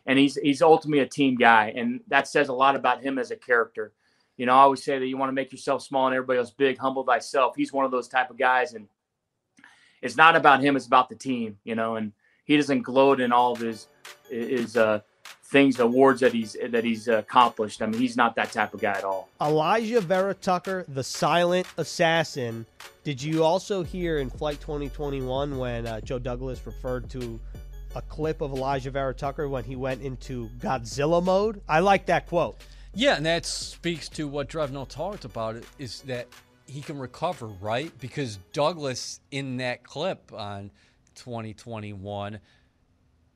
and 0.06 0.18
he's 0.18 0.36
he's 0.36 0.62
ultimately 0.62 1.00
a 1.00 1.08
team 1.08 1.34
guy, 1.34 1.72
and 1.76 2.00
that 2.08 2.28
says 2.28 2.48
a 2.48 2.52
lot 2.52 2.76
about 2.76 3.02
him 3.02 3.18
as 3.18 3.30
a 3.30 3.36
character. 3.36 3.92
You 4.36 4.46
know, 4.46 4.52
I 4.52 4.60
always 4.60 4.84
say 4.84 4.98
that 4.98 5.06
you 5.06 5.16
want 5.16 5.28
to 5.30 5.34
make 5.34 5.50
yourself 5.50 5.82
small 5.82 6.06
and 6.06 6.14
everybody 6.14 6.38
else 6.38 6.50
big, 6.50 6.78
humble 6.78 7.04
thyself. 7.04 7.56
He's 7.56 7.72
one 7.72 7.84
of 7.84 7.90
those 7.90 8.08
type 8.08 8.30
of 8.30 8.38
guys, 8.38 8.74
and 8.74 8.86
it's 10.02 10.16
not 10.16 10.36
about 10.36 10.62
him; 10.62 10.76
it's 10.76 10.86
about 10.86 11.08
the 11.08 11.16
team. 11.16 11.58
You 11.64 11.74
know, 11.74 11.96
and 11.96 12.12
he 12.44 12.56
doesn't 12.56 12.82
gloat 12.82 13.20
in 13.20 13.32
all 13.32 13.52
of 13.52 13.58
his 13.58 13.88
his 14.30 14.76
uh, 14.76 15.00
things, 15.46 15.78
awards 15.78 16.20
that 16.20 16.32
he's 16.32 16.56
that 16.70 16.84
he's 16.84 17.08
accomplished. 17.08 17.82
I 17.82 17.86
mean, 17.86 18.00
he's 18.00 18.16
not 18.16 18.34
that 18.36 18.52
type 18.52 18.74
of 18.74 18.80
guy 18.80 18.92
at 18.92 19.04
all. 19.04 19.28
Alijah 19.40 20.02
Vera 20.02 20.34
Tucker, 20.34 20.84
the 20.88 21.04
silent 21.04 21.66
assassin. 21.76 22.66
Did 23.04 23.22
you 23.22 23.44
also 23.44 23.82
hear 23.82 24.18
in 24.18 24.30
Flight 24.30 24.60
2021 24.60 25.58
when 25.58 25.86
uh, 25.86 26.00
Joe 26.00 26.18
Douglas 26.18 26.66
referred 26.66 27.08
to 27.10 27.40
a 27.96 28.02
clip 28.02 28.42
of 28.42 28.50
Alijah 28.50 28.92
Vera 28.92 29.14
Tucker 29.14 29.48
when 29.48 29.64
he 29.64 29.74
went 29.74 30.02
into 30.02 30.50
Godzilla 30.58 31.24
mode. 31.24 31.62
I 31.66 31.80
like 31.80 32.06
that 32.06 32.26
quote. 32.26 32.56
Yeah, 32.94 33.16
and 33.16 33.24
that 33.24 33.46
speaks 33.46 34.08
to 34.10 34.28
what 34.28 34.48
Drevno 34.48 34.86
talked 34.86 35.24
about 35.24 35.56
is 35.78 36.02
that 36.02 36.28
he 36.66 36.82
can 36.82 36.98
recover, 36.98 37.46
right? 37.46 37.90
Because 37.98 38.38
Douglas 38.52 39.20
in 39.30 39.56
that 39.58 39.82
clip 39.82 40.32
on 40.32 40.70
2021 41.14 42.38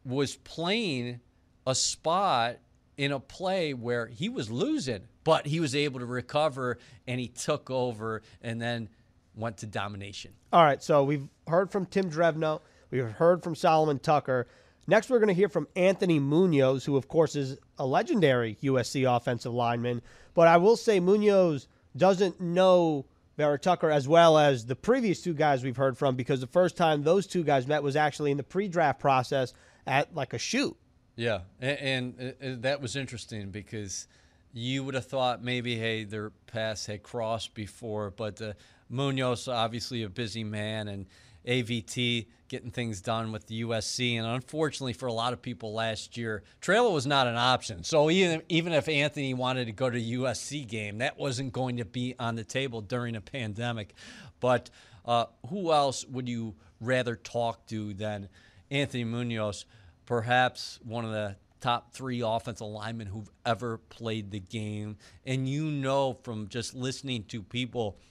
was 0.04 0.36
playing 0.36 1.20
a 1.66 1.74
spot 1.74 2.58
in 2.96 3.12
a 3.12 3.20
play 3.20 3.72
where 3.72 4.06
he 4.06 4.28
was 4.28 4.50
losing, 4.50 5.02
but 5.24 5.46
he 5.46 5.60
was 5.60 5.74
able 5.74 6.00
to 6.00 6.06
recover 6.06 6.78
and 7.06 7.20
he 7.20 7.28
took 7.28 7.70
over 7.70 8.22
and 8.42 8.60
then 8.60 8.88
went 9.34 9.58
to 9.58 9.66
domination. 9.66 10.32
All 10.52 10.64
right, 10.64 10.82
so 10.82 11.04
we've 11.04 11.26
heard 11.48 11.70
from 11.70 11.86
Tim 11.86 12.10
Drevno. 12.10 12.60
We've 12.90 13.10
heard 13.10 13.42
from 13.42 13.54
Solomon 13.54 13.98
Tucker. 13.98 14.46
Next, 14.86 15.08
we're 15.08 15.18
going 15.18 15.28
to 15.28 15.34
hear 15.34 15.48
from 15.48 15.68
Anthony 15.76 16.18
Munoz, 16.18 16.84
who, 16.84 16.96
of 16.96 17.06
course, 17.06 17.36
is 17.36 17.56
a 17.78 17.86
legendary 17.86 18.56
USC 18.62 19.08
offensive 19.14 19.54
lineman. 19.54 20.02
But 20.34 20.48
I 20.48 20.56
will 20.56 20.76
say 20.76 21.00
Munoz 21.00 21.68
doesn't 21.96 22.40
know 22.40 23.06
Vera 23.36 23.58
Tucker 23.58 23.90
as 23.90 24.08
well 24.08 24.36
as 24.36 24.66
the 24.66 24.76
previous 24.76 25.22
two 25.22 25.32
guys 25.32 25.62
we've 25.62 25.76
heard 25.76 25.96
from 25.96 26.16
because 26.16 26.40
the 26.40 26.46
first 26.46 26.76
time 26.76 27.02
those 27.02 27.26
two 27.26 27.44
guys 27.44 27.66
met 27.66 27.82
was 27.82 27.96
actually 27.96 28.30
in 28.30 28.36
the 28.36 28.42
pre 28.42 28.68
draft 28.68 29.00
process 29.00 29.54
at 29.86 30.14
like 30.14 30.34
a 30.34 30.38
shoot. 30.38 30.76
Yeah. 31.20 31.40
And, 31.60 31.78
and, 31.78 32.34
and, 32.40 32.58
uh, 32.58 32.62
that 32.62 32.80
was 32.80 32.96
interesting 32.96 33.50
because 33.50 34.08
you 34.54 34.82
would 34.84 34.94
have 34.94 35.04
thought 35.04 35.44
maybe, 35.44 35.76
hey, 35.76 36.04
their 36.04 36.30
paths 36.46 36.86
had 36.86 37.02
crossed 37.02 37.52
before. 37.52 38.10
But 38.10 38.40
uh, 38.40 38.54
Munoz, 38.88 39.46
obviously 39.46 40.02
a 40.02 40.08
busy 40.08 40.44
man, 40.44 40.88
and 40.88 41.04
AVT 41.46 42.26
getting 42.48 42.70
things 42.70 43.02
done 43.02 43.32
with 43.32 43.46
the 43.48 43.62
USC. 43.62 44.14
And 44.14 44.26
unfortunately 44.26 44.94
for 44.94 45.06
a 45.06 45.12
lot 45.12 45.34
of 45.34 45.42
people 45.42 45.74
last 45.74 46.16
year, 46.16 46.42
Traylor 46.62 46.90
was 46.90 47.06
not 47.06 47.26
an 47.26 47.36
option. 47.36 47.84
So 47.84 48.10
even, 48.10 48.42
even 48.48 48.72
if 48.72 48.88
Anthony 48.88 49.34
wanted 49.34 49.66
to 49.66 49.72
go 49.72 49.90
to 49.90 50.00
USC 50.00 50.66
game, 50.66 50.98
that 50.98 51.18
wasn't 51.18 51.52
going 51.52 51.76
to 51.76 51.84
be 51.84 52.14
on 52.18 52.34
the 52.34 52.44
table 52.44 52.80
during 52.80 53.14
a 53.14 53.20
pandemic. 53.20 53.92
But 54.40 54.70
uh, 55.04 55.26
who 55.50 55.70
else 55.70 56.06
would 56.06 56.30
you 56.30 56.54
rather 56.80 57.14
talk 57.14 57.66
to 57.66 57.92
than 57.92 58.30
Anthony 58.70 59.04
Munoz? 59.04 59.66
Perhaps 60.10 60.80
one 60.84 61.04
of 61.04 61.12
the 61.12 61.36
top 61.60 61.94
three 61.94 62.20
offensive 62.20 62.66
linemen 62.66 63.06
who've 63.06 63.30
ever 63.46 63.78
played 63.78 64.30
the 64.30 64.40
game. 64.40 64.96
And 65.24 65.48
you 65.48 65.64
know 65.70 66.18
from 66.24 66.48
just 66.48 66.74
listening 66.74 67.24
to 67.28 67.42
people– 67.42 67.96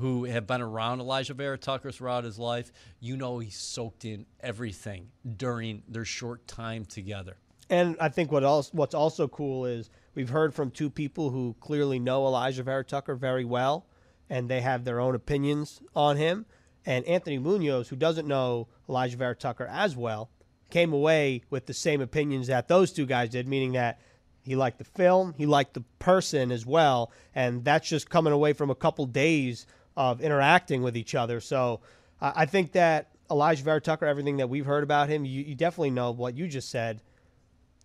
who 0.00 0.24
have 0.24 0.46
been 0.46 0.62
around 0.62 0.98
Alijah 0.98 1.36
Vera 1.36 1.58
Tucker 1.58 1.92
throughout 1.92 2.24
his 2.24 2.38
life, 2.38 2.72
you 3.00 3.18
know 3.18 3.38
he 3.38 3.50
soaked 3.50 4.06
in 4.06 4.24
everything 4.40 5.08
during 5.36 5.82
their 5.88 6.06
short 6.06 6.46
time 6.48 6.86
together. 6.86 7.36
And 7.68 7.96
I 8.00 8.08
think 8.08 8.32
what 8.32 8.42
else 8.42 8.70
what's 8.72 8.94
also 8.94 9.28
cool 9.28 9.66
is 9.66 9.90
we've 10.14 10.30
heard 10.30 10.54
from 10.54 10.70
two 10.70 10.88
people 10.88 11.28
who 11.30 11.54
clearly 11.60 11.98
know 11.98 12.22
Alijah 12.22 12.64
Vera 12.64 12.82
Tucker 12.82 13.14
very 13.14 13.44
well, 13.44 13.86
and 14.30 14.48
they 14.48 14.62
have 14.62 14.84
their 14.84 15.00
own 15.00 15.14
opinions 15.14 15.82
on 15.94 16.16
him. 16.16 16.46
And 16.86 17.04
Anthony 17.04 17.38
Munoz, 17.38 17.90
who 17.90 17.96
doesn't 17.96 18.26
know 18.26 18.68
Alijah 18.88 19.16
Vera 19.16 19.36
Tucker 19.36 19.66
as 19.70 19.96
well, 19.96 20.30
came 20.70 20.92
away 20.92 21.42
with 21.50 21.66
the 21.66 21.74
same 21.74 22.00
opinions 22.00 22.46
that 22.46 22.68
those 22.68 22.92
two 22.92 23.06
guys 23.06 23.30
did, 23.30 23.46
meaning 23.48 23.72
that 23.72 24.00
he 24.42 24.56
liked 24.56 24.78
the 24.78 24.84
film, 24.84 25.34
he 25.36 25.46
liked 25.46 25.74
the 25.74 25.84
person 25.98 26.50
as 26.50 26.64
well, 26.64 27.12
and 27.34 27.64
that's 27.64 27.88
just 27.88 28.08
coming 28.08 28.32
away 28.32 28.52
from 28.52 28.70
a 28.70 28.74
couple 28.74 29.06
days 29.06 29.66
of 29.96 30.20
interacting 30.20 30.82
with 30.82 30.96
each 30.96 31.14
other. 31.14 31.40
So 31.40 31.80
I 32.20 32.46
think 32.46 32.72
that 32.72 33.10
Alijah 33.30 33.62
Vera 33.62 33.80
Tucker, 33.80 34.06
everything 34.06 34.38
that 34.38 34.48
we've 34.48 34.66
heard 34.66 34.82
about 34.82 35.08
him, 35.08 35.24
you, 35.24 35.42
you 35.42 35.54
definitely 35.54 35.90
know 35.90 36.10
what 36.10 36.36
you 36.36 36.48
just 36.48 36.70
said 36.70 37.02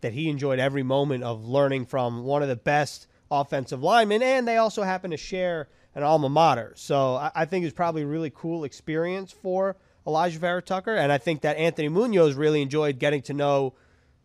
that 0.01 0.13
he 0.13 0.29
enjoyed 0.29 0.59
every 0.59 0.83
moment 0.83 1.23
of 1.23 1.45
learning 1.45 1.85
from 1.85 2.23
one 2.23 2.41
of 2.41 2.47
the 2.47 2.55
best 2.55 3.07
offensive 3.31 3.81
linemen, 3.81 4.21
and 4.21 4.47
they 4.47 4.57
also 4.57 4.83
happen 4.83 5.11
to 5.11 5.17
share 5.17 5.67
an 5.93 6.03
alma 6.03 6.29
mater. 6.29 6.73
So 6.75 7.15
I, 7.15 7.31
I 7.35 7.45
think 7.45 7.65
it's 7.65 7.73
probably 7.73 8.03
a 8.03 8.07
really 8.07 8.31
cool 8.33 8.63
experience 8.63 9.31
for 9.31 9.77
Alijah 10.05 10.37
Vera 10.37 10.61
Tucker, 10.61 10.95
and 10.95 11.11
I 11.11 11.17
think 11.17 11.41
that 11.41 11.57
Anthony 11.57 11.89
Munoz 11.89 12.35
really 12.35 12.61
enjoyed 12.61 12.99
getting 12.99 13.21
to 13.23 13.33
know, 13.33 13.73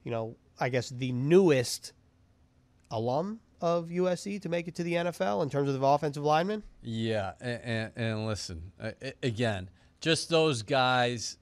you 0.04 0.10
know, 0.10 0.36
I 0.58 0.68
guess 0.68 0.90
the 0.90 1.12
newest 1.12 1.92
alum 2.90 3.40
of 3.60 3.88
USC 3.88 4.40
to 4.42 4.48
make 4.48 4.68
it 4.68 4.74
to 4.76 4.82
the 4.82 4.94
NFL 4.94 5.42
in 5.42 5.50
terms 5.50 5.68
of 5.68 5.78
the 5.78 5.86
offensive 5.86 6.24
linemen? 6.24 6.62
Yeah, 6.82 7.32
and, 7.40 7.60
and, 7.62 7.92
and 7.96 8.26
listen, 8.26 8.72
again, 9.22 9.70
just 10.00 10.28
those 10.28 10.62
guys. 10.62 11.36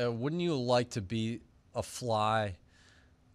Uh, 0.00 0.10
wouldn't 0.12 0.40
you 0.40 0.54
like 0.54 0.90
to 0.90 1.00
be 1.00 1.40
a 1.74 1.82
fly 1.82 2.56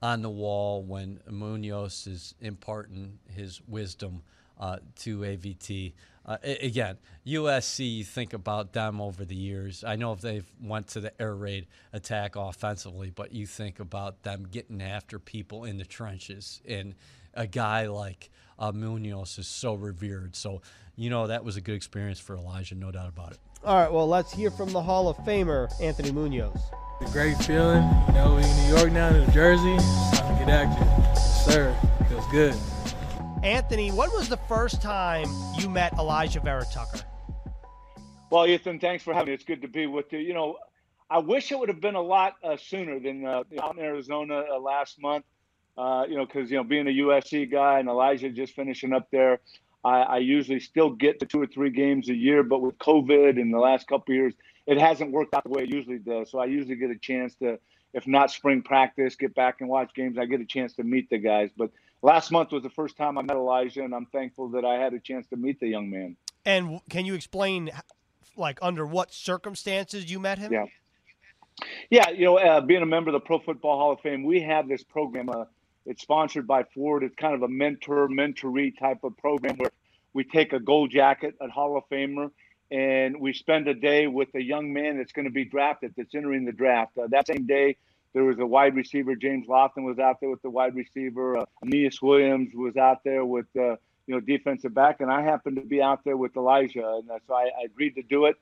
on 0.02 0.22
the 0.22 0.30
wall 0.30 0.84
when 0.84 1.20
Munoz 1.30 2.08
is 2.08 2.36
imparting 2.40 3.18
his 3.34 3.62
wisdom 3.68 4.22
uh, 4.60 4.78
to 4.98 5.20
AVT. 5.20 5.94
Uh, 6.26 6.38
again, 6.44 6.98
USC. 7.28 7.98
You 7.98 8.04
think 8.04 8.34
about 8.34 8.74
them 8.74 9.00
over 9.00 9.26
the 9.26 9.36
years. 9.36 9.84
I 9.84 9.96
know 9.96 10.12
if 10.12 10.22
they've 10.22 10.50
went 10.62 10.88
to 10.90 11.00
the 11.00 11.22
air 11.22 11.36
raid 11.36 11.68
attack 11.94 12.36
offensively, 12.36 13.12
but 13.12 13.32
you 13.32 13.46
think 13.46 13.80
about 13.80 14.24
them 14.24 14.48
getting 14.50 14.82
after 14.82 15.20
people 15.20 15.66
in 15.66 15.78
the 15.78 15.86
trenches, 15.86 16.62
and 16.68 16.96
a 17.34 17.46
guy 17.46 17.88
like 17.88 18.32
uh, 18.58 18.72
Munoz 18.72 19.38
is 19.38 19.48
so 19.48 19.76
revered. 19.76 20.36
So 20.36 20.62
you 20.96 21.10
know 21.10 21.28
that 21.28 21.44
was 21.44 21.58
a 21.58 21.62
good 21.62 21.76
experience 21.76 22.20
for 22.20 22.38
Alijah, 22.38 22.78
no 22.78 22.92
doubt 22.92 23.10
about 23.10 23.34
it. 23.34 23.40
All 23.64 23.76
right, 23.76 23.92
well, 23.92 24.08
let's 24.08 24.32
hear 24.32 24.52
from 24.52 24.72
the 24.72 24.82
Hall 24.82 25.08
of 25.10 25.18
Famer 25.18 25.72
Anthony 25.82 26.12
Munoz. 26.12 26.60
A 27.02 27.06
great 27.12 27.36
feeling, 27.38 27.84
you 28.08 28.14
know, 28.14 28.36
we 28.36 28.44
in 28.44 28.58
New 28.58 28.78
York 28.78 28.92
now, 28.92 29.10
New 29.10 29.26
Jersey, 29.32 29.76
time 30.16 30.38
to 30.38 30.46
get 30.46 30.50
active. 30.50 30.88
Yes, 30.88 31.46
sir, 31.46 31.76
feels 32.08 32.26
good. 32.28 32.56
Anthony, 33.46 33.92
what 33.92 34.12
was 34.12 34.28
the 34.28 34.40
first 34.50 34.82
time 34.82 35.28
you 35.56 35.70
met 35.70 35.94
Alijah 35.98 36.44
Vera 36.44 36.66
Tucker? 36.74 37.02
Well, 38.32 38.48
Ethan, 38.48 38.80
thanks 38.80 39.04
for 39.04 39.14
having 39.14 39.28
me. 39.28 39.34
It's 39.36 39.44
good 39.44 39.62
to 39.62 39.68
be 39.68 39.86
with 39.86 40.12
you. 40.12 40.18
You 40.18 40.34
know, 40.34 40.58
I 41.12 41.20
wish 41.20 41.52
it 41.52 41.60
would 41.60 41.70
have 41.70 41.80
been 41.80 41.94
a 41.94 42.02
lot 42.02 42.38
uh, 42.44 42.58
sooner 42.58 43.00
than 43.00 43.24
uh, 43.24 43.44
out 43.62 43.78
in 43.78 43.84
Arizona 43.84 44.46
uh, 44.52 44.58
last 44.58 45.00
month. 45.00 45.26
Uh, 45.78 46.06
you 46.10 46.16
know, 46.16 46.26
because 46.26 46.50
you 46.50 46.58
know, 46.58 46.64
being 46.64 46.88
a 46.88 46.92
USC 46.92 47.52
guy 47.52 47.78
and 47.78 47.88
Alijah 47.88 48.34
just 48.34 48.56
finishing 48.56 48.94
up 48.94 49.12
there, 49.12 49.42
I, 49.84 50.02
I, 50.02 50.18
usually 50.18 50.60
still 50.60 50.90
get 50.90 51.20
to 51.20 51.28
two 51.28 51.40
or 51.40 51.46
three 51.46 51.70
games 51.70 52.10
a 52.10 52.16
year. 52.16 52.42
But 52.42 52.64
with 52.64 52.80
COVID 52.80 53.40
in 53.40 53.52
the 53.52 53.60
last 53.60 53.88
couple 53.88 54.16
years, 54.16 54.34
it 54.66 54.80
hasn't 54.80 55.12
worked 55.12 55.36
out 55.36 55.44
the 55.44 55.52
way 55.52 55.64
it 55.64 55.70
usually 55.70 56.00
does. 56.00 56.32
So 56.32 56.40
I 56.40 56.46
usually 56.46 56.78
get 56.78 56.90
a 56.90 56.98
chance 56.98 57.36
to, 57.36 57.60
if 57.94 58.08
not 58.08 58.32
spring 58.32 58.64
practice, 58.64 59.16
get 59.16 59.36
back 59.36 59.58
and 59.60 59.70
watch 59.70 59.94
games. 59.94 60.18
I 60.18 60.26
get 60.26 60.42
a 60.42 60.46
chance 60.46 60.74
to 60.78 60.84
meet 60.84 61.12
the 61.12 61.20
guys, 61.20 61.52
but 61.56 61.70
last 62.06 62.32
month 62.32 62.52
was 62.52 62.62
the 62.62 62.70
first 62.70 62.96
time 62.98 63.18
I 63.18 63.24
met 63.24 63.36
Alijah, 63.36 63.84
and 63.84 63.94
I'm 63.94 64.06
thankful 64.06 64.50
that 64.50 64.64
I 64.64 64.76
had 64.76 64.94
a 64.94 65.00
chance 65.00 65.26
to 65.30 65.36
meet 65.36 65.60
the 65.60 65.68
young 65.68 65.90
man. 65.90 66.16
And 66.46 66.80
can 66.90 67.04
you 67.06 67.16
explain, 67.16 67.72
like, 68.38 68.60
under 68.62 68.86
what 68.86 69.12
circumstances 69.12 70.10
you 70.10 70.20
met 70.20 70.38
him? 70.38 70.54
Yeah. 70.54 70.66
Yeah, 71.90 72.10
you 72.10 72.26
know, 72.26 72.38
uh, 72.38 72.62
being 72.62 72.84
a 72.84 72.86
member 72.86 73.10
of 73.10 73.14
the 73.14 73.22
Pro 73.22 73.40
Football 73.40 73.78
Hall 73.80 73.92
of 73.94 74.02
Fame, 74.02 74.24
we 74.24 74.42
have 74.42 74.68
this 74.68 74.84
program. 74.84 75.30
Uh, 75.30 75.46
it's 75.86 76.04
sponsored 76.04 76.46
by 76.46 76.64
Ford. 76.64 77.02
It's 77.04 77.16
kind 77.16 77.34
of 77.34 77.42
a 77.42 77.48
mentor, 77.48 78.08
mentoree 78.08 78.78
type 78.78 79.04
of 79.04 79.18
program 79.18 79.58
where 79.58 79.72
we 80.14 80.24
take 80.26 80.54
a 80.54 80.60
gold 80.60 80.92
jacket, 80.92 81.36
a 81.42 81.50
Hall 81.50 81.76
of 81.76 81.84
Famer, 81.90 82.30
and 82.72 83.20
we 83.20 83.34
spend 83.34 83.68
a 83.68 83.74
day 83.74 84.06
with 84.06 84.30
a 84.36 84.42
young 84.42 84.74
man 84.74 84.98
that's 84.98 85.14
going 85.14 85.26
to 85.26 85.32
be 85.32 85.46
drafted, 85.46 85.94
that's 85.98 86.14
entering 86.14 86.46
the 86.46 86.52
draft. 86.52 86.98
Uh, 86.98 87.08
that 87.08 87.26
same 87.28 87.48
day, 87.48 87.78
there 88.16 88.24
was 88.24 88.40
a 88.40 88.46
wide 88.46 88.76
receiver. 88.76 89.14
James 89.14 89.46
Lofton 89.46 89.84
was 89.84 90.00
out 90.00 90.22
there 90.22 90.30
with 90.30 90.42
the 90.42 90.50
wide 90.50 90.74
receiver. 90.74 91.38
Uh, 91.38 91.46
Aeneas 91.62 92.02
Williams 92.02 92.56
was 92.56 92.78
out 92.78 93.04
there 93.04 93.26
with 93.26 93.46
uh, 93.58 93.76
you 94.08 94.16
know 94.16 94.22
defensive 94.22 94.74
back, 94.74 95.02
and 95.02 95.12
I 95.12 95.22
happened 95.22 95.58
to 95.58 95.64
be 95.64 95.82
out 95.82 96.06
there 96.06 96.16
with 96.16 96.34
Alijah, 96.34 97.00
and 97.00 97.10
so 97.28 97.34
I, 97.34 97.50
I 97.60 97.66
agreed 97.66 97.96
to 97.96 98.04
do 98.04 98.26
it. 98.26 98.38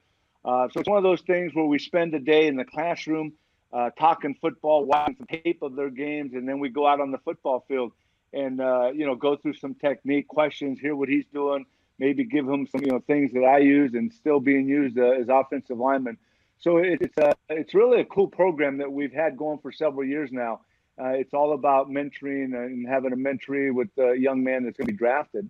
Uh, 0.45 0.69
so 0.71 0.79
it's 0.79 0.87
one 0.87 0.97
of 0.97 1.03
those 1.03 1.21
things 1.21 1.55
where 1.55 1.65
we 1.65 1.79
spend 1.79 2.13
a 2.13 2.19
day 2.19 2.45
in 2.45 2.55
the 2.55 2.65
classroom 2.65 3.33
uh, 3.73 3.89
talking 3.97 4.35
football, 4.39 4.85
watching 4.85 5.15
some 5.17 5.25
tape 5.25 5.63
of 5.63 5.75
their 5.75 5.89
games, 5.89 6.33
and 6.35 6.47
then 6.47 6.59
we 6.59 6.69
go 6.69 6.85
out 6.87 7.01
on 7.01 7.09
the 7.09 7.17
football 7.17 7.65
field 7.67 7.93
and 8.31 8.61
uh, 8.61 8.91
you 8.93 9.07
know 9.07 9.15
go 9.15 9.35
through 9.35 9.55
some 9.55 9.73
technique 9.73 10.27
questions, 10.27 10.79
hear 10.79 10.95
what 10.95 11.09
he's 11.09 11.25
doing, 11.33 11.65
maybe 11.97 12.23
give 12.23 12.47
him 12.47 12.67
some 12.67 12.81
you 12.81 12.91
know 12.91 12.99
things 13.07 13.33
that 13.33 13.43
I 13.43 13.57
use 13.57 13.95
and 13.95 14.13
still 14.13 14.39
being 14.39 14.67
used 14.67 14.99
uh, 14.99 15.19
as 15.19 15.29
offensive 15.29 15.79
linemen. 15.79 16.19
So 16.63 16.77
it's 16.77 17.17
a, 17.17 17.31
uh, 17.31 17.33
it's 17.49 17.73
really 17.73 17.99
a 17.99 18.05
cool 18.05 18.27
program 18.27 18.77
that 18.77 18.89
we've 18.89 19.11
had 19.11 19.37
going 19.37 19.59
for 19.59 19.73
several 19.73 20.05
years 20.07 20.31
now. 20.31 20.61
Uh, 20.97 21.09
it's 21.09 21.33
all 21.33 21.53
about 21.53 21.89
mentoring 21.89 22.55
and 22.55 22.87
having 22.87 23.11
a 23.11 23.17
mentoree 23.17 23.73
with 23.73 23.89
a 23.97 24.15
young 24.17 24.41
man 24.45 24.63
that's 24.63 24.77
going 24.77 24.87
to 24.87 24.93
be 24.93 24.97
drafted. 24.97 25.49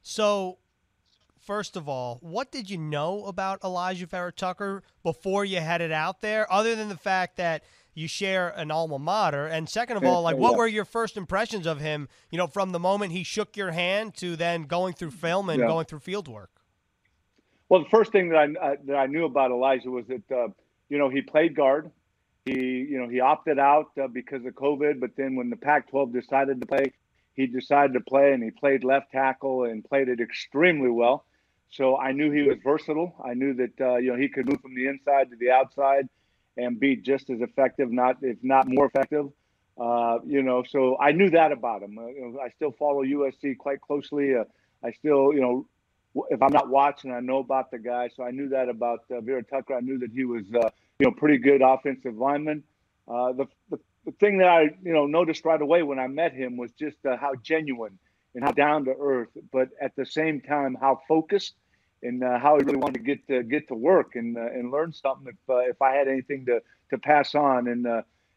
So, 0.00 0.56
first 1.38 1.76
of 1.76 1.86
all, 1.86 2.16
what 2.22 2.50
did 2.50 2.70
you 2.70 2.78
know 2.78 3.26
about 3.26 3.60
Alijah 3.60 4.08
Vera 4.08 4.32
Tucker 4.32 4.82
before 5.02 5.44
you 5.44 5.60
headed 5.60 5.92
out 5.92 6.22
there, 6.22 6.50
other 6.50 6.74
than 6.76 6.88
the 6.88 6.96
fact 6.96 7.36
that 7.36 7.62
you 7.92 8.08
share 8.08 8.48
an 8.48 8.70
alma 8.70 8.98
mater? 8.98 9.46
And 9.46 9.68
second 9.68 9.98
of 9.98 10.04
all, 10.04 10.22
like, 10.22 10.38
what 10.38 10.56
were 10.56 10.66
your 10.66 10.86
first 10.86 11.18
impressions 11.18 11.66
of 11.66 11.80
him? 11.80 12.08
You 12.30 12.38
know, 12.38 12.46
from 12.46 12.72
the 12.72 12.78
moment 12.78 13.12
he 13.12 13.22
shook 13.22 13.54
your 13.54 13.72
hand 13.72 14.14
to 14.16 14.34
then 14.36 14.62
going 14.62 14.94
through 14.94 15.10
film 15.10 15.50
and 15.50 15.60
yeah. 15.60 15.66
going 15.66 15.84
through 15.84 16.00
field 16.00 16.26
work. 16.26 16.61
Well, 17.72 17.84
the 17.84 17.88
first 17.88 18.12
thing 18.12 18.28
that 18.28 18.36
I 18.36 18.72
uh, 18.72 18.76
that 18.84 18.96
I 18.96 19.06
knew 19.06 19.24
about 19.24 19.50
Alijah 19.50 19.86
was 19.86 20.04
that 20.08 20.30
uh, 20.30 20.48
you 20.90 20.98
know 20.98 21.08
he 21.08 21.22
played 21.22 21.56
guard. 21.56 21.90
He 22.44 22.52
you 22.54 23.00
know 23.00 23.08
he 23.08 23.20
opted 23.20 23.58
out 23.58 23.92
uh, 23.98 24.08
because 24.08 24.44
of 24.44 24.52
COVID, 24.52 25.00
but 25.00 25.16
then 25.16 25.36
when 25.36 25.48
the 25.48 25.56
Pac-12 25.56 26.12
decided 26.12 26.60
to 26.60 26.66
play, 26.66 26.92
he 27.32 27.46
decided 27.46 27.94
to 27.94 28.02
play 28.02 28.34
and 28.34 28.42
he 28.42 28.50
played 28.50 28.84
left 28.84 29.10
tackle 29.10 29.64
and 29.64 29.82
played 29.82 30.10
it 30.10 30.20
extremely 30.20 30.90
well. 30.90 31.24
So 31.70 31.96
I 31.96 32.12
knew 32.12 32.30
he 32.30 32.42
was 32.42 32.58
versatile. 32.62 33.14
I 33.24 33.32
knew 33.32 33.54
that 33.54 33.80
uh, 33.80 33.96
you 33.96 34.12
know 34.12 34.18
he 34.18 34.28
could 34.28 34.46
move 34.50 34.60
from 34.60 34.74
the 34.74 34.88
inside 34.88 35.30
to 35.30 35.36
the 35.36 35.50
outside 35.50 36.10
and 36.58 36.78
be 36.78 36.96
just 36.96 37.30
as 37.30 37.40
effective, 37.40 37.90
not 37.90 38.18
if 38.20 38.36
not 38.42 38.68
more 38.68 38.84
effective. 38.84 39.30
Uh, 39.80 40.18
you 40.26 40.42
know, 40.42 40.62
so 40.62 40.98
I 40.98 41.12
knew 41.12 41.30
that 41.30 41.52
about 41.52 41.82
him. 41.82 41.96
Uh, 41.96 42.08
you 42.08 42.20
know, 42.20 42.38
I 42.38 42.50
still 42.50 42.72
follow 42.72 43.02
USC 43.02 43.56
quite 43.56 43.80
closely. 43.80 44.34
I 44.84 44.92
still, 44.92 45.32
you 45.32 45.40
know, 45.40 45.66
if 46.30 46.42
I'm 46.42 46.52
not 46.52 46.68
watching, 46.68 47.12
I 47.12 47.20
know 47.20 47.38
about 47.38 47.70
the 47.70 47.78
guy. 47.78 48.08
So 48.14 48.22
I 48.22 48.30
knew 48.30 48.48
that 48.50 48.68
about 48.68 49.00
uh, 49.10 49.20
Vera 49.20 49.42
Tucker. 49.42 49.74
I 49.74 49.80
knew 49.80 49.98
that 49.98 50.10
he 50.12 50.24
was, 50.24 50.44
uh, 50.54 50.70
you 50.98 51.06
know, 51.06 51.12
pretty 51.12 51.38
good 51.38 51.62
offensive 51.62 52.16
lineman. 52.16 52.62
Uh, 53.08 53.32
the, 53.32 53.46
the, 53.70 53.78
the 54.04 54.12
thing 54.12 54.38
that 54.38 54.48
I, 54.48 54.62
you 54.82 54.92
know, 54.92 55.06
noticed 55.06 55.44
right 55.44 55.60
away 55.60 55.82
when 55.82 55.98
I 55.98 56.06
met 56.08 56.32
him 56.32 56.56
was 56.56 56.70
just 56.72 56.96
uh, 57.06 57.16
how 57.16 57.34
genuine 57.42 57.98
and 58.34 58.44
how 58.44 58.52
down 58.52 58.84
to 58.86 58.94
earth, 58.98 59.28
but 59.52 59.68
at 59.80 59.94
the 59.96 60.06
same 60.06 60.40
time 60.40 60.76
how 60.80 61.00
focused 61.08 61.54
and 62.02 62.24
uh, 62.24 62.38
how 62.38 62.56
he 62.58 62.64
really 62.64 62.78
wanted 62.78 62.94
to 62.94 63.04
get 63.04 63.26
to 63.28 63.42
get 63.42 63.68
to 63.68 63.74
work 63.74 64.16
and 64.16 64.36
uh, 64.36 64.46
and 64.46 64.70
learn 64.70 64.92
something. 64.92 65.28
If 65.28 65.36
if 65.48 65.82
I 65.82 65.94
had 65.94 66.08
anything 66.08 66.46
to 66.46 66.60
to 66.90 66.98
pass 66.98 67.34
on 67.34 67.68
and 67.68 67.86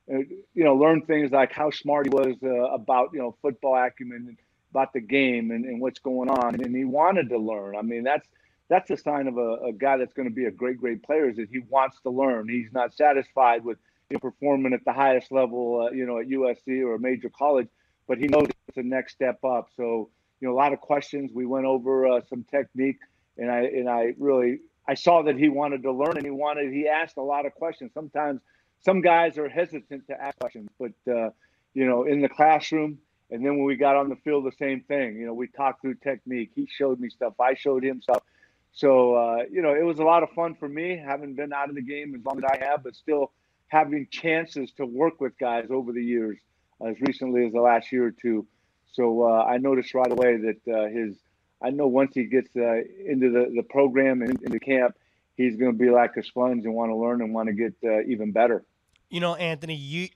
you 0.07 0.63
know 0.63 0.75
learn 0.75 1.01
things 1.01 1.31
like 1.31 1.51
how 1.51 1.71
smart 1.71 2.07
he 2.07 2.09
was 2.09 2.35
about 2.73 3.09
you 3.13 3.19
know 3.19 3.35
football 3.41 3.75
acumen. 3.75 4.37
About 4.75 4.91
the 4.91 4.99
game 4.99 5.51
and, 5.51 5.63
and 5.63 5.79
what's 5.79 5.99
going 5.99 6.29
on, 6.29 6.55
and 6.55 6.75
he 6.75 6.83
wanted 6.83 7.29
to 7.29 7.37
learn. 7.37 7.77
I 7.77 7.81
mean, 7.81 8.03
that's 8.03 8.27
that's 8.67 8.89
a 8.89 8.97
sign 8.97 9.27
of 9.29 9.37
a, 9.37 9.67
a 9.67 9.71
guy 9.71 9.95
that's 9.95 10.11
going 10.11 10.27
to 10.27 10.35
be 10.35 10.45
a 10.45 10.51
great, 10.51 10.77
great 10.77 11.01
player 11.01 11.29
is 11.29 11.37
that 11.37 11.47
he 11.49 11.59
wants 11.69 11.97
to 12.01 12.09
learn. 12.09 12.49
He's 12.49 12.73
not 12.73 12.93
satisfied 12.93 13.63
with 13.63 13.77
you 14.09 14.15
know, 14.15 14.19
performing 14.19 14.73
at 14.73 14.83
the 14.83 14.91
highest 14.91 15.31
level, 15.31 15.87
uh, 15.87 15.93
you 15.93 16.05
know, 16.05 16.19
at 16.19 16.27
USC 16.27 16.81
or 16.85 16.95
a 16.95 16.99
major 16.99 17.29
college, 17.29 17.69
but 18.05 18.17
he 18.17 18.27
knows 18.27 18.47
it's 18.67 18.75
the 18.75 18.83
next 18.83 19.13
step 19.13 19.41
up. 19.45 19.69
So, 19.77 20.09
you 20.41 20.47
know, 20.49 20.53
a 20.53 20.57
lot 20.57 20.73
of 20.73 20.81
questions. 20.81 21.31
We 21.33 21.45
went 21.45 21.65
over 21.65 22.07
uh, 22.07 22.21
some 22.29 22.43
technique, 22.51 22.99
and 23.37 23.49
I 23.49 23.61
and 23.61 23.89
I 23.89 24.13
really 24.17 24.59
I 24.85 24.95
saw 24.95 25.21
that 25.23 25.37
he 25.37 25.47
wanted 25.47 25.83
to 25.83 25.93
learn, 25.93 26.17
and 26.17 26.25
he 26.25 26.31
wanted 26.31 26.73
he 26.73 26.87
asked 26.89 27.17
a 27.17 27.23
lot 27.23 27.45
of 27.45 27.53
questions. 27.53 27.91
Sometimes 27.93 28.41
some 28.83 28.99
guys 28.99 29.37
are 29.37 29.47
hesitant 29.47 30.07
to 30.07 30.21
ask 30.21 30.37
questions, 30.39 30.69
but 30.77 30.91
uh, 31.09 31.29
you 31.73 31.85
know, 31.85 32.03
in 32.03 32.21
the 32.21 32.29
classroom, 32.29 32.99
and 33.35 33.45
then 33.45 33.57
when 33.57 33.65
we 33.65 33.75
got 33.75 33.97
on 33.97 34.07
the 34.07 34.15
field, 34.15 34.45
the 34.45 34.51
same 34.57 34.81
thing. 34.81 35.17
You 35.17 35.25
know, 35.25 35.33
we 35.33 35.47
talked 35.47 35.81
through 35.81 35.95
technique. 35.95 36.51
He 36.55 36.67
showed 36.71 36.99
me 36.99 37.09
stuff. 37.09 37.33
I 37.39 37.53
showed 37.53 37.83
him 37.83 38.01
stuff. 38.01 38.23
So, 38.71 39.15
uh, 39.15 39.43
you 39.51 39.61
know, 39.61 39.75
it 39.75 39.83
was 39.83 39.99
a 39.99 40.03
lot 40.03 40.23
of 40.23 40.29
fun 40.31 40.55
for 40.55 40.67
me, 40.69 40.97
having 40.97 41.35
been 41.35 41.51
out 41.51 41.69
of 41.69 41.75
the 41.75 41.81
game 41.81 42.15
as 42.15 42.25
long 42.25 42.37
as 42.37 42.45
I 42.45 42.63
have, 42.65 42.83
but 42.83 42.95
still 42.95 43.31
having 43.67 44.07
chances 44.09 44.71
to 44.77 44.85
work 44.85 45.19
with 45.19 45.37
guys 45.37 45.67
over 45.69 45.91
the 45.91 46.03
years, 46.03 46.37
as 46.85 46.95
recently 47.01 47.45
as 47.45 47.51
the 47.51 47.61
last 47.61 47.91
year 47.91 48.05
or 48.05 48.11
two. 48.11 48.47
So 48.93 49.23
uh, 49.23 49.43
I 49.43 49.57
noticed 49.57 49.93
right 49.93 50.11
away 50.11 50.37
that 50.37 50.73
uh, 50.73 50.87
his, 50.87 51.15
I 51.61 51.71
know 51.71 51.87
once 51.87 52.15
he 52.15 52.23
gets 52.23 52.49
uh, 52.55 52.81
into 53.05 53.31
the, 53.31 53.51
the 53.53 53.63
program 53.63 54.21
and 54.21 54.41
into 54.41 54.59
camp, 54.59 54.95
he's 55.35 55.57
going 55.57 55.73
to 55.73 55.77
be 55.77 55.89
like 55.89 56.15
a 56.15 56.23
sponge 56.23 56.65
and 56.65 56.73
want 56.73 56.91
to 56.91 56.95
learn 56.95 57.21
and 57.21 57.33
want 57.33 57.47
to 57.47 57.53
get 57.53 57.73
uh, 57.83 58.01
even 58.03 58.31
better. 58.31 58.63
You 59.09 59.19
know, 59.19 59.35
Anthony, 59.35 59.75
you 59.75 60.09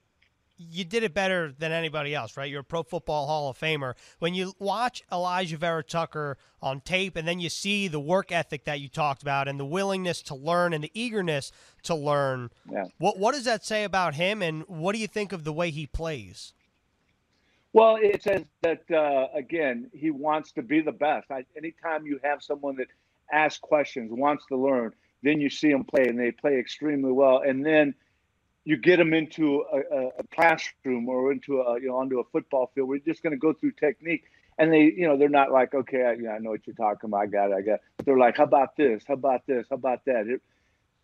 you 0.59 0.83
did 0.83 1.03
it 1.03 1.13
better 1.13 1.53
than 1.57 1.71
anybody 1.71 2.13
else, 2.13 2.35
right? 2.35 2.51
You're 2.51 2.59
a 2.59 2.63
Pro 2.63 2.83
Football 2.83 3.27
Hall 3.27 3.49
of 3.49 3.57
Famer. 3.57 3.93
When 4.19 4.33
you 4.33 4.53
watch 4.59 5.03
Alijah 5.09 5.57
Vera 5.57 5.83
Tucker 5.83 6.37
on 6.61 6.81
tape, 6.81 7.15
and 7.15 7.25
then 7.25 7.39
you 7.39 7.49
see 7.49 7.87
the 7.87 7.99
work 7.99 8.31
ethic 8.31 8.65
that 8.65 8.81
you 8.81 8.89
talked 8.89 9.21
about, 9.21 9.47
and 9.47 9.57
the 9.57 9.65
willingness 9.65 10.21
to 10.23 10.35
learn, 10.35 10.73
and 10.73 10.83
the 10.83 10.91
eagerness 10.93 11.53
to 11.83 11.95
learn, 11.95 12.49
yeah. 12.69 12.85
what 12.97 13.17
what 13.17 13.33
does 13.33 13.45
that 13.45 13.65
say 13.65 13.85
about 13.85 14.15
him? 14.15 14.41
And 14.41 14.63
what 14.67 14.93
do 14.93 14.99
you 14.99 15.07
think 15.07 15.31
of 15.31 15.45
the 15.45 15.53
way 15.53 15.69
he 15.69 15.87
plays? 15.87 16.53
Well, 17.71 17.97
it 18.01 18.23
says 18.23 18.45
that 18.61 18.83
uh, 18.91 19.27
again, 19.33 19.89
he 19.93 20.11
wants 20.11 20.51
to 20.53 20.61
be 20.61 20.81
the 20.81 20.91
best. 20.91 21.31
I, 21.31 21.45
anytime 21.55 22.05
you 22.05 22.19
have 22.23 22.43
someone 22.43 22.75
that 22.77 22.87
asks 23.31 23.59
questions, 23.59 24.11
wants 24.11 24.45
to 24.47 24.57
learn, 24.57 24.93
then 25.23 25.39
you 25.39 25.49
see 25.49 25.71
them 25.71 25.85
play, 25.85 26.07
and 26.07 26.19
they 26.19 26.31
play 26.31 26.57
extremely 26.59 27.11
well, 27.11 27.43
and 27.45 27.65
then 27.65 27.93
you 28.65 28.77
get 28.77 28.97
them 28.97 29.13
into 29.13 29.63
a, 29.73 30.09
a 30.19 30.23
classroom 30.35 31.09
or 31.09 31.31
into 31.31 31.61
a 31.61 31.79
you 31.81 31.87
know 31.87 31.97
onto 31.97 32.19
a 32.19 32.23
football 32.25 32.71
field. 32.73 32.89
We're 32.89 32.99
just 32.99 33.23
going 33.23 33.31
to 33.31 33.37
go 33.39 33.53
through 33.53 33.71
technique, 33.73 34.23
and 34.57 34.71
they 34.71 34.83
you 34.95 35.07
know 35.07 35.17
they're 35.17 35.29
not 35.29 35.51
like 35.51 35.73
okay, 35.73 36.03
I, 36.05 36.15
know, 36.15 36.31
I 36.31 36.39
know 36.39 36.51
what 36.51 36.67
you're 36.67 36.75
talking 36.75 37.09
about. 37.09 37.21
I 37.21 37.25
got 37.27 37.51
it. 37.51 37.55
I 37.55 37.61
got. 37.61 37.73
It. 37.75 37.81
They're 38.05 38.17
like, 38.17 38.37
how 38.37 38.43
about 38.43 38.75
this? 38.75 39.03
How 39.07 39.15
about 39.15 39.45
this? 39.47 39.67
How 39.69 39.75
about 39.75 40.05
that? 40.05 40.27
It, 40.27 40.41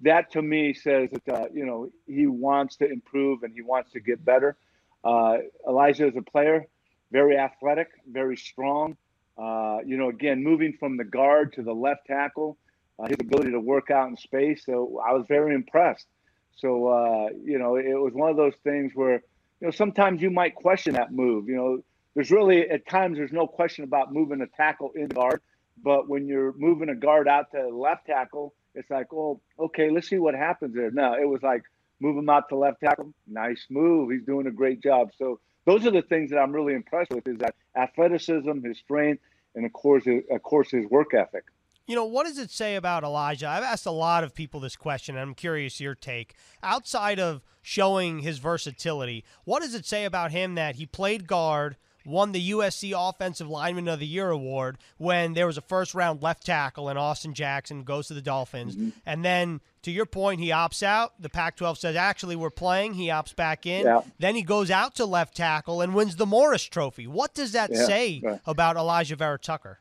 that 0.01 0.31
to 0.31 0.41
me 0.41 0.73
says 0.73 1.09
that 1.11 1.33
uh, 1.33 1.45
you 1.53 1.65
know 1.65 1.89
he 2.05 2.27
wants 2.27 2.77
to 2.77 2.85
improve 2.91 3.43
and 3.43 3.53
he 3.53 3.61
wants 3.61 3.91
to 3.93 3.99
get 3.99 4.23
better. 4.23 4.57
Uh, 5.03 5.37
Alijah 5.67 6.09
is 6.09 6.17
a 6.17 6.21
player, 6.21 6.67
very 7.11 7.37
athletic, 7.37 7.89
very 8.07 8.37
strong, 8.37 8.97
Uh, 9.37 9.79
you 9.85 9.97
know, 9.97 10.09
again, 10.09 10.43
moving 10.43 10.73
from 10.79 10.97
the 10.97 11.03
guard 11.03 11.53
to 11.53 11.61
the 11.61 11.73
left 11.73 12.07
tackle, 12.07 12.57
uh, 12.97 13.07
his 13.07 13.17
ability 13.19 13.51
to 13.51 13.59
work 13.59 13.91
out 13.91 14.07
in 14.09 14.15
space. 14.15 14.63
So 14.65 15.01
I 15.05 15.11
was 15.13 15.25
very 15.27 15.53
impressed. 15.53 16.07
So 16.55 16.87
uh, 16.87 17.29
you 17.43 17.59
know, 17.59 17.75
it 17.75 17.93
was 17.93 18.13
one 18.13 18.29
of 18.29 18.37
those 18.37 18.55
things 18.63 18.91
where 18.95 19.23
you 19.61 19.67
know 19.67 19.71
sometimes 19.71 20.21
you 20.21 20.31
might 20.31 20.55
question 20.55 20.93
that 20.93 21.11
move. 21.11 21.47
You 21.47 21.55
know, 21.55 21.83
there's 22.15 22.31
really 22.31 22.69
at 22.69 22.87
times 22.87 23.17
there's 23.17 23.33
no 23.33 23.47
question 23.47 23.83
about 23.83 24.13
moving 24.13 24.41
a 24.41 24.47
tackle 24.47 24.91
in 24.95 25.07
guard, 25.07 25.41
but 25.83 26.09
when 26.09 26.27
you're 26.27 26.53
moving 26.57 26.89
a 26.89 26.95
guard 26.95 27.27
out 27.27 27.51
to 27.51 27.67
left 27.69 28.07
tackle, 28.07 28.53
it's 28.73 28.89
like, 28.89 29.13
oh, 29.13 29.41
okay, 29.59 29.89
let's 29.89 30.09
see 30.09 30.17
what 30.17 30.35
happens 30.35 30.75
there. 30.75 30.91
No, 30.91 31.13
it 31.13 31.27
was 31.27 31.41
like 31.43 31.63
move 31.99 32.17
him 32.17 32.29
out 32.29 32.49
to 32.49 32.55
left 32.57 32.81
tackle. 32.81 33.13
Nice 33.27 33.65
move. 33.69 34.11
He's 34.11 34.23
doing 34.23 34.47
a 34.47 34.51
great 34.51 34.81
job. 34.81 35.11
So 35.17 35.39
those 35.65 35.85
are 35.85 35.91
the 35.91 36.01
things 36.01 36.29
that 36.31 36.37
I'm 36.37 36.51
really 36.51 36.73
impressed 36.73 37.11
with: 37.11 37.27
is 37.27 37.37
that 37.39 37.55
athleticism, 37.75 38.63
his 38.63 38.77
strength, 38.77 39.21
and 39.55 39.65
of 39.65 39.73
course, 39.73 40.05
of 40.07 40.43
course, 40.43 40.71
his 40.71 40.85
work 40.87 41.13
ethic. 41.13 41.45
You 41.87 41.95
know, 41.95 42.05
what 42.05 42.25
does 42.25 42.39
it 42.39 42.49
say 42.49 42.75
about 42.75 43.03
Alijah? 43.03 43.47
I've 43.47 43.63
asked 43.63 43.85
a 43.85 43.91
lot 43.91 44.23
of 44.23 44.33
people 44.33 44.59
this 44.59 44.75
question, 44.75 45.15
and 45.15 45.21
I'm 45.21 45.35
curious 45.35 45.79
your 45.79 45.93
take. 45.93 46.35
Outside 46.63 47.19
of 47.19 47.43
showing 47.61 48.19
his 48.19 48.39
versatility, 48.39 49.23
what 49.43 49.61
does 49.61 49.75
it 49.75 49.85
say 49.85 50.05
about 50.05 50.31
him 50.31 50.55
that 50.55 50.75
he 50.75 50.87
played 50.87 51.27
guard, 51.27 51.77
won 52.05 52.31
the 52.31 52.51
USC 52.51 52.93
Offensive 52.95 53.49
Lineman 53.49 53.87
of 53.87 53.99
the 53.99 54.07
Year 54.07 54.29
award 54.29 54.77
when 54.97 55.33
there 55.33 55.47
was 55.47 55.57
a 55.57 55.61
first 55.61 55.93
round 55.93 56.21
left 56.21 56.45
tackle 56.45 56.89
and 56.89 56.97
Austin 56.97 57.33
Jackson 57.33 57.83
goes 57.83 58.07
to 58.07 58.13
the 58.13 58.21
Dolphins. 58.21 58.75
Mm-hmm. 58.75 58.89
And 59.05 59.25
then, 59.25 59.61
to 59.83 59.91
your 59.91 60.05
point, 60.05 60.39
he 60.39 60.49
opts 60.49 60.81
out. 60.81 61.19
The 61.21 61.29
Pac 61.29 61.57
12 61.57 61.77
says, 61.77 61.95
actually, 61.95 62.35
we're 62.35 62.49
playing. 62.49 62.93
He 62.93 63.07
opts 63.07 63.35
back 63.35 63.65
in. 63.65 63.85
Yeah. 63.85 64.01
Then 64.19 64.35
he 64.35 64.41
goes 64.41 64.71
out 64.71 64.95
to 64.95 65.05
left 65.05 65.35
tackle 65.35 65.81
and 65.81 65.93
wins 65.93 66.15
the 66.15 66.25
Morris 66.25 66.63
Trophy. 66.63 67.05
What 67.05 67.35
does 67.35 67.51
that 67.51 67.69
yeah. 67.71 67.85
say 67.85 68.21
right. 68.23 68.39
about 68.45 68.75
Alijah 68.75 69.17
Vera 69.17 69.37
Tucker? 69.37 69.79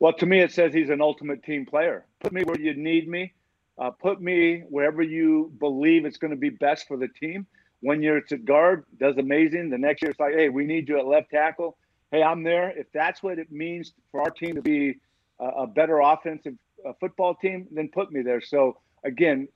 Well, 0.00 0.12
to 0.14 0.26
me, 0.26 0.40
it 0.40 0.52
says 0.52 0.72
he's 0.72 0.90
an 0.90 1.00
ultimate 1.00 1.42
team 1.42 1.66
player. 1.66 2.06
Put 2.20 2.32
me 2.32 2.42
where 2.44 2.60
you 2.60 2.74
need 2.74 3.08
me. 3.08 3.32
Uh, 3.78 3.90
put 3.90 4.20
me 4.20 4.60
wherever 4.68 5.02
you 5.02 5.52
believe 5.58 6.04
it's 6.04 6.18
going 6.18 6.30
to 6.30 6.36
be 6.36 6.50
best 6.50 6.86
for 6.86 6.96
the 6.96 7.08
team. 7.08 7.46
One 7.80 8.02
year 8.02 8.16
it's 8.16 8.32
at 8.32 8.44
guard, 8.44 8.84
does 8.98 9.16
amazing. 9.18 9.70
The 9.70 9.78
next 9.78 10.02
year 10.02 10.10
it's 10.10 10.20
like, 10.20 10.34
hey, 10.34 10.48
we 10.48 10.64
need 10.64 10.88
you 10.88 10.98
at 10.98 11.06
left 11.06 11.30
tackle. 11.30 11.76
Hey, 12.10 12.22
I'm 12.22 12.42
there. 12.42 12.70
If 12.76 12.86
that's 12.92 13.22
what 13.22 13.38
it 13.38 13.52
means 13.52 13.92
for 14.10 14.20
our 14.22 14.30
team 14.30 14.54
to 14.54 14.62
be 14.62 14.96
a, 15.38 15.46
a 15.46 15.66
better 15.66 16.00
offensive 16.00 16.54
uh, 16.86 16.92
football 16.98 17.34
team, 17.34 17.68
then 17.70 17.88
put 17.88 18.10
me 18.10 18.22
there. 18.22 18.40
So 18.40 18.78
again, 19.04 19.48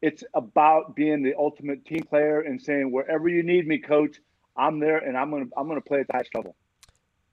it's 0.00 0.22
about 0.34 0.96
being 0.96 1.22
the 1.22 1.34
ultimate 1.36 1.84
team 1.84 2.04
player 2.08 2.40
and 2.40 2.60
saying 2.60 2.90
wherever 2.90 3.28
you 3.28 3.42
need 3.42 3.66
me, 3.66 3.78
coach, 3.78 4.16
I'm 4.56 4.80
there, 4.80 4.98
and 4.98 5.16
I'm 5.16 5.30
gonna 5.30 5.46
I'm 5.56 5.68
gonna 5.68 5.80
play 5.80 6.00
at 6.00 6.06
the 6.08 6.14
highest 6.14 6.34
level 6.34 6.54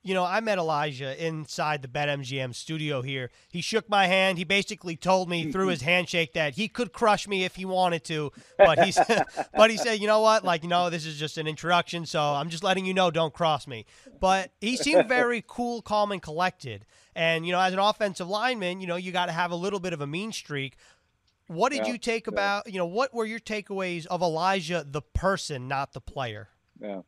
you 0.05 0.13
know, 0.13 0.23
I 0.23 0.39
met 0.39 0.59
Alijah 0.59 1.17
inside 1.17 1.81
the 1.81 1.87
BetMGM 1.87 2.53
studio 2.53 3.01
here. 3.01 3.31
He 3.49 3.59
shook 3.61 3.89
my 3.89 4.05
hand. 4.05 4.37
He 4.37 4.43
basically 4.43 4.95
told 4.95 5.27
me 5.27 5.51
through 5.51 5.69
his 5.69 5.81
handshake 5.81 6.33
that 6.33 6.53
he 6.53 6.67
could 6.67 6.93
crush 6.93 7.27
me 7.27 7.43
if 7.43 7.55
he 7.55 7.65
wanted 7.65 8.03
to, 8.03 8.31
but 8.55 8.85
he 8.85 8.91
said, 8.91 9.23
but 9.57 9.71
he 9.71 9.77
said, 9.77 9.99
you 9.99 10.05
know 10.05 10.19
what, 10.19 10.43
like 10.43 10.61
you 10.61 10.69
know, 10.69 10.91
this 10.91 11.07
is 11.07 11.17
just 11.17 11.39
an 11.39 11.47
introduction, 11.47 12.05
so 12.05 12.21
I'm 12.21 12.49
just 12.49 12.63
letting 12.63 12.85
you 12.85 12.93
know, 12.93 13.09
don't 13.09 13.33
cross 13.33 13.65
me. 13.65 13.87
But 14.19 14.51
he 14.61 14.77
seemed 14.77 15.07
very 15.09 15.43
cool, 15.47 15.81
calm, 15.81 16.11
and 16.11 16.21
collected. 16.21 16.85
And 17.15 17.43
you 17.43 17.51
know, 17.51 17.59
as 17.59 17.73
an 17.73 17.79
offensive 17.79 18.29
lineman, 18.29 18.81
you 18.81 18.87
know, 18.87 18.97
you 18.97 19.11
got 19.11 19.25
to 19.25 19.31
have 19.31 19.49
a 19.49 19.55
little 19.55 19.79
bit 19.79 19.91
of 19.91 20.01
a 20.01 20.07
mean 20.07 20.31
streak. 20.31 20.77
What 21.47 21.71
did 21.71 21.87
yeah, 21.87 21.93
you 21.93 21.97
take 21.97 22.27
yeah. 22.27 22.33
about? 22.33 22.71
You 22.71 22.77
know, 22.77 22.85
what 22.85 23.11
were 23.11 23.25
your 23.25 23.39
takeaways 23.39 24.05
of 24.05 24.21
Alijah, 24.21 24.91
the 24.91 25.01
person, 25.01 25.67
not 25.67 25.93
the 25.93 26.01
player? 26.01 26.49
Yeah. 26.79 27.01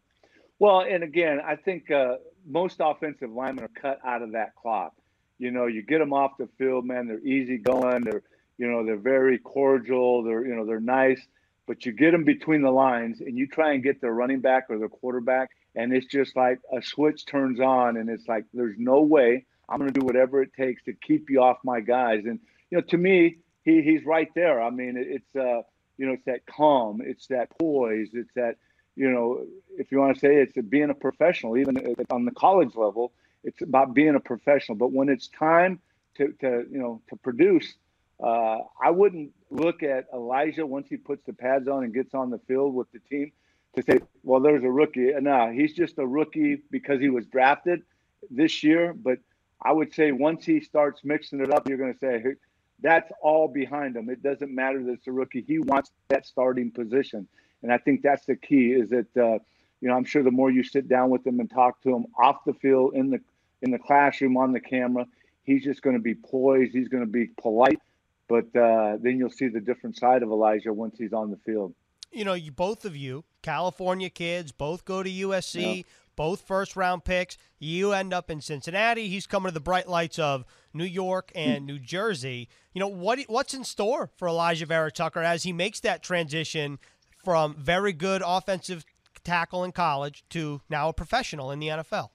Well, 0.60 0.80
and 0.82 1.04
again, 1.04 1.39
I 1.45 1.56
think 1.56 1.91
uh, 1.91 2.16
most 2.48 2.78
offensive 2.80 3.32
linemen 3.32 3.66
are 3.66 3.82
cut 3.82 4.00
out 4.06 4.22
of 4.22 4.32
that 4.32 4.56
cloth. 4.56 4.93
You 5.38 5.52
know, 5.52 5.68
you 5.68 5.84
get 5.84 6.00
them 6.00 6.14
off 6.14 6.38
the 6.38 6.48
field, 6.58 6.86
man. 6.86 7.08
They're 7.08 7.20
easy 7.20 7.58
going. 7.58 8.04
They're, 8.04 8.24
you 8.58 8.68
know, 8.72 8.86
they're 8.86 8.98
very 8.98 9.38
cordial. 9.38 10.24
They're, 10.24 10.45
you 10.45 10.56
know, 10.56 10.66
they're 10.66 10.80
nice. 10.80 11.22
But 11.68 11.86
you 11.86 11.91
get 11.91 12.12
them 12.12 12.24
between 12.24 12.62
the 12.62 12.72
lines, 12.72 13.20
and 13.20 13.38
you 13.38 13.45
try 13.45 13.74
and 13.74 13.84
get 13.84 14.00
their 14.00 14.14
running 14.14 14.39
back 14.39 14.68
or 14.70 14.80
their 14.80 14.88
quarterback, 14.88 15.52
and 15.76 15.93
it's 15.93 16.08
just 16.08 16.36
like 16.36 16.60
a 16.76 16.82
switch 16.82 17.26
turns 17.26 17.60
on, 17.60 17.98
and 17.98 18.10
it's 18.10 18.28
like 18.28 18.45
there's 18.54 18.78
no 18.80 19.02
way 19.02 19.45
I'm 19.68 19.78
going 19.78 19.91
to 19.91 20.00
do 20.00 20.06
whatever 20.06 20.41
it 20.41 20.54
takes 20.54 20.82
to 20.84 20.93
keep 20.93 21.30
you 21.30 21.41
off 21.41 21.58
my 21.64 21.82
guys. 21.82 22.24
And 22.26 22.39
you 22.72 22.78
know, 22.78 22.84
to 22.88 22.98
me, 22.98 23.39
he 23.64 23.82
he's 23.82 24.06
right 24.06 24.30
there. 24.34 24.62
I 24.62 24.70
mean, 24.70 24.95
it's 24.98 25.36
uh, 25.36 25.62
you 25.98 26.06
know, 26.06 26.14
it's 26.14 26.26
that 26.26 26.45
calm, 26.45 27.02
it's 27.04 27.28
that 27.28 27.50
poise, 27.60 28.10
it's 28.14 28.34
that 28.36 28.56
you 28.98 29.10
know, 29.10 29.45
if 29.78 29.91
you 29.91 30.00
want 30.00 30.16
to 30.16 30.20
say 30.20 30.36
it's 30.38 30.54
being 30.70 30.89
a 30.89 30.95
professional, 30.95 31.58
even 31.58 31.95
on 32.10 32.26
the 32.26 32.32
college 32.32 32.76
level, 32.76 33.14
it's 33.43 33.62
about 33.62 33.93
being 33.93 34.16
a 34.16 34.20
professional. 34.20 34.76
But 34.76 34.91
when 34.91 35.08
it's 35.08 35.28
time 35.28 35.80
to, 36.16 36.34
to 36.41 36.66
you 36.72 36.80
know, 36.80 37.02
to 37.10 37.16
produce, 37.16 37.76
uh, 38.22 38.58
I 38.84 38.89
wouldn't 38.89 39.32
look 39.52 39.84
at 39.84 40.12
Alijah 40.12 40.66
once 40.66 40.88
he 40.89 40.98
puts 40.98 41.24
the 41.26 41.34
pads 41.34 41.68
on 41.68 41.84
and 41.84 41.93
gets 41.93 42.14
on 42.16 42.32
the 42.32 42.39
field 42.39 42.74
with 42.74 42.91
the 42.91 43.00
team 43.00 43.32
to 43.76 43.84
say, 43.84 44.00
well, 44.24 44.39
there's 44.41 44.64
a 44.64 44.72
rookie. 44.72 45.12
No, 45.22 45.52
he's 45.52 45.74
just 45.74 46.00
a 46.00 46.06
rookie 46.06 46.62
because 46.72 47.00
he 47.00 47.10
was 47.10 47.26
drafted 47.28 47.84
this 48.32 48.64
year. 48.64 48.93
But 48.93 49.20
I 49.62 49.72
would 49.72 49.93
say 49.93 50.12
once 50.12 50.43
he 50.45 50.60
starts 50.60 51.02
mixing 51.04 51.39
it 51.39 51.52
up, 51.54 51.70
you're 51.70 51.78
going 51.78 51.93
to 51.93 52.00
say, 52.00 52.20
hey, 52.20 52.34
that's 52.82 53.12
all 53.22 53.48
behind 53.48 53.95
him. 53.95 54.10
It 54.10 54.24
doesn't 54.24 54.54
matter 54.54 54.84
that 54.84 54.93
it's 54.93 55.08
a 55.08 55.12
rookie. 55.12 55.43
He 55.48 55.60
wants 55.60 55.91
that 56.10 56.26
starting 56.26 56.72
position. 56.72 57.28
And 57.64 57.72
I 57.72 57.78
think 57.78 58.01
that's 58.01 58.26
the 58.26 58.36
key 58.36 58.72
is 58.72 58.89
that, 58.89 59.18
uh, 59.18 59.39
you 59.82 59.88
know, 59.88 59.95
I'm 59.95 60.05
sure 60.05 60.24
the 60.24 60.32
more 60.32 60.51
you 60.51 60.64
sit 60.64 60.88
down 60.88 61.10
with 61.10 61.26
him 61.26 61.39
and 61.39 61.49
talk 61.49 61.82
to 61.84 61.95
him 61.95 62.05
off 62.18 62.43
the 62.45 62.53
field, 62.53 62.93
in 62.95 63.10
the, 63.10 63.20
in 63.62 63.72
the 63.72 63.80
classroom, 63.80 64.38
on 64.38 64.51
the 64.51 64.60
camera, 64.60 65.05
he's 65.43 65.64
just 65.64 65.82
going 65.82 65.95
to 65.95 66.01
be 66.01 66.16
poised. 66.16 66.74
He's 66.74 66.88
going 66.88 67.03
to 67.03 67.10
be 67.10 67.28
polite. 67.41 67.80
But 68.28 68.53
uh, 68.55 68.97
then 69.01 69.18
you'll 69.18 69.30
see 69.30 69.47
the 69.47 69.62
different 69.62 69.97
side 69.97 70.22
of 70.22 70.30
Alijah 70.30 70.72
once 70.72 70.97
he's 70.97 71.14
on 71.14 71.32
the 71.32 71.38
field. 71.38 71.74
You 72.12 72.26
know, 72.26 72.34
you 72.34 72.51
both 72.51 72.86
of 72.86 72.95
you, 72.95 73.24
California 73.41 74.10
kids, 74.10 74.51
both 74.51 74.86
go 74.86 75.03
to 75.03 75.10
USC, 75.10 75.86
both 76.16 76.41
first 76.41 76.76
round 76.76 77.05
picks. 77.05 77.38
You 77.60 77.93
end 77.93 78.14
up 78.14 78.30
in 78.30 78.41
Cincinnati. 78.41 79.08
He's 79.08 79.28
coming 79.28 79.49
to 79.49 79.53
the 79.53 79.60
bright 79.60 79.88
lights 79.88 80.20
of 80.20 80.45
New 80.74 80.86
York 80.86 81.32
and 81.36 81.66
New 81.66 81.80
Jersey. 81.80 82.49
You 82.74 82.80
know, 82.80 82.88
what 82.88 83.20
what's 83.28 83.53
in 83.53 83.64
store 83.64 84.10
for 84.16 84.28
Alijah 84.28 84.68
Vera 84.68 84.91
Tucker 84.91 85.22
as 85.22 85.43
he 85.43 85.53
makes 85.53 85.80
that 85.82 86.03
transition 86.03 86.80
from 87.28 87.53
very 87.55 87.91
good 87.91 88.23
offensive 88.25 88.86
tackle 89.25 89.65
in 89.65 89.73
college 89.73 90.23
to 90.30 90.61
now 90.69 90.88
a 90.88 90.93
professional 90.93 91.51
in 91.51 91.59
the 91.59 91.67
NFL? 91.67 92.07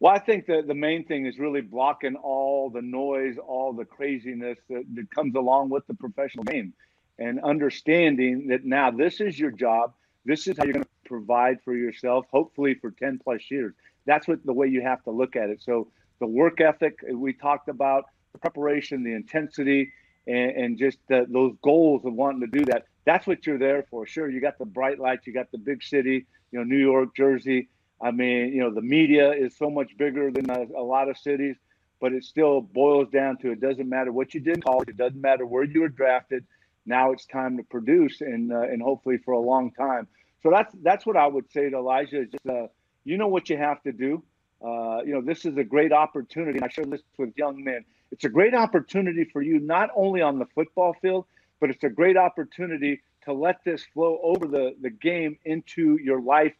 Well, 0.00 0.12
I 0.12 0.18
think 0.18 0.44
that 0.48 0.66
the 0.66 0.74
main 0.74 1.06
thing 1.06 1.24
is 1.24 1.38
really 1.38 1.62
blocking 1.62 2.16
all 2.16 2.68
the 2.68 2.82
noise, 2.82 3.38
all 3.38 3.72
the 3.72 3.86
craziness 3.86 4.58
that, 4.68 4.84
that 4.96 5.10
comes 5.10 5.34
along 5.34 5.70
with 5.70 5.86
the 5.86 5.94
professional 5.94 6.44
game 6.44 6.74
and 7.18 7.40
understanding 7.40 8.48
that 8.48 8.66
now 8.66 8.90
this 8.90 9.18
is 9.18 9.38
your 9.38 9.50
job. 9.50 9.94
This 10.26 10.46
is 10.46 10.58
how 10.58 10.64
you're 10.64 10.74
going 10.74 10.84
to 10.84 11.08
provide 11.08 11.62
for 11.64 11.74
yourself, 11.74 12.26
hopefully 12.30 12.74
for 12.74 12.90
10 12.90 13.18
plus 13.24 13.40
years. 13.50 13.72
That's 14.04 14.28
what 14.28 14.44
the 14.44 14.52
way 14.52 14.66
you 14.66 14.82
have 14.82 15.02
to 15.04 15.10
look 15.10 15.36
at 15.36 15.48
it. 15.48 15.62
So 15.62 15.88
the 16.20 16.26
work 16.26 16.60
ethic 16.60 16.98
we 17.10 17.32
talked 17.32 17.70
about, 17.70 18.04
the 18.34 18.40
preparation, 18.40 19.04
the 19.04 19.14
intensity, 19.14 19.90
and, 20.26 20.50
and 20.50 20.78
just 20.78 20.98
the, 21.08 21.24
those 21.30 21.54
goals 21.62 22.04
of 22.04 22.12
wanting 22.12 22.42
to 22.42 22.58
do 22.58 22.66
that 22.66 22.84
that's 23.04 23.26
what 23.26 23.46
you're 23.46 23.58
there 23.58 23.84
for. 23.90 24.06
Sure, 24.06 24.30
you 24.30 24.40
got 24.40 24.58
the 24.58 24.64
bright 24.64 24.98
lights, 24.98 25.26
you 25.26 25.32
got 25.32 25.50
the 25.50 25.58
big 25.58 25.82
city, 25.82 26.26
you 26.50 26.58
know, 26.58 26.64
New 26.64 26.78
York, 26.78 27.14
Jersey. 27.16 27.68
I 28.00 28.10
mean, 28.10 28.52
you 28.52 28.60
know, 28.60 28.72
the 28.72 28.82
media 28.82 29.32
is 29.32 29.56
so 29.56 29.70
much 29.70 29.96
bigger 29.96 30.30
than 30.30 30.50
a, 30.50 30.66
a 30.76 30.82
lot 30.82 31.08
of 31.08 31.16
cities, 31.16 31.56
but 32.00 32.12
it 32.12 32.24
still 32.24 32.60
boils 32.60 33.08
down 33.10 33.38
to 33.38 33.52
it 33.52 33.60
doesn't 33.60 33.88
matter 33.88 34.12
what 34.12 34.34
you 34.34 34.40
did 34.40 34.56
in 34.56 34.62
college, 34.62 34.88
it 34.88 34.96
doesn't 34.96 35.20
matter 35.20 35.46
where 35.46 35.64
you 35.64 35.82
were 35.82 35.88
drafted. 35.88 36.44
Now 36.84 37.12
it's 37.12 37.26
time 37.26 37.56
to 37.58 37.62
produce, 37.62 38.20
and 38.20 38.52
uh, 38.52 38.62
and 38.62 38.82
hopefully 38.82 39.18
for 39.18 39.32
a 39.32 39.40
long 39.40 39.70
time. 39.70 40.08
So 40.42 40.50
that's 40.50 40.74
that's 40.82 41.06
what 41.06 41.16
I 41.16 41.28
would 41.28 41.50
say 41.52 41.70
to 41.70 41.76
Alijah. 41.76 42.24
Is 42.24 42.30
just 42.30 42.46
uh, 42.48 42.66
you 43.04 43.16
know 43.18 43.28
what 43.28 43.48
you 43.48 43.56
have 43.56 43.80
to 43.84 43.92
do. 43.92 44.22
Uh, 44.64 45.00
you 45.04 45.12
know, 45.12 45.20
this 45.20 45.44
is 45.44 45.56
a 45.56 45.64
great 45.64 45.92
opportunity. 45.92 46.58
And 46.58 46.64
I 46.64 46.68
share 46.68 46.84
this 46.84 47.02
with 47.18 47.36
young 47.36 47.62
men. 47.62 47.84
It's 48.12 48.24
a 48.24 48.28
great 48.28 48.54
opportunity 48.54 49.24
for 49.24 49.42
you, 49.42 49.58
not 49.58 49.90
only 49.96 50.22
on 50.22 50.38
the 50.38 50.46
football 50.46 50.94
field, 51.00 51.26
but 51.62 51.70
it's 51.70 51.84
a 51.84 51.88
great 51.88 52.16
opportunity 52.16 53.00
to 53.24 53.32
let 53.32 53.62
this 53.64 53.84
flow 53.94 54.18
over 54.24 54.48
the, 54.48 54.74
the 54.82 54.90
game 54.90 55.38
into 55.44 55.96
your 56.02 56.20
life 56.20 56.52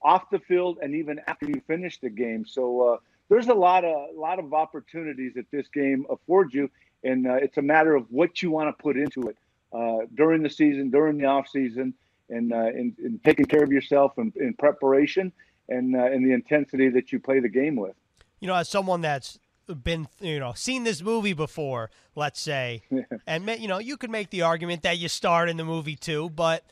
off 0.00 0.30
the 0.30 0.38
field 0.38 0.78
and 0.82 0.94
even 0.94 1.20
after 1.26 1.46
you 1.46 1.60
finish 1.66 2.00
the 2.00 2.08
game. 2.08 2.46
So 2.46 2.94
uh, 2.94 2.96
there's 3.28 3.48
a 3.48 3.54
lot 3.54 3.84
of 3.84 4.16
lot 4.16 4.38
of 4.38 4.54
opportunities 4.54 5.34
that 5.34 5.50
this 5.50 5.68
game 5.68 6.06
affords 6.08 6.54
you, 6.54 6.70
and 7.04 7.26
uh, 7.26 7.34
it's 7.34 7.58
a 7.58 7.62
matter 7.62 7.94
of 7.94 8.06
what 8.08 8.42
you 8.42 8.50
want 8.50 8.74
to 8.74 8.82
put 8.82 8.96
into 8.96 9.28
it 9.28 9.36
uh, 9.74 10.06
during 10.14 10.42
the 10.42 10.50
season, 10.50 10.88
during 10.88 11.18
the 11.18 11.26
off 11.26 11.46
season, 11.46 11.92
and 12.30 12.54
uh, 12.54 12.68
in, 12.68 12.96
in, 13.04 13.20
taking 13.22 13.44
care 13.44 13.62
of 13.62 13.70
yourself 13.70 14.14
in, 14.16 14.32
in 14.36 14.54
preparation 14.54 15.30
and 15.68 15.94
uh, 15.94 16.10
in 16.10 16.24
the 16.24 16.32
intensity 16.32 16.88
that 16.88 17.12
you 17.12 17.20
play 17.20 17.38
the 17.38 17.50
game 17.50 17.76
with. 17.76 17.94
You 18.40 18.48
know, 18.48 18.54
as 18.54 18.70
someone 18.70 19.02
that's 19.02 19.38
been 19.82 20.08
you 20.20 20.38
know 20.38 20.52
seen 20.54 20.84
this 20.84 21.02
movie 21.02 21.32
before 21.32 21.90
let's 22.14 22.40
say 22.40 22.82
and 23.26 23.48
you 23.58 23.68
know 23.68 23.78
you 23.78 23.96
could 23.96 24.10
make 24.10 24.30
the 24.30 24.42
argument 24.42 24.82
that 24.82 24.98
you 24.98 25.08
starred 25.08 25.48
in 25.48 25.56
the 25.56 25.64
movie 25.64 25.96
too 25.96 26.28
but 26.30 26.64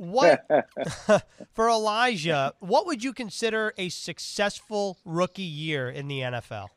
What 0.00 0.46
for 1.52 1.66
Alijah? 1.66 2.54
What 2.60 2.86
would 2.86 3.04
you 3.04 3.12
consider 3.12 3.74
a 3.76 3.90
successful 3.90 4.96
rookie 5.04 5.42
year 5.42 5.90
in 5.90 6.08
the 6.08 6.20
NFL? 6.20 6.68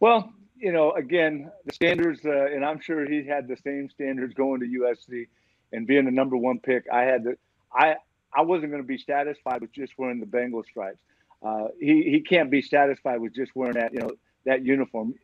Well, 0.00 0.32
you 0.56 0.72
know, 0.72 0.92
again, 0.92 1.50
the 1.66 1.74
standards, 1.74 2.24
uh, 2.24 2.46
and 2.46 2.64
I'm 2.64 2.80
sure 2.80 3.06
he 3.06 3.26
had 3.26 3.48
the 3.48 3.56
same 3.58 3.90
standards 3.90 4.32
going 4.32 4.60
to 4.60 4.66
USC 4.66 5.28
and 5.72 5.86
being 5.86 6.06
the 6.06 6.10
number 6.10 6.38
one 6.38 6.58
pick. 6.58 6.86
I 6.90 7.02
had 7.02 7.24
to, 7.24 7.36
I, 7.70 7.96
I 8.32 8.40
wasn't 8.42 8.70
going 8.70 8.82
to 8.82 8.88
be 8.88 8.96
satisfied 8.96 9.60
with 9.60 9.72
just 9.72 9.92
wearing 9.98 10.20
the 10.20 10.26
Bengal 10.26 10.64
stripes. 10.64 11.00
Uh, 11.44 11.68
he 11.78 12.02
he 12.10 12.20
can't 12.20 12.50
be 12.50 12.62
satisfied 12.62 13.20
with 13.20 13.34
just 13.34 13.54
wearing 13.54 13.74
that, 13.74 13.92
you 13.92 14.00
know, 14.00 14.10
that 14.46 14.64
uniform. 14.64 15.14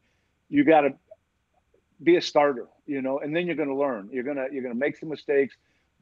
You 0.49 0.65
got 0.65 0.83
to 0.83 0.95
be 2.03 2.17
a 2.17 2.21
starter, 2.21 2.67
you 2.87 3.03
know, 3.03 3.19
and 3.21 3.35
then 3.35 3.47
you're 3.47 3.57
going 3.57 3.69
to 3.69 3.75
learn. 3.75 4.11
You're 4.13 4.25
gonna 4.25 4.47
you're 4.53 4.63
gonna 4.63 4.75
make 4.75 4.97
some 4.97 5.09
mistakes, 5.09 5.57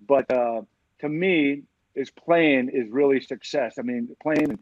but 0.06 0.30
uh, 0.32 0.62
to 1.00 1.08
me, 1.08 1.62
is 1.94 2.10
playing 2.10 2.70
is 2.70 2.90
really 2.90 3.20
success. 3.20 3.74
I 3.78 3.82
mean, 3.82 4.08
playing, 4.22 4.58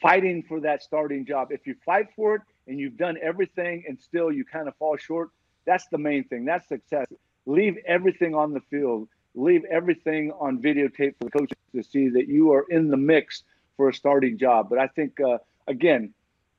fighting 0.00 0.42
for 0.42 0.60
that 0.60 0.82
starting 0.82 1.24
job. 1.26 1.48
If 1.50 1.66
you 1.66 1.74
fight 1.84 2.08
for 2.14 2.36
it 2.36 2.42
and 2.66 2.78
you've 2.78 2.96
done 2.96 3.16
everything 3.22 3.84
and 3.88 3.98
still 4.00 4.30
you 4.30 4.44
kind 4.44 4.68
of 4.68 4.76
fall 4.76 4.96
short, 4.96 5.30
that's 5.66 5.86
the 5.88 5.98
main 5.98 6.24
thing. 6.24 6.44
That's 6.44 6.68
success. 6.68 7.06
Leave 7.46 7.76
everything 7.86 8.34
on 8.34 8.52
the 8.52 8.60
field. 8.70 9.08
Leave 9.34 9.64
everything 9.64 10.30
on 10.38 10.60
videotape 10.62 11.14
for 11.18 11.24
the 11.24 11.30
coaches 11.30 11.58
to 11.74 11.82
see 11.82 12.08
that 12.10 12.28
you 12.28 12.52
are 12.52 12.66
in 12.70 12.88
the 12.88 12.96
mix 12.96 13.42
for 13.76 13.88
a 13.88 13.94
starting 13.94 14.38
job. 14.38 14.68
But 14.68 14.78
I 14.78 14.88
think 14.88 15.20
uh, 15.20 15.38
again, 15.66 16.14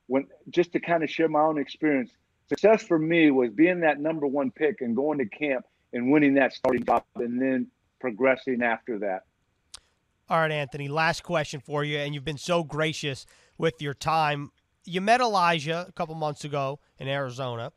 when 0.06 0.26
just 0.50 0.72
to 0.72 0.80
kind 0.80 1.02
of 1.02 1.10
share 1.10 1.28
my 1.28 1.40
own 1.40 1.58
experience, 1.58 2.10
success 2.48 2.82
for 2.82 2.98
me 2.98 3.30
was 3.30 3.50
being 3.50 3.80
that 3.80 4.00
number 4.00 4.26
one 4.26 4.50
pick 4.50 4.80
and 4.80 4.94
going 4.94 5.18
to 5.18 5.26
camp 5.26 5.66
and 5.92 6.10
winning 6.10 6.34
that 6.34 6.52
starting 6.52 6.84
job, 6.84 7.04
and 7.16 7.40
then 7.40 7.68
progressing 8.00 8.62
after 8.62 8.98
that. 8.98 9.22
All 10.28 10.38
right, 10.38 10.50
Anthony, 10.50 10.88
last 10.88 11.22
question 11.22 11.60
for 11.60 11.84
you. 11.84 11.98
And 11.98 12.12
you've 12.12 12.24
been 12.24 12.38
so 12.38 12.64
gracious 12.64 13.26
with 13.58 13.80
your 13.80 13.94
time. 13.94 14.50
You 14.84 15.00
met 15.00 15.20
Alijah 15.20 15.88
a 15.88 15.92
couple 15.92 16.14
months 16.14 16.44
ago 16.44 16.80
in 16.98 17.08
Arizona. 17.08 17.72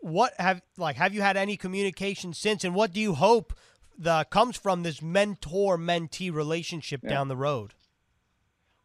What 0.00 0.34
have 0.38 0.62
like 0.76 0.96
have 0.96 1.14
you 1.14 1.22
had 1.22 1.36
any 1.36 1.56
communication 1.56 2.32
since 2.32 2.64
and 2.64 2.74
what 2.74 2.92
do 2.92 3.00
you 3.00 3.14
hope 3.14 3.54
the 3.98 4.26
comes 4.30 4.56
from 4.56 4.82
this 4.82 5.00
mentor 5.00 5.78
mentee 5.78 6.32
relationship 6.32 7.00
yeah. 7.02 7.10
down 7.10 7.28
the 7.28 7.36
road? 7.36 7.72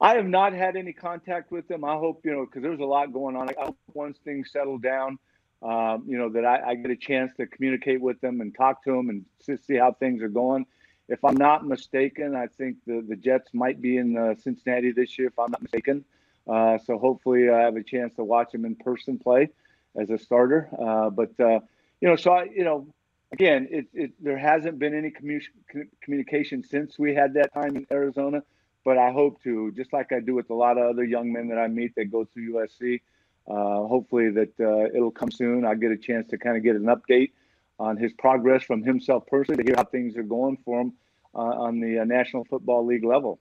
I 0.01 0.15
have 0.15 0.25
not 0.25 0.53
had 0.53 0.75
any 0.75 0.93
contact 0.93 1.51
with 1.51 1.67
them. 1.67 1.85
I 1.85 1.93
hope, 1.93 2.25
you 2.25 2.31
know, 2.31 2.45
because 2.45 2.63
there's 2.63 2.79
a 2.79 2.85
lot 2.85 3.13
going 3.13 3.35
on. 3.35 3.49
I 3.49 3.53
hope 3.55 3.77
once 3.93 4.17
things 4.25 4.51
settle 4.51 4.79
down, 4.79 5.19
um, 5.61 6.03
you 6.07 6.17
know, 6.17 6.27
that 6.29 6.43
I, 6.43 6.71
I, 6.71 6.75
get 6.75 6.89
a 6.89 6.95
chance 6.95 7.31
to 7.37 7.45
communicate 7.45 8.01
with 8.01 8.19
them 8.19 8.41
and 8.41 8.53
talk 8.55 8.83
to 8.85 8.91
them 8.91 9.09
and 9.09 9.59
see 9.61 9.75
how 9.75 9.93
things 9.93 10.23
are 10.23 10.27
going. 10.27 10.65
If 11.07 11.23
I'm 11.23 11.37
not 11.37 11.67
mistaken, 11.67 12.35
I 12.35 12.47
think 12.47 12.77
the, 12.87 13.05
the 13.07 13.15
Jets 13.15 13.49
might 13.53 13.79
be 13.79 13.97
in 13.97 14.17
uh, 14.17 14.33
Cincinnati 14.41 14.91
this 14.91 15.19
year, 15.19 15.27
if 15.27 15.37
I'm 15.37 15.51
not 15.51 15.61
mistaken. 15.61 16.03
Uh, 16.47 16.79
so 16.79 16.97
hopefully 16.97 17.51
I 17.51 17.59
have 17.59 17.75
a 17.75 17.83
chance 17.83 18.15
to 18.15 18.23
watch 18.23 18.53
them 18.53 18.65
in 18.65 18.75
person 18.75 19.19
play 19.19 19.49
as 19.95 20.09
a 20.09 20.17
starter. 20.17 20.67
Uh, 20.83 21.11
but, 21.11 21.39
uh, 21.39 21.59
you 21.99 22.07
know, 22.07 22.15
so, 22.15 22.31
I, 22.31 22.45
you 22.45 22.63
know, 22.63 22.87
again, 23.31 23.67
it, 23.69 23.85
it, 23.93 24.11
there 24.19 24.37
hasn't 24.37 24.79
been 24.79 24.95
any 24.95 25.11
commu- 25.11 25.87
communication 26.01 26.63
since 26.63 26.97
we 26.97 27.13
had 27.13 27.35
that 27.35 27.53
time 27.53 27.75
in 27.75 27.85
Arizona, 27.91 28.41
but 28.83 28.97
I 28.97 29.11
hope 29.11 29.41
to, 29.43 29.71
just 29.71 29.93
like 29.93 30.11
I 30.11 30.19
do 30.19 30.35
with 30.35 30.49
a 30.49 30.55
lot 30.55 30.77
of 30.77 30.89
other 30.89 31.03
young 31.03 31.31
men 31.31 31.47
that 31.49 31.57
I 31.57 31.67
meet 31.67 31.95
that 31.95 32.05
go 32.11 32.25
through 32.25 32.53
USC. 32.53 33.01
Uh, 33.47 33.87
hopefully 33.87 34.29
that 34.29 34.59
uh, 34.59 34.95
it'll 34.95 35.11
come 35.11 35.31
soon. 35.31 35.65
I'll 35.65 35.75
get 35.75 35.91
a 35.91 35.97
chance 35.97 36.29
to 36.29 36.37
kind 36.37 36.57
of 36.57 36.63
get 36.63 36.75
an 36.75 36.85
update 36.85 37.31
on 37.79 37.97
his 37.97 38.13
progress 38.13 38.63
from 38.63 38.83
himself 38.83 39.25
personally 39.25 39.63
to 39.63 39.69
hear 39.69 39.75
how 39.75 39.83
things 39.83 40.15
are 40.15 40.23
going 40.23 40.57
for 40.63 40.81
him 40.81 40.93
uh, 41.33 41.39
on 41.39 41.79
the 41.79 41.99
uh, 41.99 42.03
National 42.03 42.45
Football 42.45 42.85
League 42.85 43.03
level. 43.03 43.39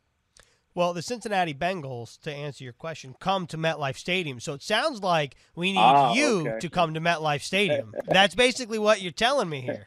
Well, 0.74 0.94
the 0.94 1.02
Cincinnati 1.02 1.52
Bengals, 1.52 2.20
to 2.20 2.32
answer 2.32 2.62
your 2.62 2.72
question, 2.72 3.14
come 3.18 3.46
to 3.48 3.58
MetLife 3.58 3.96
Stadium. 3.96 4.38
So 4.38 4.54
it 4.54 4.62
sounds 4.62 5.02
like 5.02 5.34
we 5.56 5.72
need 5.72 5.78
ah, 5.78 6.14
you 6.14 6.48
okay. 6.48 6.58
to 6.60 6.70
come 6.70 6.94
to 6.94 7.00
MetLife 7.00 7.42
Stadium. 7.42 7.92
That's 8.06 8.36
basically 8.36 8.78
what 8.78 9.02
you're 9.02 9.10
telling 9.10 9.48
me 9.48 9.62
here. 9.62 9.86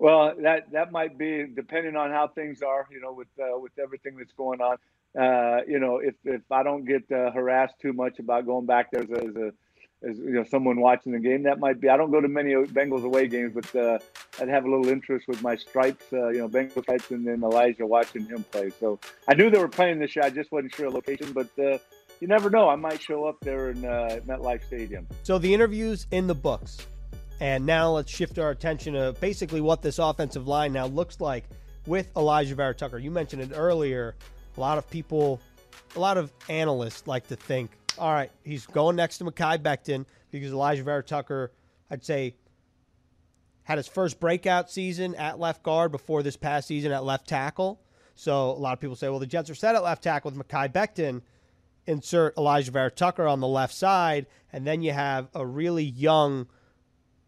Well, 0.00 0.34
that 0.42 0.72
that 0.72 0.90
might 0.90 1.16
be 1.16 1.46
depending 1.46 1.94
on 1.94 2.10
how 2.10 2.26
things 2.26 2.62
are, 2.62 2.88
you 2.90 3.00
know, 3.00 3.12
with 3.12 3.28
uh, 3.38 3.58
with 3.58 3.78
everything 3.78 4.16
that's 4.16 4.32
going 4.32 4.60
on 4.60 4.78
uh, 5.18 5.60
you 5.66 5.78
know, 5.78 5.98
if 5.98 6.14
if 6.24 6.42
I 6.50 6.62
don't 6.62 6.84
get 6.84 7.10
uh, 7.10 7.30
harassed 7.32 7.74
too 7.80 7.92
much 7.92 8.18
about 8.18 8.46
going 8.46 8.66
back 8.66 8.90
there 8.92 9.02
as 9.02 9.10
a, 9.10 9.26
as 9.26 9.36
a 9.36 9.52
as 10.08 10.18
you 10.18 10.32
know 10.32 10.44
someone 10.44 10.80
watching 10.80 11.12
the 11.12 11.18
game, 11.18 11.42
that 11.44 11.58
might 11.58 11.80
be. 11.80 11.88
I 11.88 11.96
don't 11.96 12.10
go 12.10 12.20
to 12.20 12.28
many 12.28 12.52
Bengals 12.52 13.04
away 13.04 13.26
games, 13.26 13.52
but 13.54 13.74
uh, 13.74 13.98
I'd 14.40 14.48
have 14.48 14.64
a 14.64 14.70
little 14.70 14.88
interest 14.88 15.26
with 15.26 15.42
my 15.42 15.56
stripes, 15.56 16.04
uh, 16.12 16.28
you 16.28 16.38
know, 16.38 16.48
Bengals 16.48 16.82
stripes, 16.82 17.10
and 17.10 17.26
then 17.26 17.40
Alijah 17.40 17.88
watching 17.88 18.26
him 18.26 18.44
play. 18.44 18.70
So 18.70 19.00
I 19.26 19.34
knew 19.34 19.50
they 19.50 19.58
were 19.58 19.68
playing 19.68 19.98
this 19.98 20.14
year. 20.14 20.24
I 20.24 20.30
just 20.30 20.52
wasn't 20.52 20.74
sure 20.74 20.86
a 20.86 20.90
location, 20.90 21.32
but. 21.32 21.48
Uh, 21.58 21.78
you 22.20 22.28
never 22.28 22.50
know. 22.50 22.68
I 22.68 22.76
might 22.76 23.00
show 23.00 23.24
up 23.24 23.40
there 23.40 23.70
in 23.70 23.80
MetLife 23.80 24.62
Stadium. 24.66 25.06
So 25.22 25.38
the 25.38 25.54
interviews 25.54 26.06
in 26.10 26.26
the 26.26 26.34
books, 26.34 26.86
and 27.40 27.66
now 27.66 27.90
let's 27.92 28.10
shift 28.10 28.38
our 28.38 28.50
attention 28.50 28.94
to 28.94 29.14
basically 29.20 29.60
what 29.60 29.82
this 29.82 29.98
offensive 29.98 30.46
line 30.46 30.72
now 30.72 30.86
looks 30.86 31.20
like 31.20 31.44
with 31.86 32.12
Alijah 32.14 32.54
Vera 32.54 32.74
Tucker. 32.74 32.98
You 32.98 33.10
mentioned 33.10 33.42
it 33.42 33.52
earlier 33.54 34.14
a 34.56 34.60
lot 34.60 34.78
of 34.78 34.88
people, 34.90 35.40
a 35.96 36.00
lot 36.00 36.18
of 36.18 36.32
analysts 36.48 37.06
like 37.06 37.26
to 37.28 37.36
think, 37.36 37.70
all 37.98 38.12
right, 38.12 38.30
he's 38.44 38.66
going 38.66 38.96
next 38.96 39.18
to 39.18 39.24
Mekhi 39.24 39.58
Becton 39.58 40.04
because 40.30 40.52
Alijah 40.52 40.82
Vera 40.82 41.02
Tucker, 41.02 41.52
I'd 41.90 42.04
say, 42.04 42.34
had 43.62 43.78
his 43.78 43.88
first 43.88 44.20
breakout 44.20 44.70
season 44.70 45.14
at 45.14 45.38
left 45.38 45.62
guard 45.62 45.92
before 45.92 46.22
this 46.22 46.36
past 46.36 46.68
season 46.68 46.92
at 46.92 47.04
left 47.04 47.28
tackle. 47.28 47.80
So 48.14 48.50
a 48.50 48.52
lot 48.52 48.72
of 48.72 48.80
people 48.80 48.96
say, 48.96 49.08
well, 49.08 49.18
the 49.18 49.26
Jets 49.26 49.48
are 49.48 49.54
set 49.54 49.74
at 49.74 49.82
left 49.82 50.02
tackle 50.02 50.30
with 50.30 50.46
Mekhi 50.46 50.72
Becton. 50.72 51.22
Insert 51.86 52.36
Alijah 52.36 52.70
Vera 52.70 52.90
Tucker 52.90 53.26
on 53.26 53.40
the 53.40 53.48
left 53.48 53.74
side, 53.74 54.26
and 54.52 54.66
then 54.66 54.82
you 54.82 54.92
have 54.92 55.28
a 55.34 55.46
really 55.46 55.84
young, 55.84 56.46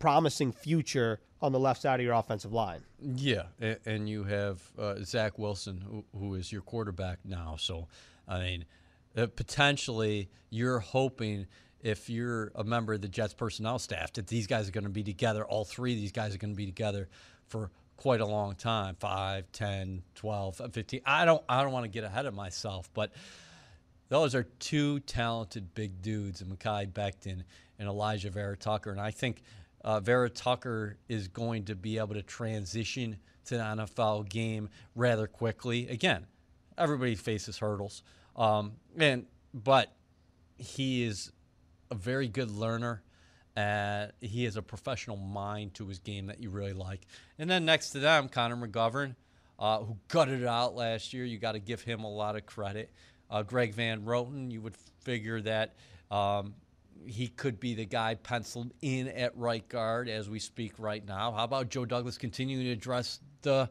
promising 0.02 0.50
future 0.50 1.20
on 1.40 1.52
the 1.52 1.60
left 1.60 1.80
side 1.80 2.00
of 2.00 2.04
your 2.04 2.14
offensive 2.14 2.52
line. 2.52 2.80
Yeah, 3.00 3.44
and 3.86 4.08
you 4.08 4.24
have 4.24 4.60
uh, 4.76 4.96
Zach 5.04 5.38
Wilson, 5.38 6.02
who, 6.18 6.34
is 6.34 6.50
your 6.50 6.62
quarterback 6.62 7.20
now. 7.24 7.54
So, 7.56 7.86
I 8.26 8.40
mean, 8.40 8.64
uh, 9.16 9.28
potentially 9.28 10.28
you're 10.50 10.80
hoping 10.80 11.46
if 11.82 12.10
you're 12.10 12.50
a 12.56 12.64
member 12.64 12.94
of 12.94 13.00
the 13.00 13.06
Jets 13.06 13.32
personnel 13.32 13.78
staff 13.78 14.12
that 14.14 14.26
these 14.26 14.48
guys 14.48 14.68
are 14.68 14.72
going 14.72 14.82
to 14.82 14.90
be 14.90 15.04
together, 15.04 15.44
all 15.44 15.64
three 15.64 15.92
of 15.92 16.00
these 16.00 16.10
guys 16.10 16.34
are 16.34 16.38
going 16.38 16.52
to 16.52 16.56
be 16.56 16.66
together 16.66 17.08
for 17.46 17.70
quite 17.96 18.20
a 18.20 18.26
long 18.26 18.56
time 18.56 18.96
5 18.98 19.52
10 19.52 20.02
12 20.16 20.60
15 20.72 21.00
i 21.06 21.24
don't 21.24 21.40
i 21.48 21.62
don't 21.62 21.70
want 21.70 21.84
to 21.84 21.88
get 21.88 22.02
ahead 22.02 22.26
of 22.26 22.34
myself 22.34 22.90
but 22.94 23.12
those 24.08 24.34
are 24.34 24.42
two 24.58 24.98
talented 25.00 25.72
big 25.74 26.02
dudes 26.02 26.42
Mekhi 26.42 26.90
Becton 26.90 27.44
and 27.82 27.90
Alijah 27.90 28.30
Vera 28.30 28.56
Tucker. 28.56 28.90
And 28.90 29.00
I 29.00 29.10
think 29.10 29.42
uh, 29.84 30.00
Vera 30.00 30.30
Tucker 30.30 30.96
is 31.08 31.28
going 31.28 31.64
to 31.64 31.74
be 31.74 31.98
able 31.98 32.14
to 32.14 32.22
transition 32.22 33.16
to 33.46 33.56
the 33.56 33.62
NFL 33.62 34.28
game 34.28 34.68
rather 34.94 35.26
quickly. 35.26 35.88
Again, 35.88 36.26
everybody 36.78 37.14
faces 37.14 37.58
hurdles, 37.58 38.02
um, 38.36 38.72
and 38.96 39.26
but 39.52 39.92
he 40.58 41.02
is 41.04 41.32
a 41.90 41.94
very 41.94 42.28
good 42.28 42.50
learner. 42.50 43.02
Uh, 43.56 44.06
he 44.20 44.44
has 44.44 44.56
a 44.56 44.62
professional 44.62 45.16
mind 45.16 45.74
to 45.74 45.86
his 45.86 45.98
game 45.98 46.26
that 46.26 46.40
you 46.40 46.48
really 46.48 46.72
like. 46.72 47.06
And 47.38 47.50
then 47.50 47.64
next 47.66 47.90
to 47.90 47.98
them, 47.98 48.28
Connor 48.28 48.56
McGovern, 48.56 49.14
uh, 49.58 49.80
who 49.80 49.98
gutted 50.08 50.40
it 50.40 50.46
out 50.46 50.74
last 50.74 51.12
year. 51.12 51.24
You 51.24 51.38
got 51.38 51.52
to 51.52 51.58
give 51.58 51.82
him 51.82 52.04
a 52.04 52.10
lot 52.10 52.34
of 52.36 52.46
credit. 52.46 52.90
Uh, 53.30 53.42
Greg 53.42 53.74
Van 53.74 54.02
Roten, 54.02 54.50
you 54.50 54.62
would 54.62 54.76
figure 55.00 55.40
that 55.42 55.74
um, 56.10 56.54
he 57.06 57.28
could 57.28 57.60
be 57.60 57.74
the 57.74 57.84
guy 57.84 58.14
penciled 58.14 58.72
in 58.82 59.08
at 59.08 59.36
right 59.36 59.66
guard 59.68 60.08
as 60.08 60.28
we 60.28 60.38
speak 60.38 60.74
right 60.78 61.06
now. 61.06 61.32
How 61.32 61.44
about 61.44 61.68
Joe 61.68 61.84
Douglas 61.84 62.18
continuing 62.18 62.64
to 62.64 62.70
address 62.70 63.20
the 63.42 63.70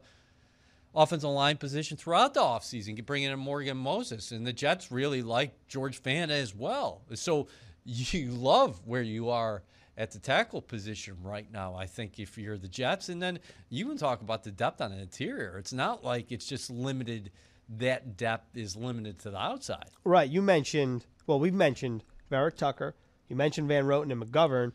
offensive 0.94 1.30
line 1.30 1.56
position 1.56 1.96
throughout 1.96 2.34
the 2.34 2.40
offseason, 2.40 3.04
bringing 3.04 3.30
in 3.30 3.38
Morgan 3.38 3.76
Moses? 3.76 4.32
And 4.32 4.46
the 4.46 4.52
Jets 4.52 4.92
really 4.92 5.22
like 5.22 5.66
George 5.68 6.02
Fant 6.02 6.30
as 6.30 6.54
well. 6.54 7.02
So 7.14 7.48
you 7.84 8.30
love 8.30 8.80
where 8.84 9.02
you 9.02 9.30
are 9.30 9.62
at 9.96 10.10
the 10.10 10.18
tackle 10.18 10.62
position 10.62 11.16
right 11.22 11.50
now, 11.52 11.74
I 11.74 11.86
think, 11.86 12.18
if 12.18 12.38
you're 12.38 12.58
the 12.58 12.68
Jets. 12.68 13.08
And 13.08 13.22
then 13.22 13.38
you 13.68 13.86
can 13.86 13.98
talk 13.98 14.22
about 14.22 14.42
the 14.42 14.50
depth 14.50 14.80
on 14.80 14.90
the 14.90 14.98
interior. 14.98 15.58
It's 15.58 15.72
not 15.72 16.02
like 16.02 16.32
it's 16.32 16.46
just 16.46 16.70
limited, 16.70 17.30
that 17.68 18.16
depth 18.16 18.56
is 18.56 18.74
limited 18.74 19.18
to 19.20 19.30
the 19.30 19.38
outside. 19.38 19.90
Right. 20.04 20.28
You 20.28 20.40
mentioned, 20.40 21.04
well, 21.26 21.38
we've 21.38 21.54
mentioned 21.54 22.04
Vera 22.30 22.50
Tucker. 22.50 22.94
You 23.32 23.36
mentioned 23.36 23.66
Van 23.66 23.86
Roten 23.86 24.12
and 24.12 24.22
McGovern. 24.22 24.72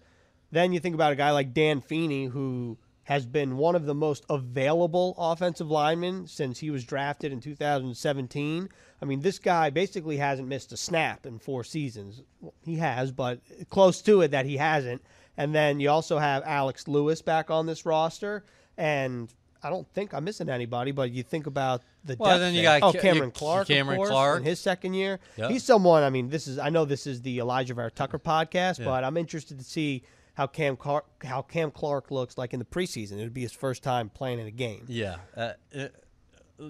Then 0.51 0.73
you 0.73 0.79
think 0.79 0.95
about 0.95 1.11
a 1.11 1.15
guy 1.15 1.29
like 1.29 1.53
Dan 1.53 1.79
Feeney, 1.79 2.25
who 2.25 2.79
has 3.03 3.23
been 3.27 3.55
one 3.55 3.75
of 3.75 3.85
the 3.85 3.93
most 3.93 4.25
available 4.31 5.13
offensive 5.15 5.69
linemen 5.69 6.25
since 6.25 6.57
he 6.57 6.71
was 6.71 6.83
drafted 6.83 7.31
in 7.31 7.39
2017. 7.39 8.67
I 8.99 9.05
mean, 9.05 9.19
this 9.19 9.37
guy 9.37 9.69
basically 9.69 10.17
hasn't 10.17 10.47
missed 10.47 10.71
a 10.71 10.77
snap 10.77 11.27
in 11.27 11.37
four 11.37 11.63
seasons. 11.63 12.23
He 12.65 12.77
has, 12.77 13.11
but 13.11 13.41
close 13.69 14.01
to 14.01 14.21
it 14.21 14.31
that 14.31 14.47
he 14.47 14.57
hasn't. 14.57 15.03
And 15.37 15.53
then 15.53 15.79
you 15.79 15.91
also 15.91 16.17
have 16.17 16.41
Alex 16.43 16.87
Lewis 16.87 17.21
back 17.21 17.51
on 17.51 17.67
this 17.67 17.85
roster. 17.85 18.43
And 18.75 19.31
I 19.67 19.69
don't 19.69 19.85
think 19.93 20.13
I'm 20.13 20.23
missing 20.23 20.47
anybody, 20.47 20.91
but 20.91 21.11
you 21.11 21.23
think 21.23 21.45
about 21.45 21.81
the 22.05 22.15
Well, 22.17 22.29
depth 22.31 22.39
then 22.39 22.53
you 22.53 22.61
got 22.61 22.81
oh 22.83 22.93
Cameron 22.93 23.31
Clark, 23.31 23.67
Cameron 23.67 23.97
course, 23.97 24.09
Clark. 24.09 24.39
in 24.39 24.45
his 24.45 24.61
second 24.61 24.93
year. 24.93 25.19
Yeah. 25.35 25.49
He's 25.49 25.63
someone. 25.65 26.03
I 26.03 26.09
mean, 26.09 26.29
this 26.29 26.47
is 26.47 26.57
I 26.57 26.69
know 26.69 26.85
this 26.85 27.05
is 27.05 27.21
the 27.21 27.39
Alijah 27.39 27.75
Vera 27.75 27.91
Tucker 27.91 28.17
podcast, 28.17 28.79
Yeah. 28.79 28.85
but 28.85 29.03
I'm 29.03 29.17
interested 29.17 29.57
to 29.59 29.65
see 29.65 30.03
how 30.35 30.47
Cam 30.47 30.77
Clark, 30.77 31.05
how 31.25 31.41
Cam 31.41 31.69
Clark 31.69 32.11
looks 32.11 32.37
like 32.37 32.53
in 32.53 32.59
the 32.59 32.65
preseason. 32.65 33.13
It 33.19 33.23
would 33.23 33.33
be 33.33 33.41
his 33.41 33.51
first 33.51 33.83
time 33.83 34.07
playing 34.09 34.39
in 34.39 34.47
a 34.47 34.51
game. 34.51 34.85
Yeah. 34.87 35.17
Uh, 35.35 35.51
uh, 35.77 35.87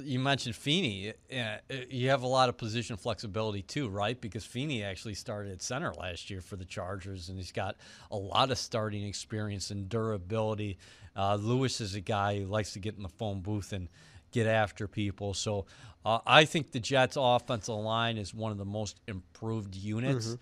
you 0.02 0.20
mentioned 0.20 0.56
Feeney. 0.56 1.14
Yeah, 1.30 1.60
uh, 1.72 1.76
you 1.90 2.10
have 2.10 2.24
a 2.24 2.28
lot 2.28 2.50
of 2.50 2.58
position 2.58 2.98
flexibility 2.98 3.62
too, 3.62 3.88
right? 3.88 4.20
Because 4.20 4.44
Feeney 4.44 4.84
actually 4.84 5.14
started 5.14 5.52
at 5.54 5.62
center 5.62 5.94
last 5.94 6.30
year 6.30 6.42
for 6.42 6.56
the 6.58 6.66
Chargers, 6.66 7.30
and 7.30 7.38
he's 7.38 7.52
got 7.54 7.76
a 8.12 8.18
lot 8.18 8.52
of 8.52 8.58
starting 8.58 9.04
experience 9.06 9.72
and 9.72 9.88
durability. 9.88 10.78
Uh, 11.18 11.36
Lewis 11.36 11.82
is 11.82 11.96
a 11.96 12.02
guy 12.02 12.40
who 12.40 12.46
likes 12.46 12.74
to 12.74 12.80
get 12.80 12.96
in 12.96 13.04
the 13.04 13.10
phone 13.10 13.42
booth 13.42 13.74
and 13.74 13.90
get 14.32 14.46
after 14.46 14.88
people. 14.88 15.34
So 15.34 15.66
uh, 16.06 16.20
I 16.26 16.46
think 16.46 16.72
the 16.72 16.80
Jets' 16.80 17.18
offensive 17.20 17.76
line 17.76 18.18
is 18.18 18.34
one 18.34 18.52
of 18.52 18.58
the 18.58 18.66
most 18.66 19.02
improved 19.08 19.76
units. 19.76 20.38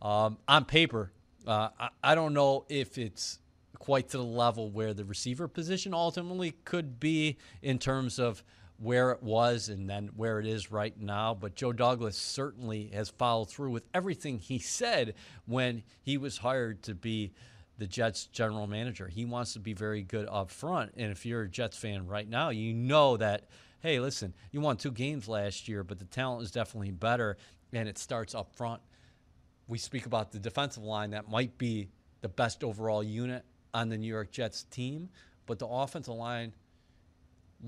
Um, 0.00 0.38
on 0.48 0.64
paper, 0.64 1.12
uh, 1.46 1.68
I, 1.78 1.88
I 2.02 2.14
don't 2.14 2.34
know 2.34 2.64
if 2.68 2.98
it's 2.98 3.38
quite 3.78 4.08
to 4.08 4.16
the 4.16 4.24
level 4.24 4.70
where 4.70 4.94
the 4.94 5.04
receiver 5.04 5.48
position 5.48 5.92
ultimately 5.94 6.52
could 6.64 6.98
be 6.98 7.36
in 7.62 7.78
terms 7.78 8.18
of 8.18 8.42
where 8.78 9.10
it 9.10 9.22
was 9.22 9.68
and 9.68 9.88
then 9.88 10.10
where 10.16 10.38
it 10.38 10.46
is 10.46 10.70
right 10.70 10.98
now. 11.00 11.34
But 11.34 11.54
Joe 11.54 11.72
Douglas 11.72 12.16
certainly 12.16 12.90
has 12.94 13.08
followed 13.10 13.48
through 13.48 13.70
with 13.70 13.84
everything 13.94 14.38
he 14.38 14.58
said 14.58 15.14
when 15.46 15.82
he 16.02 16.18
was 16.18 16.38
hired 16.38 16.82
to 16.84 16.94
be 16.94 17.32
the 17.78 17.86
Jets 17.86 18.26
general 18.26 18.66
manager. 18.66 19.08
He 19.08 19.24
wants 19.24 19.52
to 19.52 19.60
be 19.60 19.74
very 19.74 20.02
good 20.02 20.28
up 20.30 20.50
front. 20.50 20.92
And 20.96 21.12
if 21.12 21.26
you're 21.26 21.42
a 21.42 21.48
Jets 21.48 21.76
fan 21.76 22.06
right 22.06 22.28
now, 22.28 22.50
you 22.50 22.72
know 22.72 23.16
that, 23.16 23.48
hey, 23.80 24.00
listen, 24.00 24.34
you 24.50 24.60
won 24.60 24.76
two 24.76 24.90
games 24.90 25.28
last 25.28 25.68
year, 25.68 25.84
but 25.84 25.98
the 25.98 26.04
talent 26.06 26.42
is 26.42 26.50
definitely 26.50 26.90
better 26.90 27.36
and 27.72 27.88
it 27.88 27.98
starts 27.98 28.34
up 28.34 28.54
front 28.54 28.80
we 29.68 29.78
speak 29.78 30.06
about 30.06 30.32
the 30.32 30.38
defensive 30.38 30.82
line 30.82 31.10
that 31.10 31.28
might 31.28 31.56
be 31.58 31.88
the 32.20 32.28
best 32.28 32.62
overall 32.62 33.02
unit 33.02 33.44
on 33.74 33.88
the 33.88 33.96
New 33.96 34.06
York 34.06 34.30
Jets 34.30 34.64
team, 34.64 35.08
but 35.46 35.58
the 35.58 35.66
offensive 35.66 36.14
line 36.14 36.54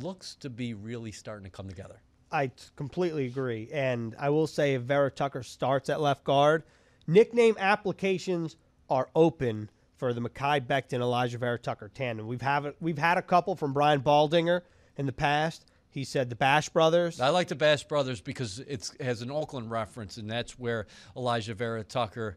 looks 0.00 0.34
to 0.36 0.50
be 0.50 0.74
really 0.74 1.12
starting 1.12 1.44
to 1.44 1.50
come 1.50 1.68
together. 1.68 2.00
I 2.30 2.50
completely 2.76 3.26
agree. 3.26 3.68
And 3.72 4.14
I 4.18 4.30
will 4.30 4.46
say 4.46 4.74
if 4.74 4.82
Vera 4.82 5.10
Tucker 5.10 5.42
starts 5.42 5.88
at 5.88 6.00
left 6.00 6.24
guard, 6.24 6.62
nickname 7.06 7.56
applications 7.58 8.56
are 8.90 9.08
open 9.14 9.70
for 9.98 10.14
the 10.14 10.20
Mekhi 10.20 10.66
Becton 10.66 11.00
Alijah 11.00 11.38
Vera 11.38 11.58
Tucker 11.58 11.90
tandem. 11.92 12.26
We've 12.26 12.40
have 12.40 12.74
we've 12.80 12.98
had 12.98 13.18
a 13.18 13.22
couple 13.22 13.56
from 13.56 13.72
Brian 13.72 14.00
Baldinger 14.00 14.62
in 14.96 15.06
the 15.06 15.12
past. 15.12 15.66
He 15.90 16.04
said 16.04 16.30
the 16.30 16.36
Bash 16.36 16.68
brothers. 16.68 17.20
I 17.20 17.30
like 17.30 17.48
the 17.48 17.54
Bash 17.54 17.84
Brothers 17.84 18.20
because 18.20 18.60
it's, 18.60 18.92
it 18.94 19.02
has 19.02 19.22
an 19.22 19.30
Oakland 19.30 19.70
reference, 19.70 20.16
and 20.18 20.30
that's 20.30 20.58
where 20.58 20.86
Alijah 21.16 21.54
Vera 21.54 21.82
Tucker 21.82 22.36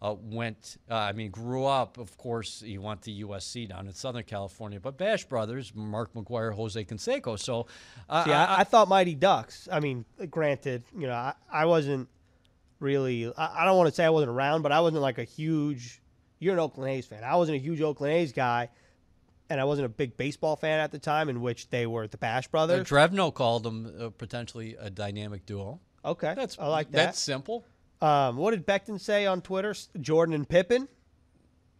uh, 0.00 0.14
went. 0.20 0.76
Uh, 0.90 0.94
I 0.94 1.12
mean, 1.12 1.30
grew 1.30 1.64
up. 1.64 1.96
Of 1.96 2.16
course, 2.18 2.62
he 2.64 2.76
went 2.76 3.02
to 3.02 3.10
USC 3.10 3.68
down 3.68 3.86
in 3.86 3.94
Southern 3.94 4.24
California, 4.24 4.78
but 4.78 4.98
Bash 4.98 5.24
Brothers, 5.24 5.72
Mark 5.74 6.12
McGwire, 6.12 6.54
Jose 6.54 6.84
Canseco. 6.84 7.38
So, 7.38 7.66
uh, 8.10 8.24
See, 8.24 8.32
I, 8.32 8.60
I 8.60 8.64
thought 8.64 8.88
Mighty 8.88 9.14
Ducks. 9.14 9.68
I 9.72 9.80
mean, 9.80 10.04
granted, 10.28 10.82
you 10.96 11.06
know, 11.06 11.14
I, 11.14 11.34
I 11.50 11.64
wasn't 11.64 12.08
really. 12.78 13.32
I, 13.36 13.62
I 13.62 13.64
don't 13.64 13.78
want 13.78 13.88
to 13.88 13.94
say 13.94 14.04
I 14.04 14.10
wasn't 14.10 14.32
around, 14.32 14.62
but 14.62 14.70
I 14.70 14.80
wasn't 14.80 15.02
like 15.02 15.18
a 15.18 15.24
huge. 15.24 16.01
You're 16.42 16.54
an 16.54 16.60
Oakland 16.60 16.90
A's 16.90 17.06
fan. 17.06 17.22
I 17.24 17.36
wasn't 17.36 17.56
a 17.56 17.60
huge 17.60 17.80
Oakland 17.80 18.12
A's 18.14 18.32
guy, 18.32 18.68
and 19.48 19.60
I 19.60 19.64
wasn't 19.64 19.86
a 19.86 19.88
big 19.88 20.16
baseball 20.16 20.56
fan 20.56 20.80
at 20.80 20.90
the 20.90 20.98
time, 20.98 21.28
in 21.28 21.40
which 21.40 21.70
they 21.70 21.86
were 21.86 22.06
the 22.08 22.16
Bash 22.18 22.46
uh, 22.46 22.50
brothers. 22.50 22.88
Drevno 22.88 23.32
called 23.32 23.62
them 23.62 23.92
uh, 24.00 24.10
potentially 24.10 24.76
a 24.78 24.90
dynamic 24.90 25.46
duo. 25.46 25.78
okay, 26.04 26.34
That's 26.34 26.58
I 26.58 26.66
like 26.66 26.90
that. 26.90 26.96
That's 27.06 27.18
simple. 27.20 27.64
Um, 28.00 28.36
what 28.36 28.50
did 28.50 28.66
Becton 28.66 29.00
say 29.00 29.26
on 29.26 29.40
Twitter? 29.42 29.74
Jordan 30.00 30.34
and 30.34 30.48
Pippen. 30.48 30.88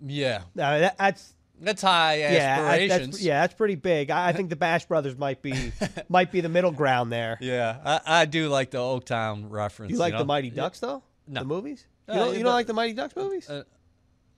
Yeah, 0.05 0.43
Uh, 0.57 0.79
that, 0.79 0.99
that's 0.99 1.35
that's 1.61 1.83
high 1.83 2.17
yeah, 2.19 2.27
I- 2.27 2.83
aspirations. 2.83 3.15
that's, 3.17 3.23
yeah, 3.23 3.41
that's 3.43 3.55
pretty 3.55 3.77
big. 3.77 4.11
I, 4.11 4.29
I 4.29 4.33
think 4.33 4.51
the 4.51 4.57
Bash 4.57 4.85
brothers 4.87 5.17
might 5.17 5.43
be 5.43 5.73
might 6.09 6.33
be 6.33 6.41
the 6.41 6.49
middle 6.49 6.73
ground 6.73 7.13
there. 7.13 7.39
Yeah, 7.41 7.79
I, 7.85 8.23
I 8.23 8.25
do 8.27 8.49
like 8.49 8.71
the 8.73 8.79
Oaktown 8.79 9.47
reference. 9.51 9.93
You 9.93 9.99
like 9.99 10.13
know? 10.13 10.19
the 10.21 10.25
Mighty 10.25 10.51
Ducks 10.51 10.81
though? 10.81 11.03
No. 11.29 11.41
The 11.41 11.47
movies? 11.47 11.87
You 12.09 12.15
Uh, 12.15 12.17
don't, 12.17 12.27
yeah, 12.27 12.33
you 12.33 12.39
don't 12.39 12.45
but- 12.51 12.55
like 12.55 12.67
the 12.67 12.73
Mighty 12.75 12.93
Ducks 12.95 13.15
movies? 13.17 13.49
Uh, 13.49 13.63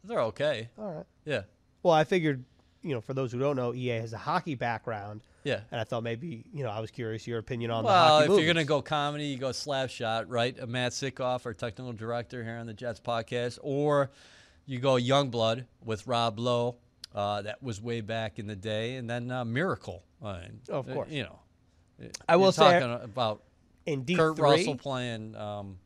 they're 0.04 0.20
okay. 0.22 0.68
All 0.78 0.92
right. 0.92 1.06
Yeah, 1.24 1.42
Well, 1.82 1.94
I 1.94 2.04
figured, 2.04 2.44
you 2.82 2.94
know, 2.94 3.00
for 3.00 3.14
those 3.14 3.32
who 3.32 3.38
don't 3.38 3.56
know, 3.56 3.74
EA 3.74 4.00
has 4.00 4.12
a 4.12 4.18
hockey 4.18 4.54
background, 4.54 5.22
yeah. 5.42 5.60
and 5.70 5.80
I 5.80 5.84
thought 5.84 6.02
maybe, 6.02 6.44
you 6.52 6.62
know, 6.62 6.70
I 6.70 6.80
was 6.80 6.90
curious 6.90 7.26
your 7.26 7.38
opinion 7.38 7.70
on 7.70 7.84
the 7.84 7.90
hockey. 7.90 8.10
Well, 8.10 8.20
if 8.20 8.28
movies. 8.28 8.44
you're 8.44 8.54
gonna 8.54 8.64
go 8.64 8.82
comedy, 8.82 9.24
you 9.26 9.38
go 9.38 9.48
Slapshot, 9.50 10.26
right? 10.28 10.58
Uh, 10.60 10.66
Matt 10.66 10.92
Sickoff, 10.92 11.46
our 11.46 11.54
technical 11.54 11.92
director 11.92 12.44
here 12.44 12.56
on 12.56 12.66
the 12.66 12.74
Jets 12.74 13.00
podcast, 13.00 13.58
or 13.62 14.10
you 14.66 14.78
go 14.78 14.94
Youngblood 14.94 15.64
with 15.84 16.06
Rob 16.06 16.38
Lowe. 16.38 16.76
Uh, 17.14 17.42
that 17.42 17.62
was 17.62 17.80
way 17.80 18.00
back 18.00 18.40
in 18.40 18.48
the 18.48 18.56
day, 18.56 18.96
and 18.96 19.08
then 19.08 19.30
uh, 19.30 19.44
Miracle. 19.44 20.02
Uh, 20.22 20.40
Of 20.68 20.88
uh, 20.88 20.94
course. 20.94 21.10
you 21.10 21.22
know. 21.22 21.38
I 22.28 22.36
will 22.36 22.50
say 22.50 22.82
about 22.82 23.44
in 23.86 24.02
D 24.02 24.16
Kurt 24.16 24.38
Russell 24.38 24.76
playing 24.76 25.36
um, 25.36 25.78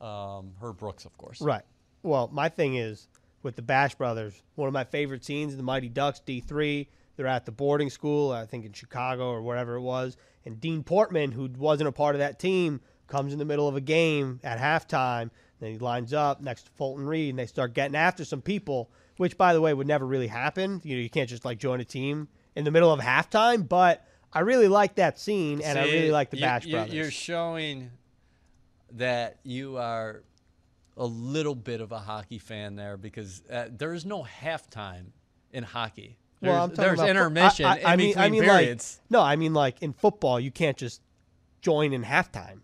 um, 0.00 0.52
Herb 0.60 0.78
Brooks, 0.78 1.04
of 1.04 1.16
course. 1.16 1.40
right? 1.40 1.62
Well, 2.02 2.28
my 2.32 2.48
thing 2.48 2.76
is 2.76 3.08
with 3.42 3.56
the 3.56 3.62
Bash 3.62 3.94
brothers. 3.94 4.42
One 4.54 4.68
of 4.68 4.74
my 4.74 4.84
favorite 4.84 5.24
scenes 5.24 5.52
in 5.52 5.56
the 5.56 5.64
Mighty 5.64 5.88
Ducks 5.88 6.20
D 6.20 6.40
three. 6.40 6.88
They're 7.16 7.26
at 7.26 7.44
the 7.44 7.52
boarding 7.52 7.90
school, 7.90 8.32
I 8.32 8.46
think 8.46 8.64
in 8.64 8.72
Chicago 8.72 9.28
or 9.30 9.42
wherever 9.42 9.74
it 9.74 9.82
was, 9.82 10.16
and 10.46 10.58
Dean 10.60 10.82
Portman, 10.82 11.30
who 11.32 11.48
wasn't 11.58 11.88
a 11.88 11.92
part 11.92 12.14
of 12.14 12.20
that 12.20 12.38
team, 12.38 12.80
comes 13.06 13.34
in 13.34 13.38
the 13.38 13.44
middle 13.44 13.68
of 13.68 13.76
a 13.76 13.82
game 13.82 14.40
at 14.42 14.58
halftime. 14.58 15.30
Then 15.60 15.72
he 15.72 15.78
lines 15.78 16.14
up 16.14 16.40
next 16.40 16.64
to 16.64 16.70
Fulton 16.72 17.06
Reed, 17.06 17.30
and 17.30 17.38
they 17.38 17.46
start 17.46 17.74
getting 17.74 17.94
after 17.94 18.24
some 18.24 18.40
people, 18.40 18.90
which, 19.18 19.36
by 19.36 19.52
the 19.52 19.60
way, 19.60 19.74
would 19.74 19.86
never 19.86 20.06
really 20.06 20.26
happen. 20.26 20.80
You 20.82 20.96
know, 20.96 21.02
you 21.02 21.10
can't 21.10 21.28
just 21.28 21.44
like 21.44 21.58
join 21.58 21.80
a 21.80 21.84
team 21.84 22.28
in 22.56 22.64
the 22.64 22.70
middle 22.70 22.90
of 22.90 22.98
halftime. 22.98 23.68
But 23.68 24.04
I 24.32 24.40
really 24.40 24.68
like 24.68 24.94
that 24.94 25.18
scene, 25.20 25.60
and 25.60 25.78
I 25.78 25.84
really 25.84 26.10
like 26.10 26.30
the 26.30 26.38
you- 26.38 26.42
Bash 26.42 26.66
brothers. 26.66 26.94
You're 26.94 27.10
showing 27.10 27.90
that 28.92 29.36
you 29.44 29.76
are 29.76 30.22
a 30.96 31.06
little 31.06 31.54
bit 31.54 31.80
of 31.80 31.92
a 31.92 31.98
hockey 31.98 32.38
fan 32.38 32.76
there 32.76 32.96
because 32.96 33.42
uh, 33.50 33.66
there 33.70 33.94
is 33.94 34.04
no 34.04 34.24
halftime 34.24 35.06
in 35.52 35.64
hockey. 35.64 36.18
There's, 36.40 36.52
well, 36.52 36.64
I'm 36.64 36.70
talking 36.70 36.84
there's 36.84 36.98
about, 36.98 37.10
intermission 37.10 37.66
I, 37.66 37.80
I, 37.80 37.92
I 37.92 37.96
mean, 37.96 38.14
I 38.18 38.28
mean, 38.28 38.42
periods. 38.42 39.00
like 39.04 39.10
no, 39.10 39.20
I 39.22 39.36
mean 39.36 39.54
like 39.54 39.80
in 39.80 39.92
football, 39.92 40.40
you 40.40 40.50
can't 40.50 40.76
just 40.76 41.00
join 41.60 41.92
in 41.92 42.02
halftime. 42.04 42.60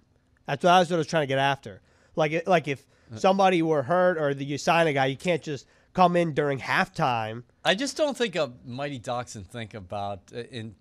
That's 0.47 0.65
what 0.65 0.71
I 0.71 0.79
was, 0.81 0.91
what 0.91 0.97
I 0.97 0.99
was 0.99 1.07
trying 1.07 1.23
to 1.23 1.27
get 1.29 1.39
after. 1.39 1.81
Like, 2.17 2.47
like 2.47 2.67
if 2.69 2.85
Uh. 3.13 3.17
somebody 3.17 3.63
were 3.63 3.83
hurt 3.85 4.19
or 4.19 4.35
the, 4.35 4.45
you 4.45 4.59
sign 4.59 4.87
a 4.87 4.93
guy, 4.93 5.07
you 5.07 5.17
can't 5.17 5.43
just 5.43 5.67
come 5.95 6.17
in 6.17 6.35
during 6.35 6.59
halftime. 6.59 7.45
I 7.65 7.75
just 7.75 7.97
don't 7.97 8.17
think 8.17 8.35
a 8.37 8.53
Mighty 8.67 8.99
Ducks 8.99 9.35
and 9.37 9.47
think 9.47 9.75
about 9.75 10.21
uh, 10.35 10.41
in 10.51 10.75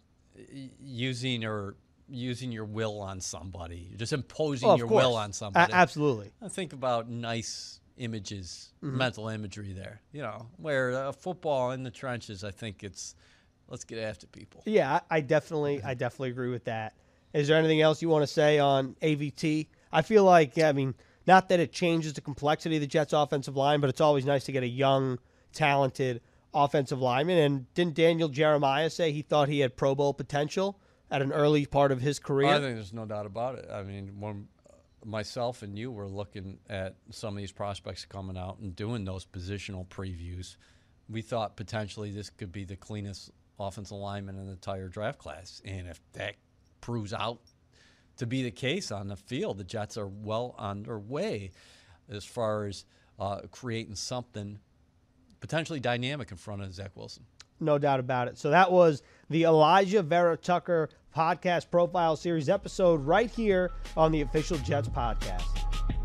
using 0.82 1.46
or 1.46 1.76
using 2.10 2.52
your 2.52 2.66
will 2.66 3.00
on 3.02 3.20
somebody, 3.22 3.90
just 3.98 4.14
imposing 4.14 4.68
Well, 4.68 4.78
your 4.78 4.88
course. 4.88 5.04
will 5.06 5.16
on 5.16 5.30
A- 5.32 5.34
somebody. 5.34 5.74
absolutely. 5.74 6.32
I 6.42 6.48
think 6.50 6.74
about 6.74 7.10
nice 7.10 7.80
images, 7.98 8.74
Mm-hmm. 8.84 8.98
mental 8.98 9.28
imagery 9.30 9.74
there. 9.74 10.02
You 10.12 10.22
know, 10.22 10.48
where 10.58 10.92
uh, 11.08 11.12
football 11.12 11.72
in 11.72 11.84
the 11.84 11.92
trenches, 11.92 12.44
I 12.44 12.52
think 12.52 12.84
it's 12.84 13.16
let's 13.68 13.84
get 13.84 13.98
after 14.00 14.28
people. 14.28 14.62
Yeah, 14.66 15.00
I, 15.10 15.18
I 15.18 15.22
definitely, 15.22 15.82
I 15.84 15.94
definitely 15.96 16.30
agree 16.30 16.50
with 16.50 16.66
that. 16.66 16.94
Is 17.34 17.48
there 17.50 17.58
anything 17.58 17.82
else 17.82 18.02
you 18.02 18.08
want 18.10 18.24
to 18.24 18.28
say 18.32 18.60
on 18.60 18.96
AVT? 19.02 19.68
I 19.92 20.02
feel 20.02 20.24
like, 20.24 20.58
I 20.58 20.72
mean, 20.72 20.96
not 21.26 21.50
that 21.50 21.60
it 21.60 21.72
changes 21.74 22.14
the 22.14 22.22
complexity 22.22 22.76
of 22.78 22.82
the 22.82 22.88
Jets' 22.88 23.12
offensive 23.14 23.58
line, 23.58 23.82
but 23.82 23.90
it's 23.90 24.00
always 24.00 24.26
nice 24.26 24.46
to 24.46 24.52
get 24.54 24.64
a 24.64 24.68
young, 24.68 25.20
talented 25.54 26.22
offensive 26.54 27.02
lineman. 27.02 27.38
And 27.38 27.74
didn't 27.74 27.96
Daniel 27.96 28.30
Jeremiah 28.30 28.90
say 28.90 29.12
he 29.12 29.22
thought 29.24 29.50
he 29.50 29.60
had 29.60 29.76
Pro 29.76 29.94
Bowl 29.96 30.14
potential 30.14 30.80
at 31.10 31.22
an 31.22 31.32
early 31.32 31.66
part 31.66 31.92
of 31.92 32.02
his 32.02 32.20
career? 32.20 32.48
I 32.48 32.60
think 32.60 32.76
there's 32.76 32.94
no 32.94 33.06
doubt 33.06 33.26
about 33.26 33.60
it. 33.60 33.70
I 33.72 33.84
mean, 33.84 34.20
when 34.20 34.48
myself 35.06 35.62
and 35.62 35.78
you 35.78 35.92
were 35.92 36.08
looking 36.08 36.60
at 36.70 36.96
some 37.12 37.36
of 37.36 37.38
these 37.38 37.52
prospects 37.52 38.06
coming 38.06 38.38
out 38.38 38.60
and 38.60 38.76
doing 38.76 39.06
those 39.06 39.26
positional 39.26 39.88
previews, 39.88 40.58
we 41.10 41.22
thought 41.22 41.56
potentially 41.56 42.12
this 42.12 42.30
could 42.30 42.52
be 42.52 42.66
the 42.66 42.76
cleanest 42.76 43.32
offensive 43.60 43.98
lineman 43.98 44.38
in 44.38 44.46
the 44.46 44.52
entire 44.52 44.88
draft 44.88 45.20
class. 45.20 45.62
And 45.66 45.88
if 45.88 46.00
that 46.14 46.36
proves 46.82 47.14
out 47.14 47.40
to 48.18 48.26
be 48.26 48.44
the 48.44 48.52
case 48.52 48.92
on 48.92 49.08
the 49.08 49.16
field, 49.16 49.58
the 49.58 49.64
Jets 49.64 49.98
are 49.98 50.08
well 50.08 50.56
on 50.58 50.84
their 50.84 51.00
way 51.00 51.52
as 52.10 52.26
far 52.26 52.66
as 52.66 52.86
uh, 53.20 53.42
creating 53.52 53.96
something 53.96 54.60
potentially 55.40 55.80
dynamic 55.80 56.32
in 56.32 56.38
front 56.38 56.62
of 56.62 56.74
Zach 56.74 56.92
Wilson. 56.96 57.26
No 57.60 57.78
doubt 57.78 58.00
about 58.00 58.28
it. 58.28 58.38
So 58.38 58.52
that 58.52 58.72
was 58.72 59.02
the 59.30 59.44
Alijah 59.44 60.04
Vera 60.04 60.38
Tucker 60.38 60.90
podcast 61.16 61.70
profile 61.72 62.16
series 62.16 62.50
episode 62.50 63.06
right 63.06 63.30
here 63.32 63.72
on 63.96 64.12
the 64.12 64.22
official 64.22 64.58
Jets 64.60 64.90
podcast. 64.90 65.97